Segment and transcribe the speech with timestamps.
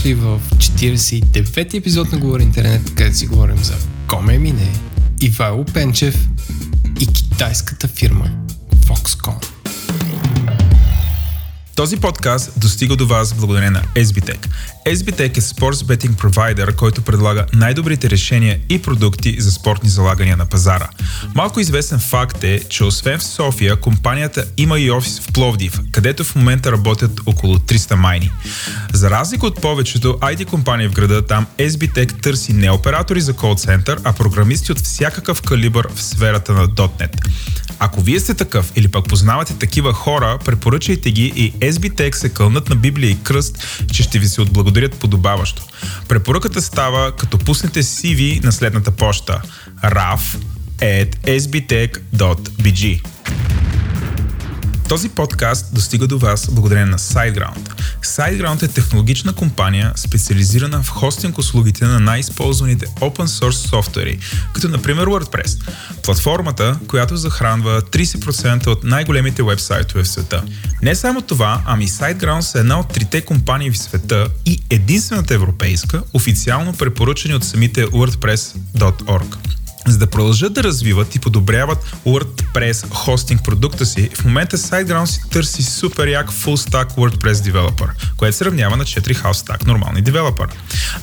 [0.00, 3.74] дошли в 49-ти епизод на Говори Интернет, където си говорим за
[4.06, 4.72] Коме Мине,
[5.20, 6.28] Ивайло Пенчев
[7.00, 8.30] и китайската фирма
[8.86, 9.39] Foxconn.
[11.80, 14.46] Този подкаст достига до вас благодарение на SBTech.
[14.88, 20.46] SBTech е спортс бетинг провайдер, който предлага най-добрите решения и продукти за спортни залагания на
[20.46, 20.88] пазара.
[21.34, 26.24] Малко известен факт е, че освен в София, компанията има и офис в Пловдив, където
[26.24, 28.30] в момента работят около 300 майни.
[28.92, 33.54] За разлика от повечето IT компании в града, там SBTech търси не оператори за кол
[33.54, 37.16] център, а програмисти от всякакъв калибър в сферата на .NET.
[37.82, 42.68] Ако вие сте такъв или пък познавате такива хора, препоръчайте ги и SBTech се кълнат
[42.68, 45.62] на Библия и кръст, че ще ви се отблагодарят подобаващо.
[46.08, 49.42] Препоръката става като пуснете CV на следната поща
[49.84, 50.20] raf
[50.80, 53.00] at sbtech.bg
[54.90, 57.74] този подкаст достига до вас благодарение на SiteGround.
[58.02, 64.18] SiteGround е технологична компания, специализирана в хостинг услугите на най-използваните open source софтуери,
[64.54, 65.60] като например WordPress.
[66.02, 70.42] Платформата, която захранва 30% от най-големите вебсайтове в света.
[70.82, 76.02] Не само това, ами SiteGround са една от трите компании в света и единствената европейска,
[76.12, 79.36] официално препоръчани от самите WordPress.org.
[79.90, 85.20] За да продължат да развиват и подобряват WordPress хостинг продукта си, в момента SiteGround си
[85.30, 90.02] търси супер як full stack WordPress developer, което се равнява на 4 half stack нормални
[90.02, 90.48] девелопър.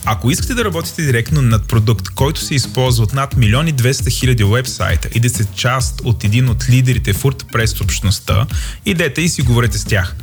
[0.06, 4.44] Ако искате да работите директно над продукт, който се използва от над милиони 200 хиляди
[4.44, 8.46] вебсайта и да сте част от един от лидерите в WordPress общността,
[8.86, 10.16] идете и си говорете с тях.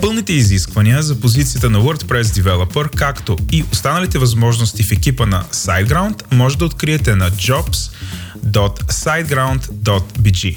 [0.00, 6.22] Пълните изисквания за позицията на WordPress Developer, както и останалите възможности в екипа на SiteGround,
[6.30, 7.30] може да откриете на
[8.42, 10.56] www.siteground.bg.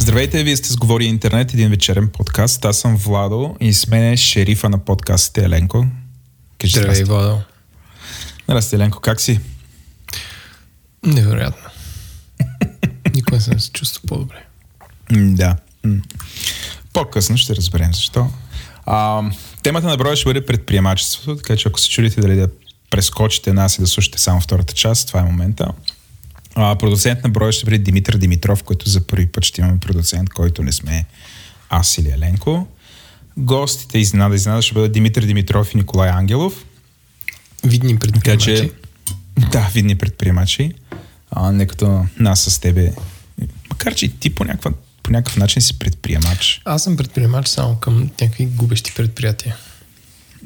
[0.00, 2.64] Здравейте, вие сте с Говори Интернет, един вечерен подкаст.
[2.64, 5.86] Аз съм Владо и с мен е шерифа на подкастите Еленко.
[6.58, 7.40] Кажи Здравей, Владо.
[8.44, 9.40] Здрасти, Еленко, как си?
[11.06, 11.70] Невероятно.
[13.14, 14.44] Никой не съм се чувства по-добре.
[15.10, 15.56] Да.
[16.92, 18.30] По-късно ще разберем защо.
[18.86, 19.22] А,
[19.62, 22.48] темата на броя ще бъде предприемачеството, така че ако се чудите дали да
[22.90, 25.72] прескочите нас и да слушате само втората част, това е момента.
[26.54, 30.30] А, продуцент на броя ще бъде Димитър Димитров, който за първи път ще имаме продуцент,
[30.30, 31.04] който не сме
[31.70, 32.66] аз или Еленко.
[33.36, 36.64] Гостите изненада, изненада ще бъдат Димитър Димитров и Николай Ангелов.
[37.64, 38.54] Видни предприемачи.
[38.54, 38.70] Така, че,
[39.50, 40.72] да, видни предприемачи.
[41.30, 42.92] А, не като нас с тебе.
[43.70, 44.72] Макар, че ти по, някаква,
[45.02, 46.62] по някакъв начин си предприемач.
[46.64, 49.56] Аз съм предприемач само към някакви губещи предприятия.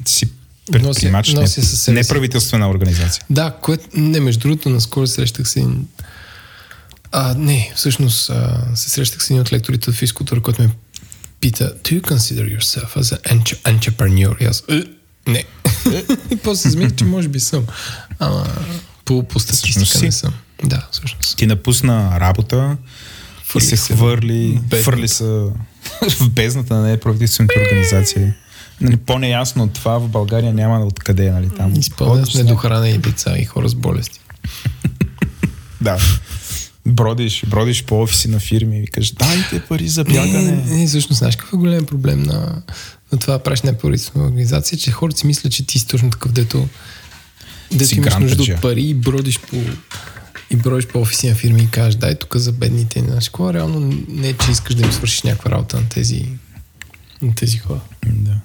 [0.05, 0.25] Си
[0.71, 3.25] предприемач, носи, носи не, неправителствена организация.
[3.29, 5.67] Да, което, не, между другото, наскоро срещах се
[7.11, 10.69] а, не, всъщност а, се срещах с един от лекторите от физкултура, който ме
[11.39, 14.43] пита, do you consider yourself as an entrepreneur?
[14.43, 14.83] И аз, «Е,
[15.27, 15.43] не.
[16.31, 17.65] и после се че може би съм.
[18.19, 18.47] Ама
[19.05, 20.33] по, по статистика не съм.
[20.63, 21.37] Да, всъщност.
[21.37, 22.77] Ти напусна работа
[23.43, 25.23] фърли и се хвърли, хвърли се
[26.19, 28.33] в бездната на неправителствените организации.
[28.81, 31.73] Нали, по-неясно от това в България няма откъде, нали там.
[31.73, 34.19] Изпълнят с недохранени деца и хора с болести.
[35.81, 35.97] да.
[36.87, 40.51] Бродиш, бродиш по офиси на фирми и викаш, дайте пари за бягане.
[40.51, 42.61] Не, не, всъщност, знаеш какъв е голям проблем на,
[43.11, 46.67] на това правиш неправителствена организация, че хората си мислят, че ти си точно такъв, дето,
[47.71, 49.57] дето имаш нужда от пари и бродиш по
[50.49, 52.99] и броиш по офиси на фирми и кажеш, дай тук за бедните.
[52.99, 56.25] Знаеш, какво реално не е, че искаш да им свършиш някаква работа на тези,
[57.21, 57.79] на тези хора.
[58.05, 58.39] Да.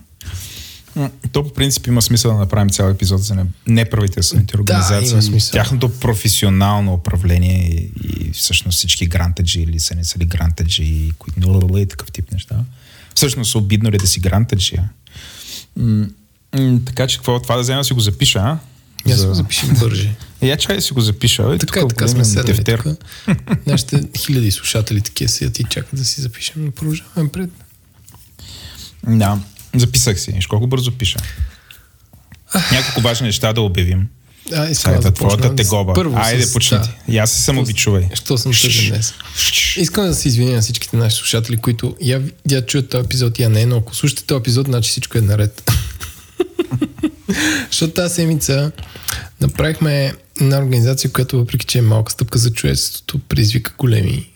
[1.33, 5.17] То по принцип има смисъл да направим цял епизод за неправителствените организации.
[5.17, 10.25] Да, има Тяхното професионално управление и, и всъщност всички грантаджи или са не са ли
[10.25, 12.57] грантаджи които и такъв тип неща.
[13.15, 14.77] Всъщност обидно ли да си грантаджи?
[15.77, 16.07] М-
[16.55, 17.41] м- така че какво?
[17.41, 18.59] Това да взема си го запиша, а?
[19.07, 19.23] Я за...
[19.23, 20.15] си го запишем бърже.
[20.43, 21.59] Я чай си го запиша.
[21.59, 22.87] Така, така сме седнали тук.
[23.67, 26.73] Нашите хиляди слушатели такива седят и чакат да си запишем.
[26.73, 27.51] Продължаваме пред.
[29.07, 29.39] Да.
[29.77, 30.33] Записах си.
[30.33, 31.19] Виж колко бързо пиша.
[32.73, 34.09] Няколко важни неща да обявим.
[34.53, 35.39] А, искам Сайта, да започна.
[35.39, 35.93] твоята тегоба.
[35.95, 36.83] Първо Айде, с- почни да.
[36.85, 36.91] ти.
[37.09, 38.09] И аз се самовичувай.
[38.15, 39.15] Що съм тъжен днес?
[39.77, 43.49] Искам да се извиня на всичките наши слушатели, които я, я чуят този епизод, я
[43.49, 45.71] не, но ако слушате този епизод, значи всичко е наред.
[47.71, 48.73] Защото тази седмица
[49.41, 54.31] направихме една организация, която въпреки, че е малка стъпка за човечеството, предизвика големи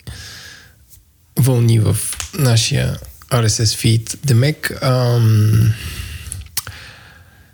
[1.38, 1.96] вълни в
[2.34, 2.98] нашия
[3.30, 4.16] RSS feed.
[4.24, 5.72] Демек, ам,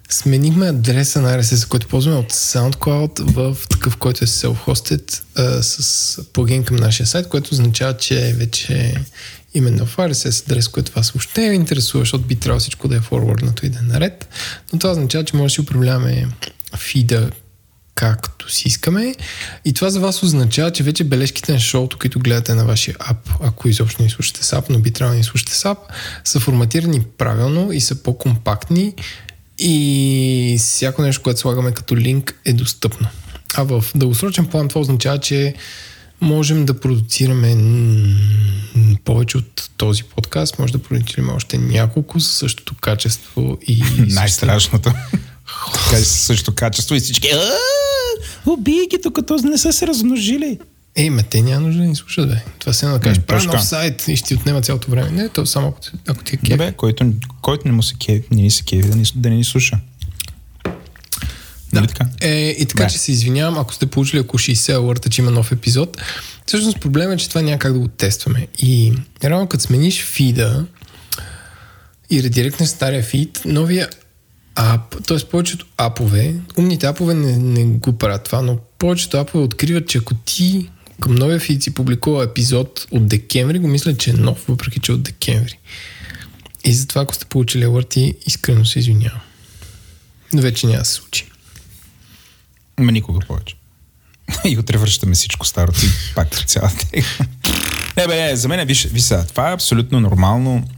[0.08, 6.18] сменихме адреса на RSS, който ползваме от SoundCloud в такъв, който е self-hosted а, с
[6.32, 8.94] плагин към нашия сайт, което означава, че вече
[9.54, 13.00] именно в RSS адрес, който вас въобще не интересува, защото би трябвало всичко да е
[13.00, 14.28] форварднато и да е наред.
[14.72, 16.28] Но това означава, че може да си управляваме
[16.76, 17.30] фида
[18.00, 19.14] както си искаме.
[19.64, 23.28] И това за вас означава, че вече бележките на шоуто, които гледате на вашия ап,
[23.40, 25.78] ако изобщо не слушате ап, но би трябвало да ни слушате ап,
[26.24, 28.94] са форматирани правилно и са по-компактни
[29.58, 33.08] и всяко нещо, което слагаме като линк е достъпно.
[33.54, 35.54] А в дългосрочен план това означава, че
[36.20, 37.56] можем да продуцираме
[39.04, 44.92] повече от този подкаст, може да продуцираме още няколко със същото качество и Най-страшното.
[46.02, 47.28] Същото качество и всички.
[48.40, 50.58] «А, Убий ги, докато не са се размножили.
[50.96, 52.36] Ей, ме, те няма нужда да ни слушат, бе.
[52.58, 55.10] Това се едно да кажеш, правя нов сайт и ще ти отнема цялото време.
[55.12, 56.50] Не, то само ако, ти- ако ти е кеф.
[56.50, 57.06] Добре, който,
[57.42, 59.78] който не му се кеви, не ни се кеви, да ни, да не ни слуша.
[61.72, 62.06] Нали така?
[62.20, 62.90] Е, и така, Да.
[62.90, 65.96] че се извинявам, ако сте получили около 60 алърта, че има нов епизод.
[66.46, 68.46] Всъщност проблема е, че това няма как да го тестваме.
[68.58, 68.92] И
[69.24, 70.66] реално като смениш фида
[72.10, 73.88] и редиректнеш стария фид, новия
[74.60, 75.18] ап, т.е.
[75.30, 80.14] повечето апове, умните апове не, не го правят това, но повечето апове откриват, че ако
[80.14, 80.70] ти
[81.00, 84.92] към новия фид си публикува епизод от декември, го мисля, че е нов, въпреки че
[84.92, 85.58] е от декември.
[86.64, 89.20] И затова, ако сте получили алърти, искрено се извинявам.
[90.32, 91.30] Но вече няма да се случи.
[92.80, 93.54] Ма никога повече.
[94.44, 96.86] И утре връщаме всичко старото и пак цялата.
[97.96, 100.68] Не, бе, за мен, виж, виж сега, това е абсолютно нормално.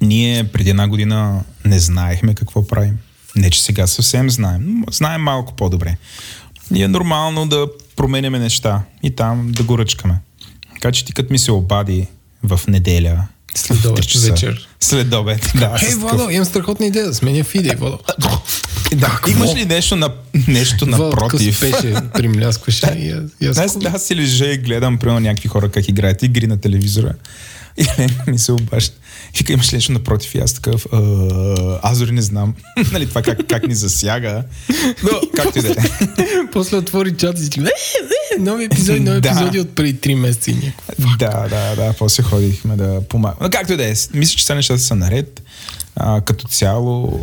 [0.00, 2.98] Ние преди една година не знаехме какво правим.
[3.36, 5.96] Не, че сега съвсем знаем, но знаем малко по-добре.
[6.74, 7.66] И е нормално да
[7.96, 10.20] променяме неща и там да го ръчкаме.
[10.74, 12.06] Така че ти като ми се обади
[12.42, 13.26] в неделя,
[13.56, 14.68] След обед, вечер.
[14.80, 15.76] След обед, да.
[15.78, 17.98] Хей, такъв- Владо, имам страхотна идея да сменя фида и Владо.
[18.94, 20.10] Да, имаш ли нещо, на,
[20.48, 21.56] нещо напротив?
[21.56, 22.86] спеше, примляскваше
[23.40, 23.46] и.
[23.46, 27.14] Аз, аз си лежа и гледам, примерно, някакви хора как играят игри на телевизора.
[27.76, 28.96] И Ленка ми се обаща.
[29.38, 30.34] Вика, имаш ли нещо напротив?
[30.34, 30.98] И аз такъв, «А,
[31.82, 32.54] аз дори не знам.
[32.92, 34.42] нали, това как, как ни засяга.
[35.02, 35.74] Но, както и да е.
[36.52, 37.62] После отвори чат и си е,
[38.36, 39.28] е, нови епизоди, нови Да.
[39.28, 41.08] епизоди от преди 3 месеца и някакво.
[41.18, 41.94] да, да, да.
[41.98, 43.38] После ходихме да помагаме.
[43.40, 43.94] Но както и да е.
[44.14, 45.42] Мисля, че сега нещата са наред.
[45.96, 47.20] А, като цяло,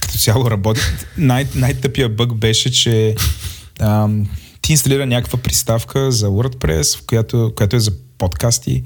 [0.00, 0.80] като цяло работи.
[1.16, 3.14] Най- най-тъпия бък беше, че
[3.80, 4.26] ам,
[4.62, 8.82] ти инсталира някаква приставка за WordPress, в която, която е за подкасти.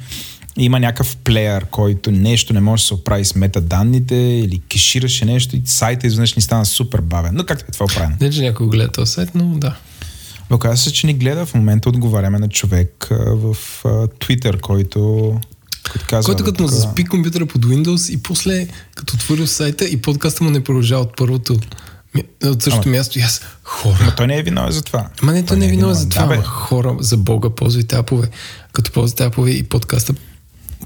[0.59, 5.57] Има някакъв плеер, който нещо не може да се оправи с метаданните или кешираше нещо
[5.57, 7.31] и сайта изведнъж ни стана супер бавен.
[7.35, 8.17] Но както е това оправено.
[8.21, 9.77] Не, че някой го гледа този сайт, но да.
[10.51, 11.47] Оказва се, че ни гледа.
[11.47, 15.01] В момента отговаряме на човек в Twitter, който,
[15.93, 16.33] който казва...
[16.33, 20.51] Който като му заспи компютъра под Windows и после като отворил сайта и подкаста му
[20.51, 21.59] не продължава от първото
[22.45, 23.99] от същото Ама- място и аз хора.
[24.05, 25.09] Ма той не е виновен за това.
[25.23, 26.23] Ама не, той не е виновен за това.
[26.23, 26.43] Да, бе.
[26.43, 28.29] хора, за Бога, ползвайте апове.
[28.73, 30.15] Като ползвате апове и подкаста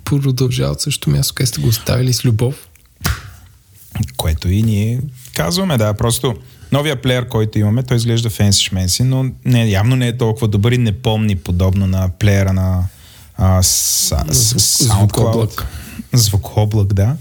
[0.04, 2.68] продължава от същото място, където сте го оставили с любов.
[4.16, 5.00] Което и ние
[5.34, 6.34] казваме, да, просто
[6.72, 10.72] новия плеер, който имаме, той изглежда фенси шменси, но не, явно не е толкова добър
[10.72, 12.84] и не помни подобно на плеера на
[13.36, 15.66] а, с, с, с, Звукоблак.
[16.12, 17.16] Звукоблак, да.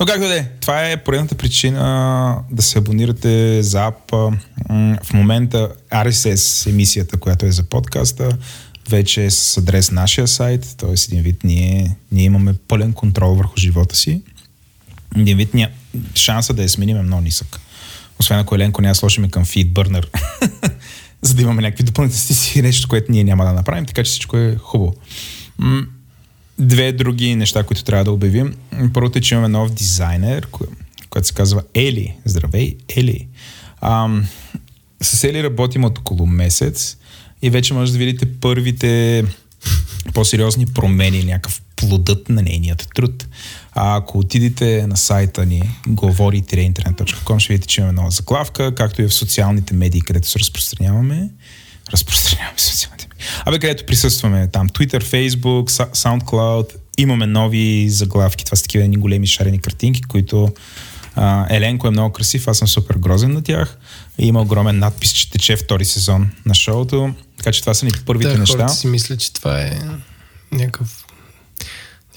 [0.00, 4.10] Но както да е, това е поредната причина да се абонирате за ап.
[5.04, 8.36] В момента RSS емисията, която е за подкаста,
[8.88, 10.94] вече е с адрес нашия сайт, т.е.
[11.08, 14.22] един вид ние, ние имаме пълен контрол върху живота си.
[15.16, 15.68] Един вид ня...
[16.14, 17.60] шанса да я сменим е много нисък.
[18.20, 20.06] Освен ако Еленко няма сложим към FeedBurner,
[21.22, 24.36] за да имаме някакви допълнителни си нещо, което ние няма да направим, така че всичко
[24.36, 24.94] е хубаво.
[26.58, 28.54] Две други неща, които трябва да обявим.
[28.92, 30.68] Първото е, че имаме нов дизайнер, ко-
[31.10, 32.16] който се казва Ели.
[32.24, 33.26] Здравей, Ели.
[33.80, 34.26] Ам,
[35.02, 36.96] с Ели работим от около месец
[37.44, 39.24] и вече може да видите първите
[40.14, 43.26] по-сериозни промени, някакъв плодът на нейният труд.
[43.72, 49.08] А ако отидете на сайта ни говори-интернет.com ще видите, че имаме нова заглавка, както и
[49.08, 51.28] в социалните медии, където се разпространяваме.
[51.92, 53.26] Разпространяваме социалните медии.
[53.44, 56.66] Абе, където присъстваме там Twitter, Facebook, SoundCloud,
[56.98, 58.44] имаме нови заглавки.
[58.44, 60.52] Това са такива едни големи шарени картинки, които
[61.16, 63.78] А, Еленко е много красив, аз съм супер грозен на тях.
[64.18, 67.14] И има огромен надпис, че тече втори сезон на шоуто.
[67.36, 68.56] Така че това са ни първите да, неща.
[68.56, 69.78] Хората си мисля, че това е
[70.52, 71.04] някакъв,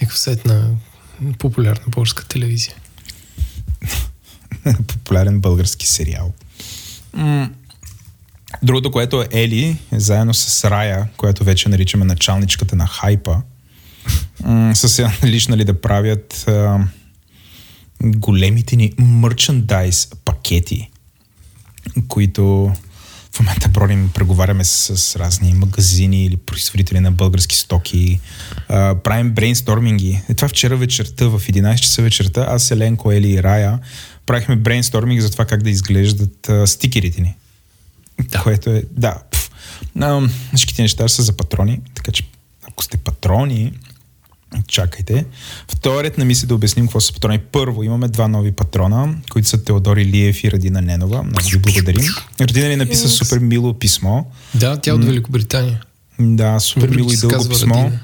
[0.01, 0.69] някакъв сет на
[1.39, 2.75] популярна българска телевизия.
[4.87, 6.33] Популярен български сериал.
[8.63, 13.41] Другото, което е Ели, заедно с Рая, която вече наричаме началничката на хайпа,
[14.73, 16.45] са се личнали да правят
[18.03, 20.89] големите ни мерчендайз пакети,
[22.07, 22.73] които
[23.37, 28.19] в момента бродим, преговаряме с, с разни магазини или производители на български стоки.
[28.69, 30.21] А, правим брейнсторминги.
[30.29, 33.79] Е, това вчера вечерта, в 11 часа вечерта, аз, Еленко, Ели и Рая
[34.25, 37.35] правихме брейнсторминг за това как да изглеждат а, стикерите ни.
[38.31, 38.43] Да.
[38.43, 39.21] Което е, да.
[39.31, 39.51] Пф.
[39.99, 42.23] А, всичките неща са за патрони, така че
[42.67, 43.73] ако сте патрони,
[44.67, 45.25] чакайте.
[45.67, 47.39] Вторият на мисли да обясним какво са патрони.
[47.39, 51.23] Първо, имаме два нови патрона, които са Теодори Лиев и Радина Ненова.
[51.23, 52.03] Много ви благодарим.
[52.41, 53.23] Радина ни написа Yes.
[53.23, 54.23] супер мило писмо.
[54.55, 55.81] Да, тя е от Великобритания.
[56.19, 57.99] Да, супер мило и се дълго писмо, Радина.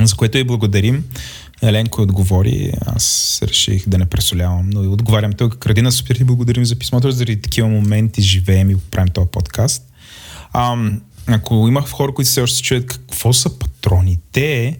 [0.00, 1.04] за което и благодарим.
[1.62, 5.66] Еленко отговори, аз реших да не пресолявам, но и отговарям тук.
[5.66, 9.82] Радина, супер ти благодарим за писмото, заради такива моменти живеем и правим този подкаст.
[10.52, 14.78] Ам, ако имах хора, които все още се чуят какво са патроните,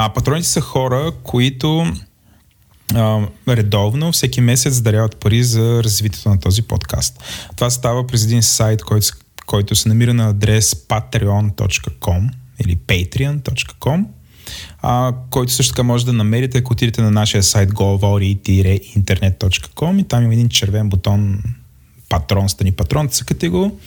[0.00, 1.86] а, патроните са хора, които
[2.94, 7.22] а, редовно всеки месец даряват пари за развитието на този подкаст.
[7.56, 9.06] Това става през един сайт, който,
[9.46, 12.30] който се намира на адрес patreon.com
[12.64, 14.04] или patreon.com
[14.82, 20.24] а, който също така може да намерите, ако отидете на нашия сайт govori-internet.com и там
[20.24, 21.42] има един червен бутон
[22.08, 23.80] патрон, стани патрон, цъкате го.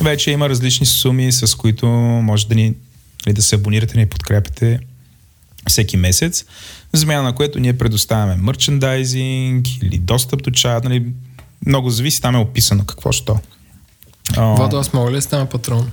[0.00, 2.74] Вече има различни суми, с които може да ни
[3.26, 4.80] или да се абонирате и ни подкрепите
[5.68, 6.44] всеки месец,
[6.94, 11.06] в замяна на което ние предоставяме мерчендайзинг или достъп до чат, нали,
[11.66, 13.38] много зависи, там е описано какво що.
[14.36, 15.90] Владо, аз мога ли да стана патрон?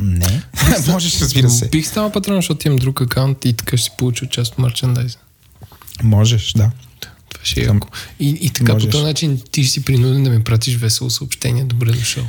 [0.00, 0.42] не,
[0.88, 1.68] можеш, разбира се.
[1.68, 5.18] Бих станал патрон, защото имам друг акаунт и така ще си получа част от мерчендайза.
[6.02, 6.70] Можеш, да.
[7.28, 7.88] Това ще е яко.
[8.20, 8.88] И, и така можеш.
[8.88, 11.64] по този начин ти ще си принуден да ми пратиш весело съобщение.
[11.64, 12.24] Добре дошъл.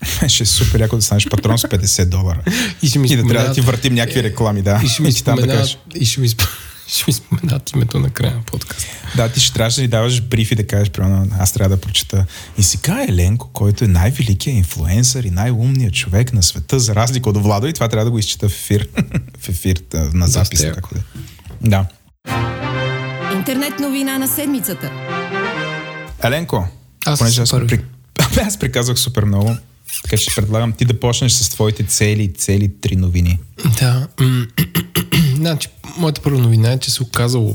[0.28, 2.42] Ще е супер яко да станеш патрон с 50 долара.
[2.82, 4.80] И ще ми И да трябва да ти въртим някакви реклами, да.
[4.84, 5.78] И ще ми ти там да кажеш.
[5.94, 6.48] и ще ми, сп-
[6.86, 8.86] ще ми споменат името на края на подкаста.
[9.16, 11.80] Да, ти ще трябваше да ни даваш бриф и да кажеш, примерно, аз трябва да
[11.80, 12.26] прочета.
[12.58, 17.42] И сега Еленко, който е най-великият инфлуенсър и най-умният човек на света, за разлика от
[17.42, 18.88] Владо, и това трябва да го изчета в ефир.
[19.40, 20.62] в ефир, да, на запис.
[20.74, 21.00] Както да.
[21.00, 21.02] е.
[21.68, 21.86] да.
[23.34, 24.90] Интернет новина на седмицата.
[26.22, 26.68] Еленко,
[27.06, 27.80] Аз понеже аз, при...
[28.46, 29.56] аз приказвах супер много,
[30.02, 33.38] така че предлагам ти да почнеш с твоите цели, цели три новини.
[33.78, 34.08] Да.
[35.34, 37.54] значи, моята първа новина е, че се оказало,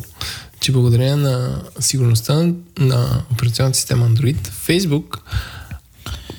[0.59, 5.17] че благодарение на сигурността на операционната система Android, Facebook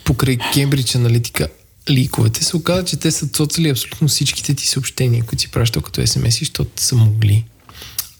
[0.04, 1.48] покрай Cambridge Analytica
[1.90, 6.00] ликовете се оказа, че те са цоцали абсолютно всичките ти съобщения, които си пращал като
[6.00, 7.44] SMS, защото са могли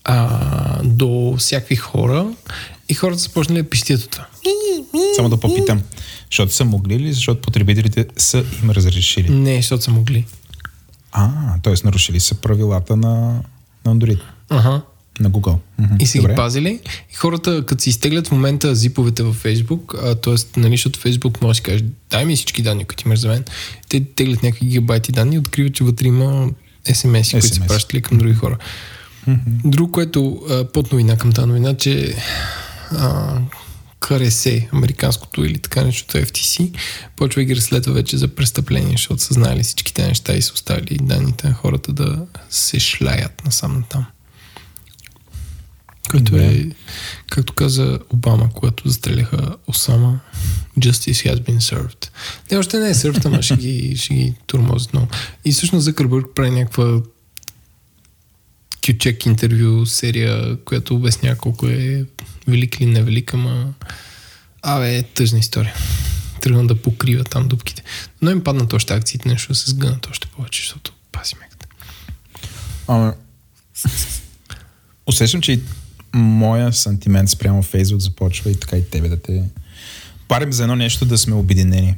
[0.05, 2.27] а, до всякакви хора
[2.89, 4.27] и хората са почнали да пищят от това.
[5.17, 5.83] Само да попитам,
[6.31, 9.31] защото са могли ли, защото потребителите са им разрешили?
[9.31, 10.25] Не, защото са могли.
[11.13, 11.31] А,
[11.63, 11.75] т.е.
[11.85, 13.43] нарушили са правилата на,
[13.85, 14.83] на Android, Ага.
[15.21, 15.59] на Google.
[15.79, 16.33] Мгм, И са добре.
[16.33, 16.81] ги пазили.
[17.13, 20.61] И хората, като си изтеглят в момента зиповете във Facebook, т.е.
[20.61, 23.45] нали, защото Facebook може да си каже, дай ми всички данни, които имаш за мен,
[23.89, 26.49] те теглят някакви гигабайти данни и откриват, че вътре има
[26.87, 27.69] SMS, които са SMS.
[27.69, 28.59] пращали към други хора.
[29.65, 32.17] Друго, което а, под новина към тази новина, че
[32.91, 33.39] а,
[34.01, 36.77] КРС, американското или така нещото FTC,
[37.17, 40.99] почва и ги разследва вече за престъпление, защото са знали всичките неща и са оставили
[41.03, 44.07] данните на хората да се шляят насам натам.
[46.11, 46.71] Което е,
[47.31, 50.21] както каза Обама, когато застреляха Осама,
[50.79, 52.09] Justice has been served.
[52.51, 55.09] Не, още не е served, ама ще ги, ще ги турмозят много.
[55.45, 57.01] И всъщност Закърбърг прави някаква
[58.87, 62.05] кючек интервю серия, която обяснява колко е
[62.49, 63.75] велик или невелик, ама
[64.63, 65.75] абе, е тъжна история.
[66.41, 67.83] Тръгна да покрива там дупките.
[68.23, 71.67] Но им паднат още акциите, нещо да се сгънат още повече, защото паси меката.
[72.89, 73.15] Ама,
[75.07, 75.61] усещам, че
[76.15, 79.45] моя сантимент спрямо Фейсбук започва и така и тебе да те
[80.29, 81.97] парим за едно нещо да сме обединени.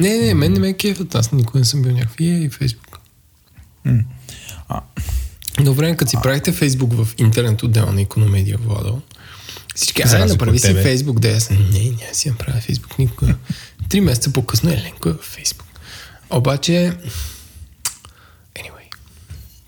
[0.00, 1.14] Не, не, мен не ме е кефът.
[1.14, 2.98] Аз никога не съм бил някакви и Фейсбук.
[4.68, 4.80] А.
[5.60, 9.02] Време, като си правите Фейсбук в интернет отдел на Икономедия, Владо,
[9.74, 10.74] всички, ай, направи си.
[10.74, 13.34] Фейсбук, да аз не, няма си направя Фейсбук никога.
[13.88, 15.66] Три месеца по-късно Еленко е в Фейсбук.
[16.30, 16.92] Обаче,
[18.54, 18.96] anyway,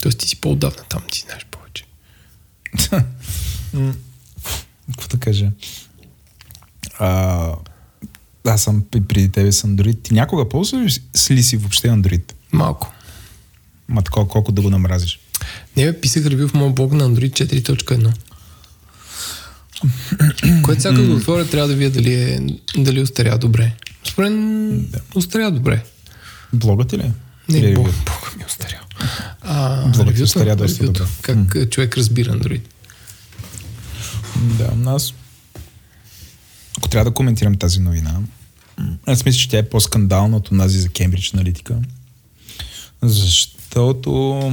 [0.01, 0.13] т.е.
[0.13, 1.85] ти си по-отдавна там, ти знаеш повече.
[4.91, 5.51] какво да кажа?
[6.99, 7.53] А,
[8.47, 10.03] аз съм преди тебе с Android.
[10.03, 12.33] Ти някога ползваш ли си въобще Android?
[12.53, 12.93] Малко.
[13.89, 15.21] Ма такова, колко да го намразиш?
[15.77, 18.13] Не, писах ревю в моят блог на Android 4.1.
[20.63, 22.41] Което сега като го отворя, трябва да видя дали, е,
[22.77, 23.73] дали устаря добре.
[24.05, 25.85] Според мен устаря добре.
[26.53, 27.13] Блогът ли?
[27.49, 27.83] Не, Или ревю?
[27.83, 28.81] Бог ми устаря.
[29.41, 31.03] А, Блогът ревюто, устаря доста добре.
[31.23, 32.63] Как м човек разбира Android.
[34.37, 35.15] Да, аз...
[36.79, 38.21] Ако трябва да коментирам тази новина,
[39.07, 41.77] аз мисля, че тя е по-скандална от онази за Кембридж аналитика.
[43.03, 44.53] Защото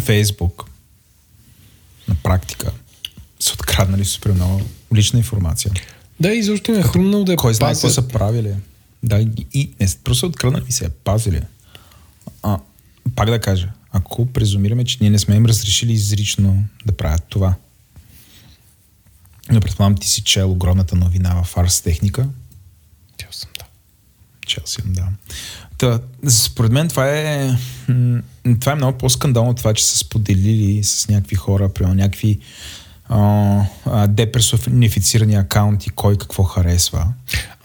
[0.00, 0.70] Фейсбук
[2.08, 2.72] на практика
[3.40, 4.62] са откраднали супер много
[4.94, 5.72] лична информация.
[6.20, 8.54] Да, и защо ми е хрумнал да я Кой знае какво са правили.
[9.02, 9.20] Да,
[9.52, 11.40] и, не, просто откраднали и се я пазили.
[12.42, 12.58] А,
[13.14, 17.54] пак да кажа, ако презумираме, че ние не сме им разрешили изрично да правят това.
[19.50, 22.28] Не предполагам, ти си чел огромната новина в Арс Техника.
[23.18, 23.64] Чел съм, да.
[24.46, 25.08] Чел си, да.
[25.78, 27.50] Та, според мен това е,
[28.60, 32.38] това е много по-скандално това, че са споделили с някакви хора, примерно някакви
[33.08, 33.62] а,
[34.08, 37.06] деперсонифицирани акаунти, кой какво харесва.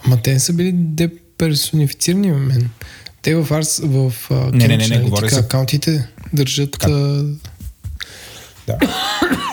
[0.05, 2.69] Ама те не са били деперсонифицирани в мен.
[3.21, 6.89] Те в Арс, в а, Не, не, не, не, говоря за- акаунтите държат, а,
[8.67, 8.77] Да.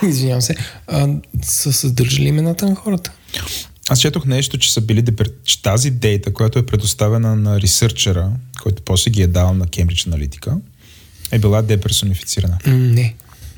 [0.09, 0.55] извинявам се,
[0.87, 1.09] а,
[1.43, 3.13] са съдържали имената на хората.
[3.89, 5.31] Аз четох нещо, че са били депер...
[5.45, 10.09] че тази дейта, която е предоставена на ресърчера, който после ги е дал на Cambridge
[10.11, 10.61] Analytica,
[11.31, 12.59] е била деперсонифицирана.
[12.67, 13.15] Не.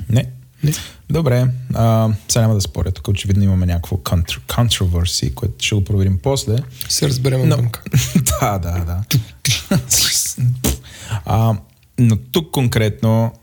[0.09, 0.25] Не.
[0.63, 0.73] Не.
[1.09, 2.91] Добре, а, сега няма да споря.
[2.91, 3.97] Тук очевидно имаме някакво
[4.47, 6.57] controversy, което ще го проверим после.
[6.89, 7.57] Се разберем Но-
[8.41, 9.03] да, да, да.
[11.25, 11.57] а,
[11.99, 13.33] но тук конкретно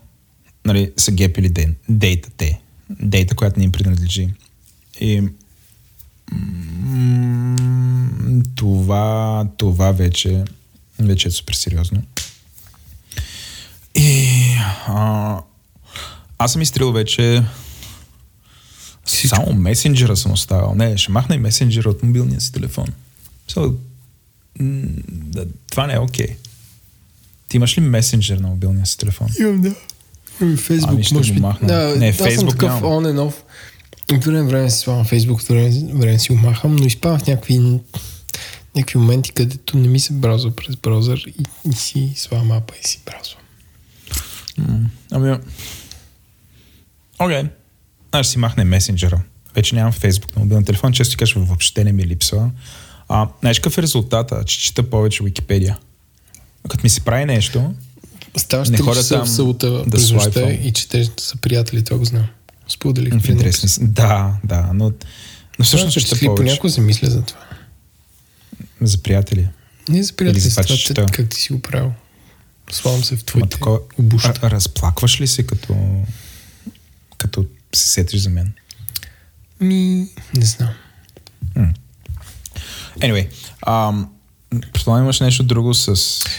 [0.65, 2.61] нали, са гепили дейта те.
[2.89, 4.29] Дейта, която не им принадлежи.
[5.01, 5.23] И
[8.55, 10.43] това, това вече,
[10.99, 12.01] вече е супер сериозно.
[13.95, 14.35] И
[14.87, 15.37] а,
[16.37, 17.43] аз съм изтрил вече
[19.05, 19.35] Всичко.
[19.35, 20.75] само месенджера съм оставил.
[20.75, 22.85] Не, ще махна и месенджера от мобилния си телефон.
[23.49, 23.75] So,
[25.09, 26.27] да, това не е окей.
[27.47, 29.27] Ти имаш ли месенджер на мобилния си телефон?
[29.39, 29.75] Имам, да.
[30.57, 31.39] Фейсбук, Ами ще може би.
[31.39, 31.67] махна.
[31.67, 32.83] Да, Не, съм Фейсбук такъв нямам.
[32.83, 33.33] on and off.
[34.13, 37.27] От време време си слагам Фейсбук, от време време си го махам, но изпадам в
[37.27, 37.59] някакви,
[38.75, 42.87] някакви моменти, където не ми се браузва през браузър и, и си слагам апа и
[42.87, 43.41] си браузвам.
[44.57, 45.31] М, Ами...
[47.19, 47.37] Окей.
[47.37, 47.49] Okay.
[48.11, 49.21] Аз ще си махне месенджера.
[49.55, 50.93] Вече нямам Фейсбук на мобилен телефон.
[50.93, 52.51] Често ти кажа, въобще не ми липсва.
[53.07, 54.43] А, знаеш какъв е резултата?
[54.45, 55.77] Че чета повече Википедия.
[56.69, 57.73] Като ми се прави нещо,
[58.37, 60.51] Ставаш Не 3 ходя часа там в събота да слайпвам.
[60.63, 62.27] и четеш са приятели, това го знам.
[62.69, 63.87] Споделих в интересни...
[63.87, 64.91] Да, да, но,
[65.59, 66.41] но всъщност чета ще повече.
[66.41, 67.39] понякога се мисля за това.
[68.81, 69.49] За приятели.
[69.89, 71.11] Не за приятели, за това, че това, чета.
[71.11, 71.93] как ти си го правил.
[72.71, 73.79] Слагам се в твоите такова...
[73.97, 74.33] обуща.
[74.41, 76.03] А, разплакваш ли се като...
[77.17, 78.53] като се сетиш за мен?
[79.61, 80.69] Ми, не знам.
[82.99, 83.27] Anyway,
[83.67, 84.09] ам,
[84.73, 85.95] предполагам имаш нещо друго с...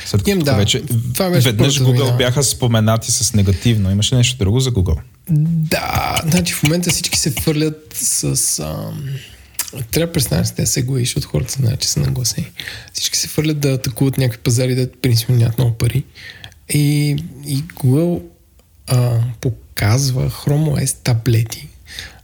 [0.07, 0.55] След като да.
[0.55, 0.83] вече,
[1.15, 2.17] Това беше веднъж Google новина.
[2.17, 3.91] бяха споменати с негативно.
[3.91, 5.01] Имаш ли нещо друго за Google?
[5.31, 8.59] Да, значи в момента всички се фърлят с...
[8.59, 9.05] Ам...
[9.91, 12.51] Трябва да престанем с тези сегуи, защото хората знаят, че са нагласени.
[12.93, 16.05] Всички се фърлят да атакуват някакви пазари, да принципно нямат много пари.
[16.69, 17.17] И,
[17.47, 18.23] и Google
[18.87, 21.69] а, показва Chrome OS таблети.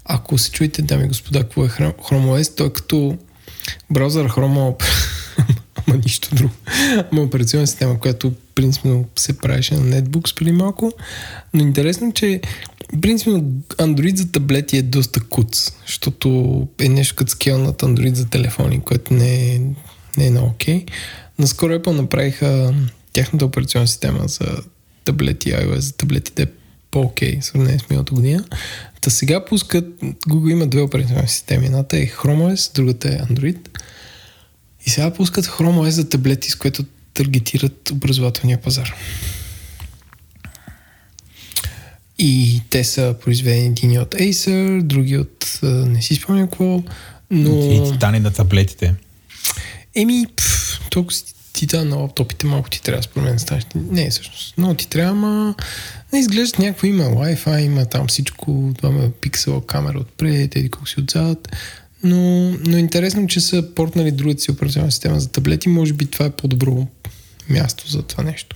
[0.04, 3.18] Ако се чуете, дами и господа, какво е Chrome OS, той е като
[3.90, 4.84] браузър Chrome,
[5.86, 6.54] ама нищо друго.
[7.12, 10.92] Ама операционна система, която принципно се правеше на Netbooks преди малко.
[11.54, 12.40] Но интересно, че
[13.00, 18.80] принципно Android за таблети е доста куц, защото е нещо като скелнат Android за телефони,
[18.80, 19.60] което не е,
[20.18, 20.84] не е много окей.
[21.38, 22.74] Наскоро Apple направиха
[23.12, 24.46] тяхната операционна система за
[25.04, 26.46] таблети, iOS за таблети да е
[26.90, 28.44] по-окей, сравнение с миналата година.
[29.00, 29.84] Та сега пускат,
[30.28, 31.66] Google има две операционни системи.
[31.66, 33.58] Едната е Chrome OS, другата е Android.
[34.86, 38.94] И сега пускат Chrome OS за таблети, с което таргетират образователния пазар.
[42.18, 46.82] И те са произведени един от Acer, други от не си спомням какво,
[47.30, 47.72] но...
[47.72, 48.94] И титани на таблетите.
[49.94, 53.64] Еми, пф, толкова си титан на лаптопите малко ти трябва, според мен, да станеш.
[53.74, 55.54] Не, всъщност, много ти трябва, ама
[56.12, 61.00] не изглеждат някакво има Wi-Fi, има там всичко, 2 пиксела камера отпред, еди колко си
[61.00, 61.48] отзад.
[62.02, 65.68] Но, но интересно, че са портнали другата си операционна система за таблети.
[65.68, 66.86] Може би това е по-добро
[67.48, 68.55] място за това нещо.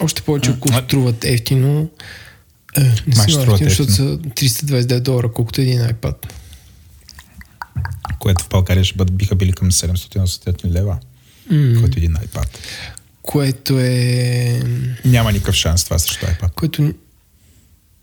[0.00, 1.90] Още повече, ако струват ефтино,
[2.76, 3.26] Е, не Май
[3.60, 6.14] защото са 329 долара, колкото един iPad.
[8.18, 10.98] Което в България ще бъд, биха били към 780 лева.
[11.50, 12.46] М, Който е един iPad.
[13.22, 14.62] Което е...
[15.04, 16.54] Няма никакъв шанс това срещу iPad.
[16.54, 16.94] Което...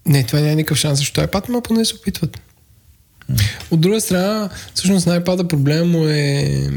[0.05, 2.41] Не, това няма никакъв шанс срещу iPad, но поне се опитват.
[3.71, 6.69] От друга страна, всъщност на iPad проблема му е...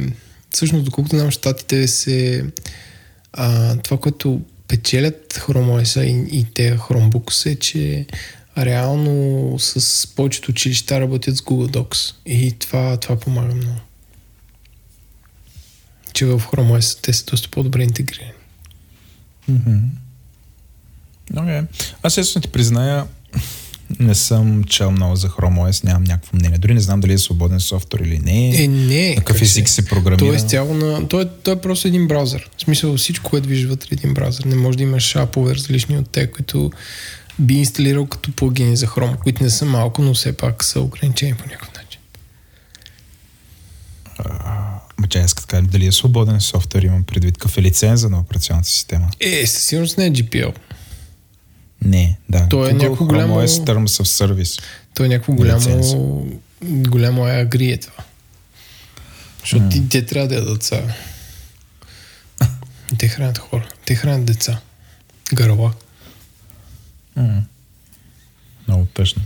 [0.51, 2.45] Всъщност, доколкото знам, щатите се...
[3.33, 4.41] А, това, което
[4.75, 8.07] печелят OS и, и те Chromebooks е, че
[8.59, 12.15] реално с повечето училища работят с Google Docs.
[12.27, 13.81] И това, това помага много.
[16.13, 18.33] Че в OS те са доста по-добре интегрирани.
[21.33, 21.67] Okay.
[22.03, 23.07] Аз честно ти призная,
[24.01, 26.59] не съм чел много за Chrome OS, нямам някакво мнение.
[26.59, 28.63] Дори не знам дали е свободен софтуер или не.
[28.63, 29.09] Е, не.
[29.09, 30.19] На какъв как език се програмира?
[30.19, 31.09] Той е изцяло на...
[31.09, 32.51] Той е, той е просто един браузър.
[32.57, 34.45] В смисъл всичко, което виждаш вътре е един браузър.
[34.45, 36.71] Не може да имаш апове различни от те, които
[37.39, 41.35] би инсталирал като плагини за Chrome, които не са малко, но все пак са ограничени
[41.35, 42.01] по някакъв начин.
[44.99, 49.09] Ма че аз дали е свободен софтуер, имам предвид какъв е лиценза на операционната система.
[49.21, 50.55] Е, със сигурност не е GPL.
[51.85, 52.49] Не, да.
[52.49, 54.63] То е Google някакво голямо- OS Terms of Service.
[54.95, 55.59] То е някакво голямо...
[55.61, 55.87] Лиценз.
[56.63, 58.05] Голямо е агри е това.
[59.41, 60.83] Защото ти, те трябва да ядат са.
[62.99, 63.69] Те хранят хора.
[63.87, 64.61] Те хранят деца.
[65.35, 65.73] Гърла.
[68.69, 69.23] Много тъжно.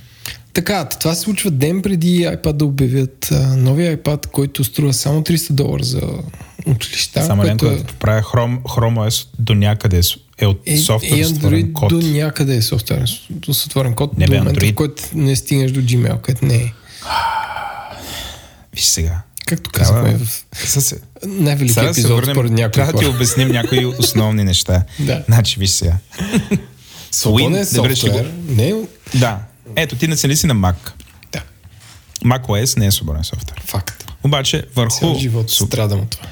[0.53, 5.23] Така, това се случва ден преди iPad да обявят а, новия iPad, който струва само
[5.23, 6.01] 300 долара за
[6.67, 7.27] училища.
[7.27, 10.03] Само което Ленко, да поправя Chrome, Chrome OS до някъде
[10.39, 11.89] е е от е, софтуер е Android код.
[11.91, 13.21] до някъде е софтуерен с-
[13.53, 14.19] с отворен код.
[14.19, 14.73] Не, до момента, Android.
[14.73, 16.73] в който не стигнеш до Gmail, където не е.
[18.75, 19.21] Виж сега.
[19.47, 20.45] Както казахме в
[20.81, 24.45] се, най-велики сега да се епизод върнем, според някои трябва да ти обясним някои основни
[24.45, 24.83] неща.
[24.99, 25.25] Да.
[25.27, 25.97] Значи, виж сега.
[27.11, 28.33] Свободен Win- добре, ще софтуер.
[28.49, 28.75] Не,
[29.15, 29.39] Да.
[29.77, 30.75] Ето, ти нацели си на Mac.
[31.33, 31.43] да,
[32.25, 33.63] Mac OS не е свободен софтуер.
[33.67, 34.05] факт.
[34.25, 34.99] Обаче, върху...
[34.99, 36.27] Цял живот страдам от това.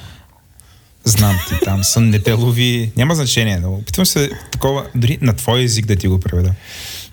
[1.06, 2.92] Знам ти там, сън не те лови.
[2.96, 3.58] Няма значение.
[3.58, 6.52] Но опитвам се такова, дори на твой език да ти го преведа.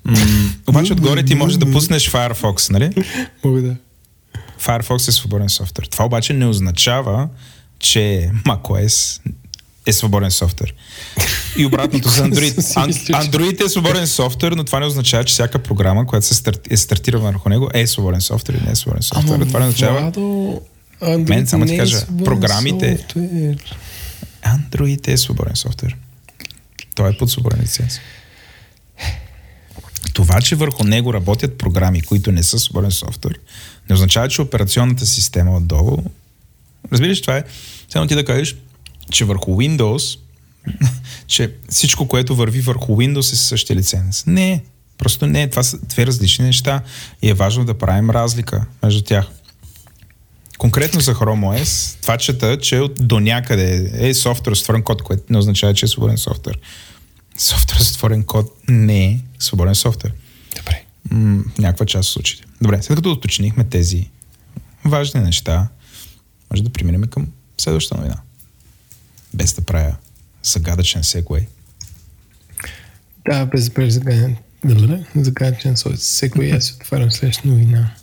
[0.06, 0.18] М-
[0.68, 3.06] обаче отгоре ти можеш да пуснеш Firefox, нали?
[3.46, 3.76] Мога да.
[4.62, 5.86] Firefox е свободен софтуер.
[5.86, 7.28] Това обаче не означава,
[7.80, 9.22] че macOS
[9.86, 10.74] е свободен софтуер.
[11.58, 12.60] И обратното за Android.
[13.30, 16.78] Android е свободен софтуер, но това не означава, че всяка програма, която се старт, е
[16.78, 19.40] стартира върху него, е свободен софтуер или не е свободен софтуер.
[19.40, 20.00] това не означава...
[20.00, 20.62] Владо,
[21.02, 23.78] Android Мен само ти е кажа, свободен програмите- софтуер.
[24.44, 25.98] Android е свободен софтуер.
[26.96, 28.00] Той е под свободен лиценз.
[30.14, 33.40] Това, че върху него работят програми, които не са свободен софтуер,
[33.90, 35.98] не означава, че операционната система отдолу...
[36.92, 37.44] Разбираш, това е...
[37.90, 38.56] Само ти да кажеш,
[39.12, 40.20] че върху Windows,
[41.28, 44.26] че всичко, което върви върху Windows е същия лиценз.
[44.26, 44.64] Не,
[44.98, 45.50] просто не.
[45.50, 46.82] Това са две различни неща
[47.22, 49.28] и е важно да правим разлика между тях.
[50.58, 55.24] Конкретно за Chrome OS, това чета, че до някъде е софтуер с отворен код, което
[55.30, 56.60] не означава, че е свободен софтуер.
[57.38, 60.14] Софтуер с отворен код не е свободен софтуер.
[60.58, 60.84] Добре.
[61.12, 62.44] М, в някаква част от случаите.
[62.62, 64.10] Добре, след като уточнихме тези
[64.86, 65.68] важни неща,
[66.52, 68.18] може да преминем към следващата новина.
[69.34, 69.96] Без да правя
[70.44, 71.48] загадъчен сегвей.
[73.26, 74.36] Да, без без загаден.
[74.66, 77.96] Добре, загаден секвей, аз отварям следващата новина.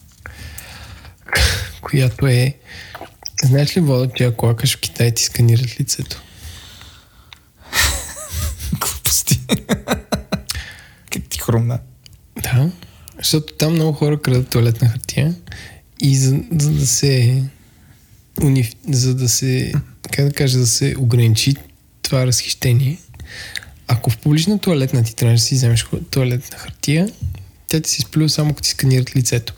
[1.80, 2.54] Която е...
[3.44, 6.22] Знаеш ли, Вода, че ако лакаш в Китай, ти сканират лицето?
[8.80, 9.40] Глупости.
[11.10, 11.78] как ти хрумна?
[12.42, 12.70] Да,
[13.18, 15.34] защото там много хора крадат туалетна хартия
[16.00, 17.42] и за, за да се
[18.42, 18.72] униф...
[18.88, 19.72] за да се
[20.10, 21.54] как да кажа, да се ограничи
[22.02, 22.98] това разхищение,
[23.86, 27.10] ако в публична туалетна ти трябваше да си вземеш туалетна хартия,
[27.68, 29.54] тя ти се изплюва само като ти сканират лицето.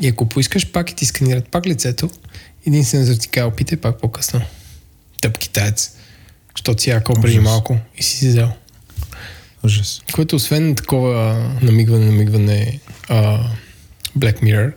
[0.00, 2.10] И ако поискаш пак и ти сканират пак лицето,
[2.66, 4.40] един сензор ти опитай пак по-късно.
[5.20, 5.92] Тъп китаец.
[6.56, 8.52] Защото си якал преди малко и си си взел.
[9.64, 10.02] Ужас.
[10.12, 13.50] Което освен такова намигване, намигване а,
[14.18, 14.72] Black Mirror,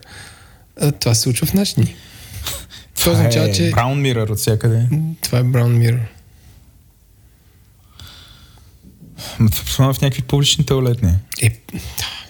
[0.81, 1.95] а, това се случва в наши дни.
[2.95, 4.87] Това означава, е че Brown Mirror от всякъде.
[5.21, 6.01] това е Brown Mirror.
[9.39, 11.13] Ма това в някакви публични туалетни.
[11.41, 11.57] Е,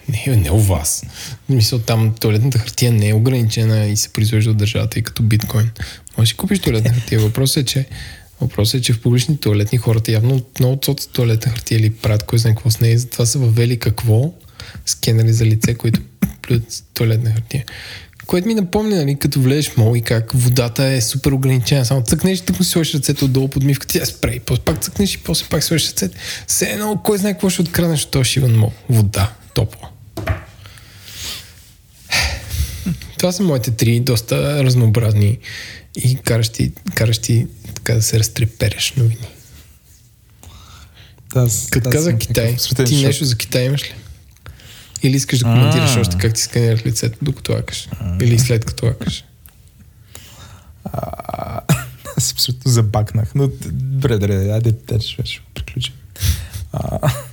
[0.08, 1.04] не, не у вас.
[1.46, 5.22] В Мисъл, там туалетната хартия не е ограничена и се произвежда от държавата и като
[5.22, 5.70] биткоин.
[6.18, 7.20] Може да си купиш туалетна хартия.
[7.20, 7.86] Въпросът е, че
[8.42, 12.38] Въпросът е, че в публични туалетни хората явно много цоцат туалетна хартия или правят кой
[12.38, 12.98] знае какво с нея.
[12.98, 14.32] Затова са въвели какво?
[14.86, 16.00] Скенери за лице, които
[16.42, 17.64] плюят туалетна хартия.
[18.26, 21.84] Което ми напомня, нали, като влезеш мол и как водата е супер ограничена.
[21.84, 24.40] Само цъкнеш и тъкмо си сложиш ръцете отдолу под мивката, тя спрей.
[24.40, 26.18] После пак цъкнеш и после пак сложиш ръцете.
[26.46, 28.72] Все едно, кой знае какво ще откраднеш от този шиван мол.
[28.88, 29.32] Вода.
[29.54, 29.91] топло.
[33.22, 35.38] Това са моите три доста разнообразни
[35.96, 39.28] и каращи, каращи така да се разтрепереш новини.
[41.34, 43.04] Да, Като аз каза Китай, ти шок.
[43.04, 43.94] нещо за Китай имаш ли?
[45.02, 46.00] Или искаш да коментираш А.
[46.00, 47.88] още как ти сканираш лицето докато лакаш?
[48.22, 49.24] Или след като лакаш?
[52.16, 53.34] Аз абсолютно забакнах.
[53.34, 55.22] Но добре, добре, айде, те ще,
[55.54, 55.94] приключим.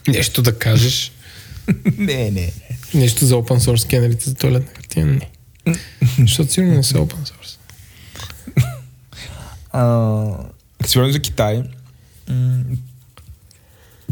[0.07, 1.11] Нещо да кажеш?
[1.97, 2.51] не, не, не.
[2.93, 5.05] Нещо за open source скенерите за туалетна хартия?
[5.05, 5.29] Не.
[6.19, 7.57] Защото сигурно не са open source.
[9.71, 9.83] А,
[10.79, 11.63] като си говорим за Китай,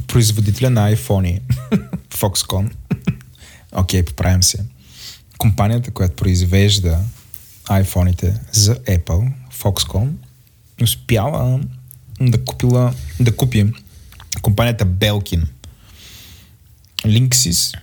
[0.07, 1.41] производителя на iPhone,
[2.09, 2.71] Foxconn,
[3.71, 4.65] окей, поправям се,
[5.37, 6.99] компанията, която произвежда
[7.65, 10.11] iPhone-ите за Apple, Foxconn,
[10.83, 11.59] успяла
[12.21, 13.65] да, купила, да купи
[14.41, 15.47] компанията Belkin,
[17.05, 17.77] Linksys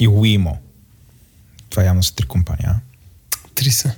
[0.00, 0.56] и Wemo.
[1.76, 2.76] Това явно са три компании, а?
[3.54, 3.94] Три са.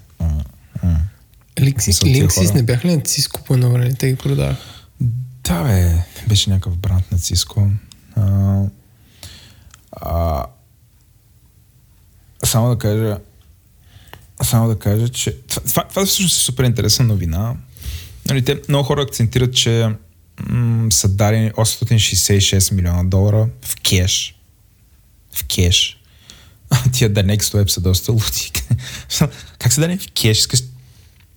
[2.06, 3.94] Линксис, не бяха ли на Cisco по едно време?
[3.94, 4.62] Те ги продаваха.
[5.44, 7.70] Да, бе, беше някакъв бранд на Cisco.
[8.16, 8.62] А,
[9.92, 10.46] а,
[12.44, 13.18] само да кажа,
[14.42, 17.54] само да кажа, че това, това, всъщност е супер интересна новина.
[18.28, 19.88] Нали, те, много хора акцентират, че
[20.48, 24.34] м- са дадени 866 милиона долара в кеш.
[25.32, 25.97] В кеш.
[26.92, 28.52] Тия The Next Web са доста лути.
[29.58, 30.46] как са дадени в кеш?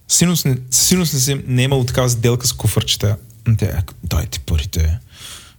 [0.07, 3.17] Сигурност не, сигурност не, си, не е имало такава сделка с куфърчета.
[3.57, 4.99] Те, «А, дайте парите.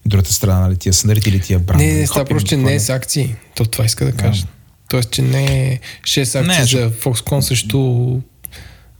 [0.07, 1.93] Другата страна, нали, тия са наредили тия брандове.
[1.93, 3.37] Не, не, става просто, че не е с акции.
[3.57, 4.47] То това иска да кажа.
[4.89, 8.23] Тоест, че не е 6 акции Не, за Foxconn също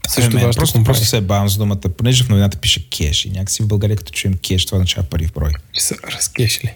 [0.09, 0.85] също вашата просто, компания.
[0.85, 4.11] просто се бавам с думата, понеже в новината пише кеш и някакси в България като
[4.11, 5.51] чуем кеш, това означава пари в брой.
[5.77, 6.73] Са разкешили.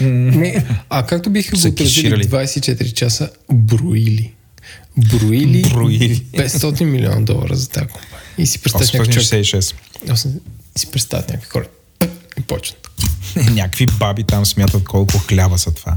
[0.00, 2.24] Не, а както биха го отразили кеширали.
[2.24, 4.32] 24 часа, броили.
[4.96, 6.16] Броили, Броили.
[6.32, 8.20] 500 милиона долара за тази компания.
[8.38, 9.44] И си представяш някакъв човек.
[9.44, 9.74] 866.
[10.06, 10.40] Осем-
[10.78, 11.66] си представят някакви хора.
[12.38, 12.90] И почват.
[13.50, 15.96] Някакви баби там смятат колко хляба са това.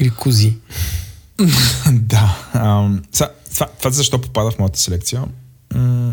[0.00, 0.52] Или кози.
[1.92, 2.48] да.
[2.52, 3.28] Ам, това,
[3.78, 5.22] това защо попада в моята селекция?
[5.74, 6.12] М,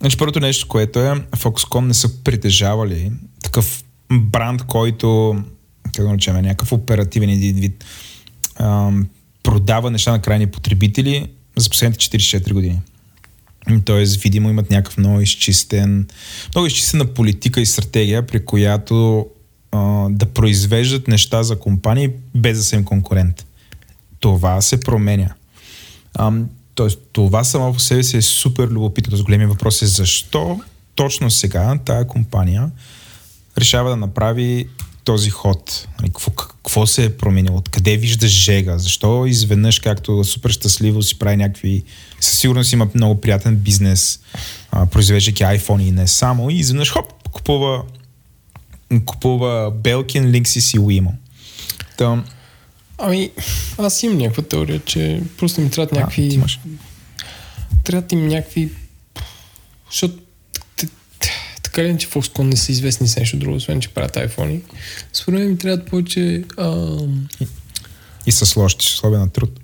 [0.00, 5.36] значи първото нещо, което е, Foxconn не са притежавали такъв бранд, който,
[5.92, 7.84] как го наречем, някакъв оперативен един вид,
[8.56, 9.08] ам,
[9.42, 12.80] продава неща на крайни потребители за последните 44 години.
[13.84, 16.08] Тоест, видимо, имат някакъв много изчистен,
[16.54, 19.26] много изчистена политика и стратегия, при която
[19.72, 23.46] а, да произвеждат неща за компании без да са им конкурент.
[24.20, 25.34] Това се променя.
[26.18, 29.10] Ам, тоест, това само по себе си е супер любопитно.
[29.10, 30.60] Тоест, големия въпрос е защо
[30.94, 32.70] точно сега тая компания
[33.58, 34.68] решава да направи
[35.04, 35.88] този ход.
[36.00, 37.56] Нали, Какво, какво се е променило?
[37.56, 38.78] Откъде вижда жега?
[38.78, 41.82] Защо изведнъж, както супер щастливо си прави някакви...
[42.20, 44.20] Със сигурност има много приятен бизнес,
[44.70, 46.50] а, произвеждайки iPhone и не само.
[46.50, 47.82] И изведнъж, хоп, купува,
[49.04, 51.12] купува Belkin, Linksys и Wemo.
[51.98, 52.24] Та,
[52.98, 53.30] Ами,
[53.78, 56.22] аз имам някаква теория, че просто ми трябват а, някакви...
[56.22, 56.60] имаш.
[57.84, 58.68] трябват им някакви...
[59.90, 60.18] Защото
[61.72, 64.60] така ли, иначе Foxconn не са известни с нещо друго, освен че правят iPhone.
[65.12, 66.44] Според мен им трябват повече...
[66.58, 67.28] Ам,
[68.26, 69.60] И с лоши условия на труд.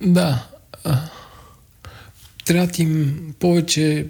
[0.00, 0.46] да.
[0.84, 1.08] А,
[2.44, 4.08] трябват им повече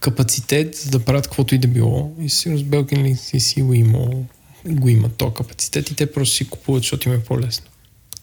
[0.00, 2.16] капацитет, за да правят каквото и да било.
[2.20, 4.24] И със сигурност Belkin Linksys и Wimo
[4.66, 7.66] го имат то капацитет и те просто си купуват, защото им е по-лесно.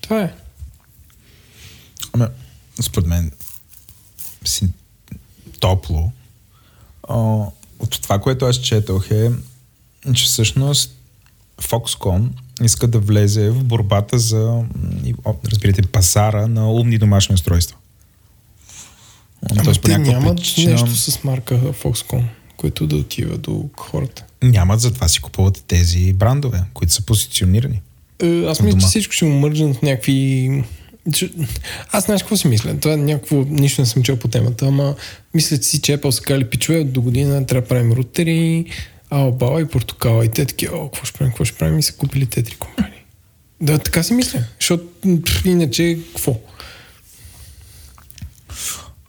[0.01, 0.33] Това е.
[2.13, 2.25] Ами,
[2.81, 3.31] според мен
[4.45, 4.67] си
[5.59, 6.11] топло.
[7.09, 9.31] От това, което аз четох е,
[10.13, 10.95] че всъщност
[11.61, 12.27] Foxconn
[12.63, 14.63] иска да влезе в борбата за,
[15.51, 17.77] разбирате, пазара на умни домашни устройства.
[19.51, 22.23] Ама Тоест, те нямат причина нещо с марка Foxconn,
[22.57, 24.23] което да отива до хората.
[24.43, 27.81] Нямат, затова си купуват тези брандове, които са позиционирани.
[28.23, 30.63] Е, аз мисля, че всичко ще му мържат в някакви...
[31.91, 32.79] Аз знаеш какво си мисля?
[32.79, 33.35] Това е някакво...
[33.35, 34.95] Нищо не съм чел по темата, ама
[35.33, 38.65] мисля си, че Apple са казали, пичове, до година трябва да правим рутери,
[39.09, 40.25] Албала и Портокала.
[40.25, 41.79] И те таки, о, какво ще правим, какво ще правим?
[41.79, 42.99] И са купили те три компании.
[43.61, 44.43] Да, така си мисля.
[44.59, 44.85] Защото
[45.45, 46.39] иначе, какво?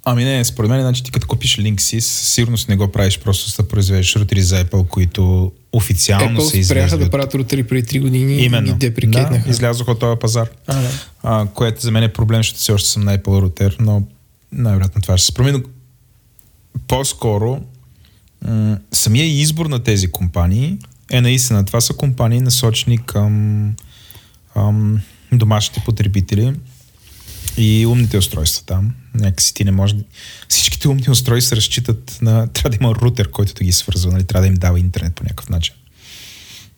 [0.04, 3.50] Ами не, според мен, значи ти като купиш Linksys, със сигурност не го правиш просто
[3.50, 6.98] за да произведеш рутери за Apple, които официално Apple спряха излезли.
[6.98, 8.66] да от- правят рутери преди 3 години и Именно.
[8.66, 9.44] ги деприкетнаха.
[9.44, 10.48] Да, излязоха от този пазар.
[10.66, 10.90] А, да.
[11.22, 14.02] А, което за мен е проблем, защото все още съм на Apple рутер, но
[14.52, 15.62] най-вероятно това ще се промени.
[16.88, 17.60] По-скоро
[18.42, 20.78] м- самия избор на тези компании
[21.10, 21.64] е наистина.
[21.64, 23.64] Това са компании насочени към
[24.56, 25.00] ам,
[25.32, 26.54] домашните потребители
[27.56, 28.94] и умните устройства там.
[29.14, 29.94] Някакси ти не може...
[30.48, 32.46] Всичките умни устройства разчитат на...
[32.52, 34.24] Трябва да има рутер, който да ги свързва, нали?
[34.24, 35.74] Трябва да им дава интернет по някакъв начин.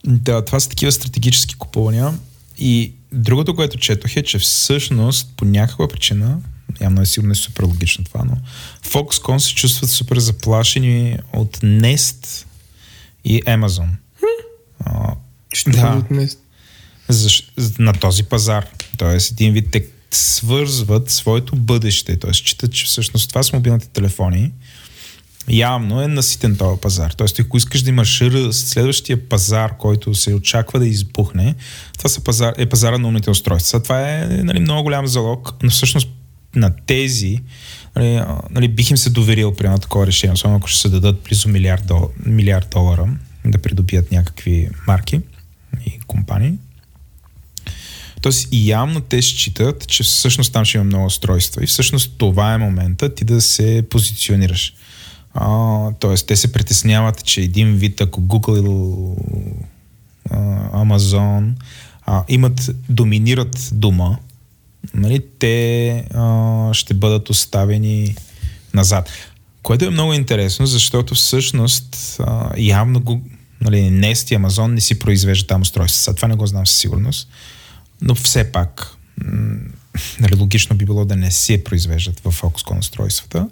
[0.06, 2.18] Да, това са такива стратегически купувания.
[2.58, 6.38] И другото, което четох е, че всъщност по някаква причина,
[6.80, 8.36] явно е сигурно е супер логично това, но
[8.84, 12.46] Foxconn се чувстват супер заплашени от Nest
[13.24, 13.88] и Amazon.
[15.52, 15.80] Що Да.
[15.80, 16.02] да.
[16.10, 16.38] днес?
[17.08, 17.28] за,
[17.78, 18.66] на този пазар.
[18.96, 22.18] Тоест, един вид те свързват своето бъдеще.
[22.18, 24.50] Тоест, считат, че всъщност това с мобилните телефони
[25.48, 27.10] явно е наситен този пазар.
[27.10, 31.54] Тоест, ако искаш да имаш ръст, следващия пазар, който се очаква да избухне,
[31.98, 33.82] това са пазар, е пазара на умните устройства.
[33.82, 36.08] Това е нали, много голям залог, но всъщност
[36.54, 37.40] на тези
[37.96, 41.22] нали, нали, бих им се доверил при едно такова решение, особено ако ще се дадат
[41.22, 43.08] близо милиард, дол, милиард долара
[43.44, 45.20] да придобият някакви марки
[45.86, 46.52] и компании.
[48.22, 52.58] Тоест явно те считат, че всъщност там ще има много устройства и всъщност това е
[52.58, 54.74] момента ти да се позиционираш.
[55.34, 59.16] А, тоест те се притесняват, че един вид, ако Google,
[60.30, 60.36] а,
[60.84, 61.52] Amazon
[62.06, 64.18] а, имат, доминират дума,
[64.94, 68.16] нали, те а, ще бъдат оставени
[68.74, 69.08] назад.
[69.62, 73.22] Което е много интересно, защото всъщност а, явно го,
[73.60, 76.14] нали, Nest и Amazon не си произвеждат там устройства.
[76.14, 77.28] Това не го знам със сигурност.
[78.02, 78.96] Но все пак,
[80.20, 83.48] нали, логично би било да не се произвеждат в Foxconn устройствата.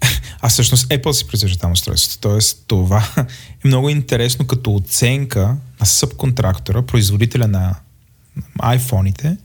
[0.40, 2.28] А всъщност Apple си произвежда там устройството.
[2.28, 7.74] Тоест това е много интересно като оценка на субконтрактора, производителя на
[8.58, 9.36] iPhone-ите,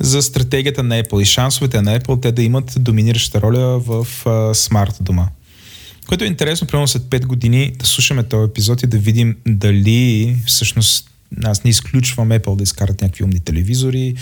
[0.00, 4.06] за стратегията на Apple и шансовете на Apple те да имат доминираща роля в
[4.54, 5.28] смарт дома.
[6.06, 10.36] Което е интересно, примерно след 5 години да слушаме този епизод и да видим дали
[10.46, 11.10] всъщност
[11.44, 14.14] аз не изключвам Apple да изкарат някакви умни телевизори,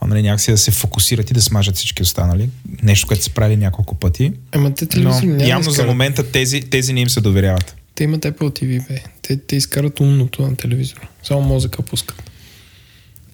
[0.00, 2.48] а нали, някакси да се фокусират и да смажат всички останали.
[2.82, 4.32] Нещо, което са правили няколко пъти.
[4.52, 7.76] Ема те Но телевизори няма да явно за момента тези, тези не им се доверяват.
[7.94, 9.02] Те имат Apple TV, бе.
[9.22, 11.08] Те, те изкарат умното на телевизора.
[11.22, 12.30] Само мозъка пускат.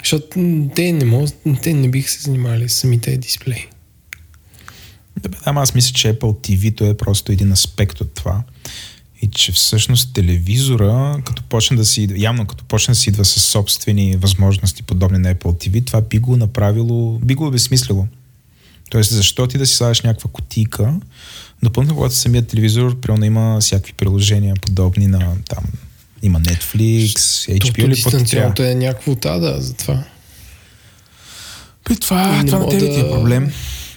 [0.02, 0.28] Защото
[0.74, 1.30] те не, мож,
[1.62, 3.66] те не биха се занимали с самите дисплеи.
[5.20, 8.42] Да, бе, ама аз мисля, че Apple TV-то е просто един аспект от това.
[9.22, 13.40] И че всъщност телевизора, като почне да си, явно като почне да си идва с
[13.40, 18.06] собствени възможности, подобни на Apple TV, това би го направило, би го обезмислило.
[18.90, 20.94] Тоест, защо ти да си слагаш някаква кутийка,
[21.62, 25.64] допълнително, когато самият телевизор, примерно има всякакви приложения, подобни на там,
[26.22, 27.12] има Netflix,
[27.58, 30.04] HBO или дистанционното е някакво да, затова.
[31.84, 33.52] При това, това на тебе ти е проблем.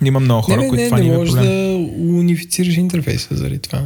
[0.05, 1.49] Има много хора, не, не, които не, това не не е можеш проблем.
[1.49, 3.83] да унифицираш интерфейса заради това.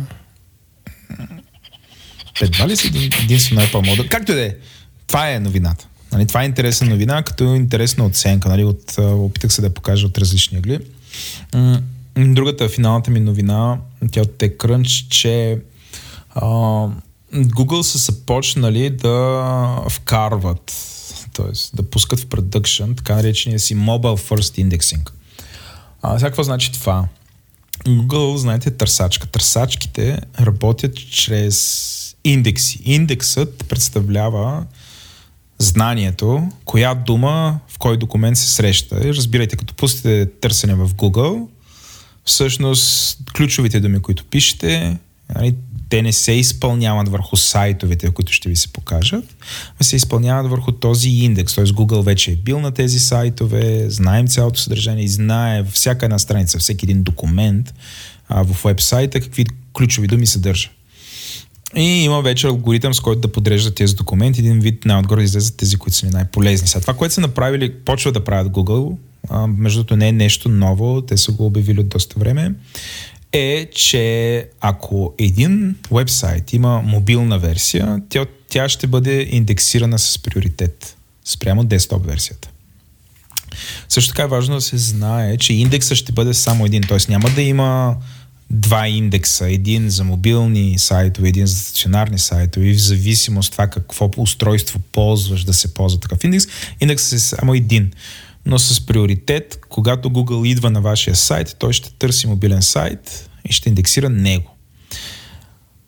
[2.42, 4.06] Едва ли си един, единствено Apple модел?
[4.10, 4.56] Както и да е.
[5.08, 5.88] Това е новината.
[6.12, 8.50] Нали, това е интересна новина, като интересна оценка.
[8.50, 10.80] Нали, от, опитах се да покажа от различни ъгли.
[11.54, 11.82] М,
[12.18, 13.78] Другата, финалната ми новина,
[14.12, 15.60] тя от TechCrunch, че
[16.30, 16.46] а,
[17.34, 20.74] Google са започнали да вкарват,
[21.34, 21.76] т.е.
[21.76, 25.10] да пускат в продъкшн така наречения си Mobile First Indexing.
[26.02, 27.08] А, сега какво значи това?
[27.86, 29.28] Google, знаете, е търсачка.
[29.28, 32.80] Търсачките работят чрез индекси.
[32.86, 34.66] Индексът представлява
[35.60, 38.96] знанието, коя дума в кой документ се среща.
[39.04, 41.48] Разбирайте, като пустите търсене в Google,
[42.26, 44.98] всъщност ключовите думи, които пишете,
[45.36, 45.56] нали,
[45.90, 49.36] те не се изпълняват върху сайтовете, които ще ви се покажат,
[49.82, 51.56] а се изпълняват върху този индекс.
[51.56, 51.66] Т.е.
[51.66, 56.60] Google вече е бил на тези сайтове, знаем цялото съдържание и знае всяка една страница,
[56.60, 57.74] всеки един документ
[58.30, 60.70] а, в вебсайта какви ключови думи съдържа.
[61.78, 64.40] И има вече алгоритъм, с който да подрежда тези документи.
[64.40, 66.68] Един вид най-отгоре излезат тези, които са ни най-полезни.
[66.68, 68.98] Сега това, което са направили, почва да правят Google,
[69.30, 72.54] а, между другото не е нещо ново, те са го обявили от доста време,
[73.32, 80.98] е, че ако един вебсайт има мобилна версия, тя, тя ще бъде индексирана с приоритет
[81.26, 82.50] спрямо десктоп версията.
[83.90, 86.98] Също така е важно да се знае, че индексът ще бъде само един, т.е.
[87.10, 87.96] няма да има
[88.50, 94.10] два индекса, един за мобилни сайтове, един за стационарни сайтове и в зависимост това какво
[94.18, 96.46] устройство ползваш да се ползва такъв индекс,
[96.82, 97.92] индексът е само един.
[98.46, 103.54] Но с приоритет, когато Google идва на вашия сайт, той ще търси мобилен сайт и
[103.54, 104.56] ще индексира него.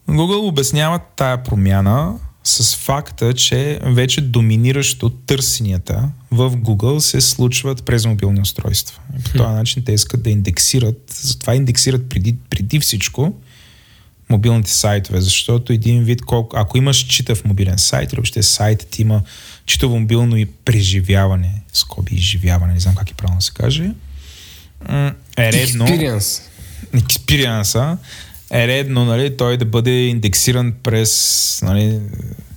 [0.09, 2.13] Google обяснява тая промяна
[2.47, 8.99] с факта, че вече доминиращо търсенията в Google се случват през мобилни устройства.
[9.23, 13.33] По този начин те искат да индексират, затова индексират преди, преди всичко
[14.29, 19.21] мобилните сайтове, защото един вид, колко, ако имаш читав мобилен сайт, или въобще сайтът има
[19.65, 23.91] читаво мобилно и преживяване, скоби изживяване, не знам как е правилно се каже,
[25.37, 25.87] е редно...
[25.87, 26.41] Experience.
[26.93, 27.97] Експириенса
[28.51, 31.99] е редно нали, той да бъде индексиран през нали,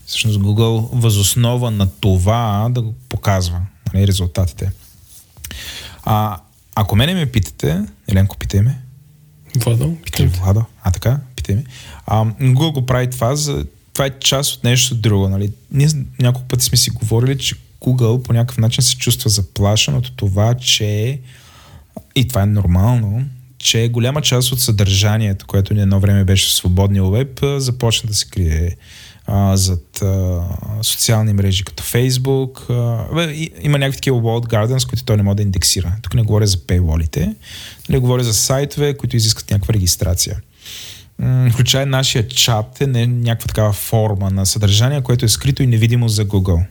[0.06, 3.60] всъщност Google възоснова на това да го показва
[3.94, 4.72] нали, резултатите.
[6.04, 6.40] А,
[6.74, 8.78] ако мене ме питате, Еленко, питай ме.
[9.56, 10.64] Владо, Питай Владо.
[10.82, 11.64] А, така, питай ме.
[12.06, 15.28] А, Google го прави това, за, това е част от нещо друго.
[15.28, 15.52] Нали.
[15.72, 15.88] Ние
[16.18, 20.54] няколко пъти сме си говорили, че Google по някакъв начин се чувства заплашен от това,
[20.54, 21.18] че
[22.14, 23.24] и това е нормално,
[23.62, 28.14] че голяма част от съдържанието, което ни едно време беше в свободния веб, започна да
[28.14, 28.76] се крие
[29.26, 30.42] а, зад а,
[30.82, 32.70] социални мрежи като Facebook.
[32.70, 35.92] А, и, има някакви такива walled gardens, които той не може да индексира.
[36.02, 37.34] Тук не говоря за paywall-ите,
[37.88, 40.40] нали, говоря за сайтове, които изискват някаква регистрация.
[41.52, 46.08] Включая нашия чат е не, някаква такава форма на съдържание, което е скрито и невидимо
[46.08, 46.64] за Google.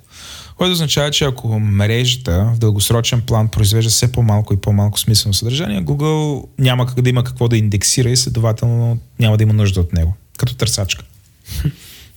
[0.60, 5.84] Което означава, че ако мрежата в дългосрочен план произвежда все по-малко и по-малко смислено съдържание,
[5.84, 9.93] Google няма как да има какво да индексира и следователно няма да има нужда от
[9.93, 11.05] него, като търсачка.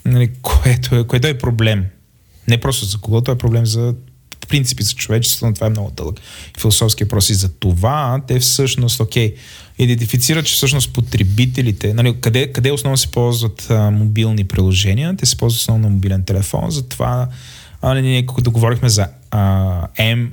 [0.05, 1.85] Нали, което, е, което е проблем.
[2.49, 3.95] Не просто за Google, то е проблем за
[4.49, 6.21] принципи за човечеството, но това е много дълъг
[6.61, 7.31] философски въпрос.
[7.31, 9.35] И за това те всъщност, окей,
[9.79, 15.37] идентифицират, че всъщност потребителите, нали, къде, къде основно се ползват а, мобилни приложения, те се
[15.37, 17.29] ползват основно на мобилен телефон, затова
[17.83, 20.29] а, нали, ние когато говорихме за а, M,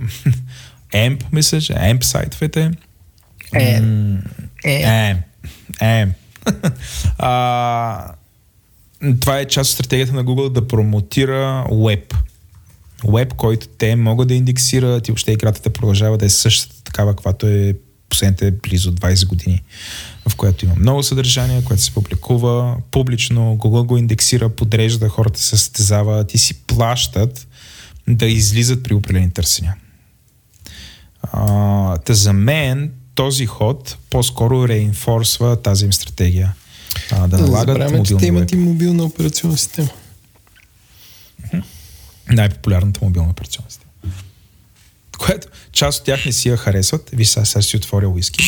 [0.94, 2.72] AMP, мисля, че AMP сайтовете.
[3.54, 3.82] Е.
[3.82, 4.20] М,
[4.66, 5.18] AMP.
[5.82, 6.14] AMP.
[7.18, 8.14] а,
[9.20, 12.14] това е част от стратегията на Google да промотира веб.
[13.08, 17.16] Веб, който те могат да индексират и въобще играта да продължава да е същата такава,
[17.16, 17.74] каквато е
[18.10, 19.64] последните близо 20 години,
[20.30, 25.48] в която има много съдържание, което се публикува публично, Google го индексира, подрежда, хората се
[25.48, 27.48] състезават и си плащат
[28.08, 29.76] да излизат при определени търсения.
[31.22, 36.54] А, та за мен този ход по-скоро реинфорсва тази им стратегия.
[37.12, 39.90] А, да Да, налагат забравяме, че те имат и мобилна операционна система.
[42.32, 43.92] най-популярната мобилна операционна система.
[45.18, 47.10] Което част от тях не си я харесват.
[47.24, 48.44] Сега, сега си отворя уиски.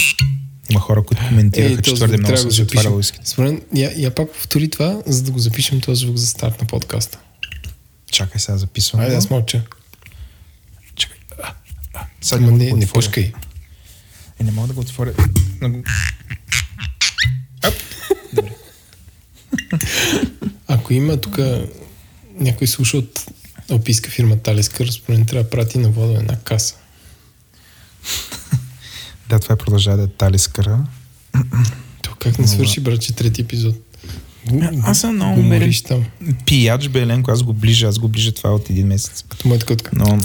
[0.69, 2.97] Има хора, които коментираха, Ей, че твърде много трябва съм да си го отварял запишем.
[2.97, 3.19] уиски.
[3.25, 6.67] Според я, я пак повтори това, за да го запишем този звук за старт на
[6.67, 7.19] подкаста.
[8.11, 9.01] Чакай сега записвам.
[9.01, 9.63] Айде, аз мълча.
[10.95, 11.17] Чакай.
[11.43, 11.53] А,
[11.93, 12.87] а, Сега да не, не отворя.
[12.89, 13.31] пускай.
[14.39, 15.13] Е, не мога да го отворя.
[15.61, 15.83] Много-
[20.67, 21.39] Ако има тук
[22.35, 23.25] някой слуша от
[23.69, 26.75] описка фирма Талискър, според трябва да прати на вода една каса.
[29.31, 30.79] Да, това е продължава да е талискара.
[32.01, 33.75] То как не свърши, брат, че трети епизод?
[34.83, 35.73] Аз съм много го умерен.
[36.45, 39.23] Пияч бе, Еленко, аз го ближа, аз го ближа това от един месец.
[39.29, 39.91] Като моята котка.
[39.93, 40.19] Но...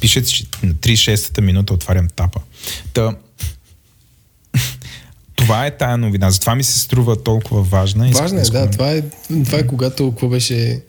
[0.00, 2.40] Пише, че на 36-та минута отварям тапа.
[2.92, 3.16] Та...
[5.36, 8.10] Това е тая новина, затова ми се струва толкова важна.
[8.10, 8.70] Важно е, да.
[8.70, 9.02] Това е,
[9.44, 10.82] това е когато, какво беше...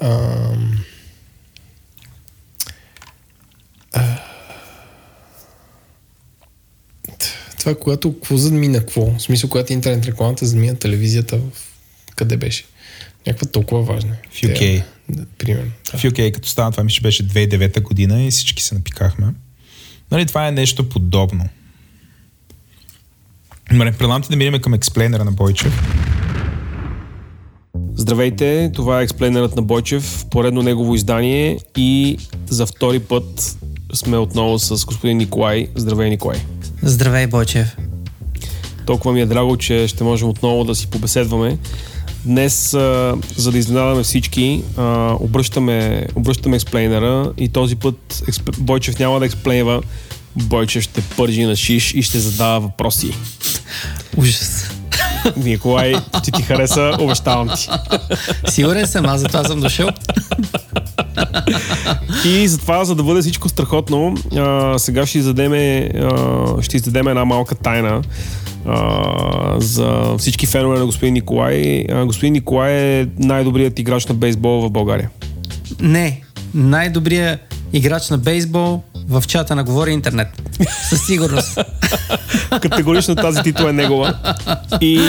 [0.00, 0.78] Ам,
[3.96, 4.18] а,
[7.66, 9.10] това е когато какво задмина какво.
[9.10, 11.42] В смисъл, когато интернет рекламата задмина телевизията в...
[12.16, 12.64] Къде беше?
[13.26, 14.16] Някаква толкова важна.
[14.30, 14.82] В UK.
[15.08, 15.70] Да, примерно.
[15.92, 15.98] Да.
[15.98, 19.26] В UK, като стана това, мисля, беше 2009 година и всички се напикахме.
[20.10, 21.48] Нали, това е нещо подобно.
[23.72, 25.82] Добре, предлагам ти да минем към експлейнера на Бойчев.
[27.94, 33.58] Здравейте, това е експлейнерът на Бойчев, поредно негово издание и за втори път
[33.96, 35.68] сме отново с господин Николай.
[35.76, 36.38] Здравей, Николай.
[36.82, 37.76] Здравей, Бойчев.
[38.86, 41.58] Толкова ми е драго, че ще можем отново да си побеседваме.
[42.24, 42.70] Днес,
[43.36, 44.62] за да изненадаме всички,
[45.20, 48.50] обръщаме, обръщаме експлейнера и този път експ...
[48.58, 49.82] Бойчев няма да експлейнва,
[50.36, 53.12] Бойчев ще пържи на шиш и ще задава въпроси.
[54.16, 54.70] Ужас.
[55.36, 57.68] Николай, ще ти хареса, обещавам ти.
[58.48, 59.88] Сигурен съм, аз затова съм дошъл.
[62.24, 67.24] И затова, за да бъде всичко страхотно, а, сега ще издадеме, а, ще издадеме една
[67.24, 68.02] малка тайна
[68.66, 71.84] а, за всички фенове на господин Николай.
[71.92, 75.10] А, господин Николай е най-добрият играч на бейсбол в България.
[75.80, 76.20] Не,
[76.54, 77.40] най-добрият
[77.72, 80.28] играч на бейсбол в чата на Говори Интернет.
[80.88, 81.58] Със сигурност.
[82.62, 84.14] Категорично тази титла е негова.
[84.80, 85.00] И,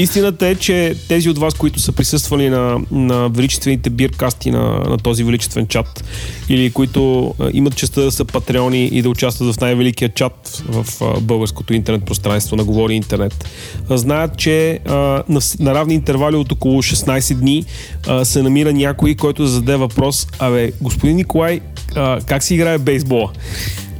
[0.00, 4.98] Истината е, че тези от вас, които са присъствали на, на величествените биркасти на, на
[4.98, 6.04] този величествен чат
[6.48, 10.86] или които а, имат честа да са патреони и да участват в най-великия чат в
[11.00, 13.48] а, българското интернет пространство на Говори Интернет,
[13.90, 14.94] а, знаят, че а,
[15.28, 17.64] на, на равни интервали от около 16 дни
[18.08, 21.60] а, се намира някой, който да зададе въпрос, абе, господин Николай,
[21.96, 23.32] а, как си играе бейсбола?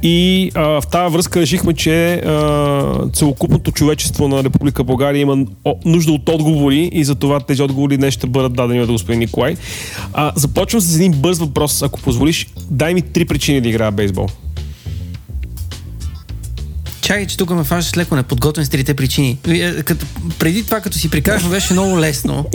[0.03, 5.45] И а, в тази връзка решихме, че а, целокупното човечество на Република България има
[5.85, 9.55] нужда от отговори и за това тези отговори днес ще бъдат дадени от господин Николай.
[10.13, 12.47] А, започвам с един бърз въпрос, ако позволиш.
[12.69, 14.27] Дай ми три причини да играя бейсбол.
[17.11, 19.37] Чакай, че тук ме фащаш леко неподготвен с трите причини.
[19.47, 20.05] Вие, Като,
[20.39, 22.45] преди това, като си приказвам, беше много лесно.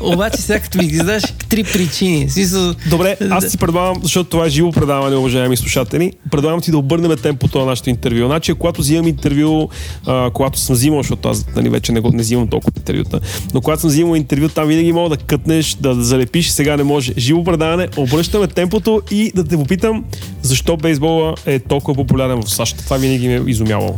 [0.00, 2.30] Обаче сега като ми ги задаш три причини.
[2.30, 6.78] Смисъл, Добре, аз ти предлагам, защото това е живо предаване, уважаеми слушатели, предлагам ти да
[6.78, 8.26] обърнем темпото на нашето интервю.
[8.26, 9.68] Значи, когато взимам интервю,
[10.06, 13.20] а, когато съм взимал, защото аз нали, вече не, го, не взимам толкова интервюта,
[13.54, 16.82] но когато съм взимал интервю, там винаги мога да кътнеш, да, да залепиш, сега не
[16.82, 17.12] може.
[17.18, 20.04] Живо предаване, обръщаме темпото и да те попитам
[20.42, 22.76] защо бейсбола е толкова популярен в САЩ.
[22.76, 23.97] Това винаги ме е изумявало.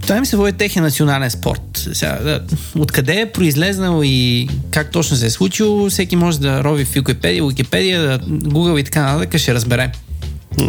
[0.00, 1.88] Това ми се води техен национален спорт.
[1.92, 2.40] Сега, да,
[2.78, 8.02] откъде е произлезнал и как точно се е случило, всеки може да рови в Википедия,
[8.02, 9.92] да, Google и така нататък, ще разбере.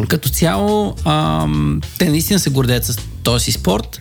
[0.08, 4.00] Като цяло, ам, те наистина се гордеят с този спорт.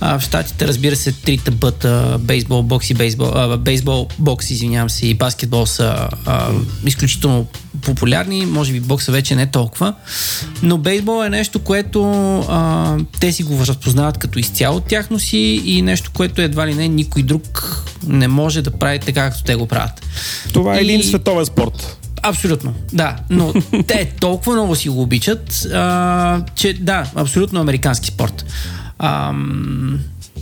[0.00, 4.90] А, в Штатите, разбира се, трите бъта, бейсбол, бокс и бейсбол, а, бейсбол, бокс, извинявам
[4.90, 6.50] се, и баскетбол са а,
[6.86, 7.46] изключително
[7.82, 8.46] популярни.
[8.46, 9.94] Може би бокса вече не толкова.
[10.62, 12.10] Но бейсбол е нещо, което
[12.48, 16.88] а, те си го разпознават като изцяло тяхно си и нещо, което едва ли не
[16.88, 17.76] никой друг
[18.06, 20.06] не може да прави така, както те го правят.
[20.52, 21.96] Това е И- един световен спорт.
[22.22, 23.16] Абсолютно, да.
[23.30, 23.54] Но
[23.86, 28.44] те толкова много си го обичат, а, че да, абсолютно американски спорт.
[28.98, 29.34] А,